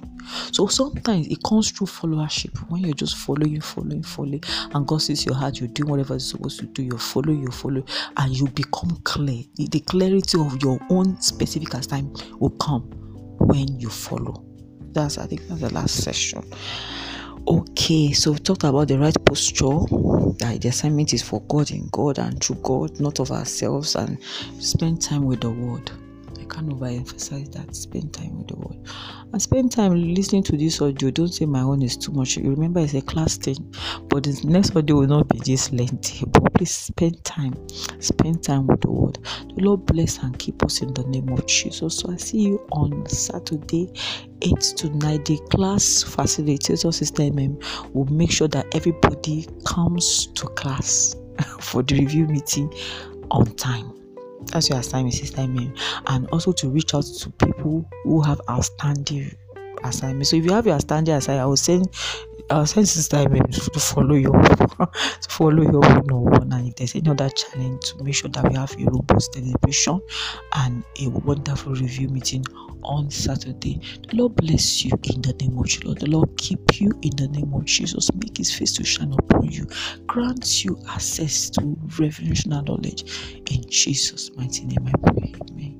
So 0.52 0.66
sometimes 0.66 1.26
it 1.28 1.42
comes 1.42 1.70
through 1.70 1.88
followership 1.88 2.56
when 2.70 2.82
you're 2.82 2.94
just 2.94 3.16
following, 3.16 3.60
following, 3.60 4.02
following, 4.02 4.42
and 4.72 4.86
God 4.86 5.02
sees 5.02 5.24
your 5.26 5.34
heart, 5.34 5.58
you're 5.60 5.68
doing 5.68 5.90
whatever 5.90 6.14
you're 6.14 6.20
supposed 6.20 6.60
to 6.60 6.66
do, 6.66 6.82
you 6.82 6.98
follow, 6.98 7.32
you 7.32 7.50
follow, 7.50 7.84
and 8.16 8.34
you 8.34 8.48
become 8.48 8.98
clear. 9.04 9.44
The 9.56 9.80
clarity 9.80 10.40
of 10.40 10.62
your 10.62 10.78
own 10.90 11.20
specific 11.20 11.74
assignment 11.74 12.40
will 12.40 12.50
come 12.50 13.03
when 13.46 13.80
you 13.80 13.88
follow. 13.88 14.44
That's 14.92 15.18
I 15.18 15.26
think 15.26 15.46
that's 15.48 15.60
the 15.60 15.72
last 15.72 16.02
session. 16.02 16.42
Okay, 17.46 18.12
so 18.12 18.32
we 18.32 18.38
talked 18.38 18.64
about 18.64 18.88
the 18.88 18.98
right 18.98 19.16
posture. 19.24 19.80
That 20.38 20.58
the 20.62 20.68
assignment 20.68 21.12
is 21.12 21.22
for 21.22 21.42
God 21.42 21.70
in 21.70 21.88
God 21.92 22.18
and 22.18 22.42
through 22.42 22.56
God, 22.62 23.00
not 23.00 23.20
of 23.20 23.30
ourselves, 23.30 23.96
and 23.96 24.18
spend 24.58 25.02
time 25.02 25.24
with 25.24 25.40
the 25.40 25.50
Word. 25.50 25.90
I 26.44 26.54
can't 26.54 26.68
overemphasize 26.68 27.52
that. 27.52 27.74
Spend 27.74 28.12
time 28.12 28.36
with 28.36 28.48
the 28.48 28.56
word. 28.56 28.76
And 29.32 29.40
spend 29.40 29.72
time 29.72 30.14
listening 30.14 30.42
to 30.44 30.56
this 30.58 30.80
audio. 30.82 31.10
Don't 31.10 31.32
say 31.32 31.46
my 31.46 31.60
own 31.60 31.80
is 31.80 31.96
too 31.96 32.12
much. 32.12 32.36
You 32.36 32.50
remember 32.50 32.80
it's 32.80 32.92
a 32.92 33.00
class 33.00 33.38
thing. 33.38 33.74
But 34.08 34.24
the 34.24 34.38
next 34.44 34.76
audio 34.76 34.96
will 34.96 35.06
not 35.06 35.28
be 35.30 35.38
this 35.38 35.72
lengthy. 35.72 36.26
But 36.26 36.52
please 36.52 36.70
spend 36.70 37.24
time. 37.24 37.54
Spend 37.98 38.42
time 38.42 38.66
with 38.66 38.82
the 38.82 38.90
word. 38.90 39.18
The 39.56 39.64
Lord 39.64 39.86
bless 39.86 40.18
and 40.18 40.38
keep 40.38 40.62
us 40.62 40.82
in 40.82 40.92
the 40.92 41.04
name 41.04 41.30
of 41.30 41.46
Jesus. 41.46 41.98
So 41.98 42.12
I 42.12 42.16
see 42.16 42.40
you 42.40 42.66
on 42.72 43.06
Saturday, 43.08 43.90
8 44.42 44.60
to 44.60 44.90
9. 44.90 45.24
The 45.24 45.38
class 45.50 46.04
facilitator 46.04 46.92
system 46.92 47.58
will 47.94 48.12
make 48.12 48.30
sure 48.30 48.48
that 48.48 48.66
everybody 48.74 49.48
comes 49.64 50.26
to 50.26 50.46
class 50.48 51.16
for 51.60 51.82
the 51.82 51.98
review 52.00 52.26
meeting 52.26 52.70
on 53.30 53.46
time 53.56 54.03
that's 54.46 54.68
your 54.68 54.78
assignment, 54.78 55.14
Sister 55.14 55.46
Mary. 55.46 55.72
And 56.06 56.28
also 56.30 56.52
to 56.52 56.68
reach 56.68 56.94
out 56.94 57.04
to 57.04 57.30
people 57.30 57.88
who 58.04 58.22
have 58.22 58.40
outstanding 58.48 59.36
assignments. 59.82 60.30
So 60.30 60.36
if 60.36 60.44
you 60.44 60.52
have 60.52 60.66
your 60.66 60.74
outstanding 60.74 61.14
assignment, 61.14 61.42
I 61.42 61.46
will 61.46 61.56
send 61.56 61.88
I'll 62.50 62.66
send 62.66 62.86
Sister 62.88 63.28
Mary 63.28 63.40
to 63.50 63.80
follow 63.80 64.14
you 64.14 64.30
to 64.32 65.28
follow 65.28 65.62
your 65.62 65.80
one 65.80 66.10
on 66.10 66.24
one. 66.24 66.52
And 66.52 66.68
if 66.68 66.76
there's 66.76 66.94
any 66.94 67.08
other 67.10 67.30
challenge, 67.30 67.92
to 67.92 68.04
make 68.04 68.14
sure 68.14 68.30
that 68.30 68.48
we 68.48 68.54
have 68.56 68.74
a 68.78 68.84
robust 68.84 69.34
celebration 69.34 70.00
and 70.54 70.84
a 71.00 71.08
wonderful 71.08 71.72
review 71.74 72.08
meeting 72.08 72.44
on 72.84 73.10
Saturday. 73.10 73.80
The 74.08 74.16
Lord 74.16 74.36
bless 74.36 74.84
you 74.84 74.92
in 75.14 75.22
the 75.22 75.32
name 75.40 75.58
of 75.58 75.66
Jesus. 75.66 75.94
The 76.00 76.10
Lord 76.10 76.36
keep 76.38 76.80
you 76.80 76.92
in 77.02 77.16
the 77.16 77.28
name 77.28 77.52
of 77.54 77.64
Jesus. 77.64 78.10
Make 78.14 78.38
his 78.38 78.54
face 78.54 78.72
to 78.74 78.84
shine 78.84 79.12
upon 79.12 79.50
you. 79.50 79.66
Grant 80.06 80.64
you 80.64 80.78
access 80.88 81.50
to 81.50 81.60
revelational 81.60 82.66
knowledge. 82.66 83.04
In 83.50 83.68
Jesus' 83.68 84.30
mighty 84.36 84.64
name 84.66 84.86
I 84.86 85.10
pray. 85.10 85.73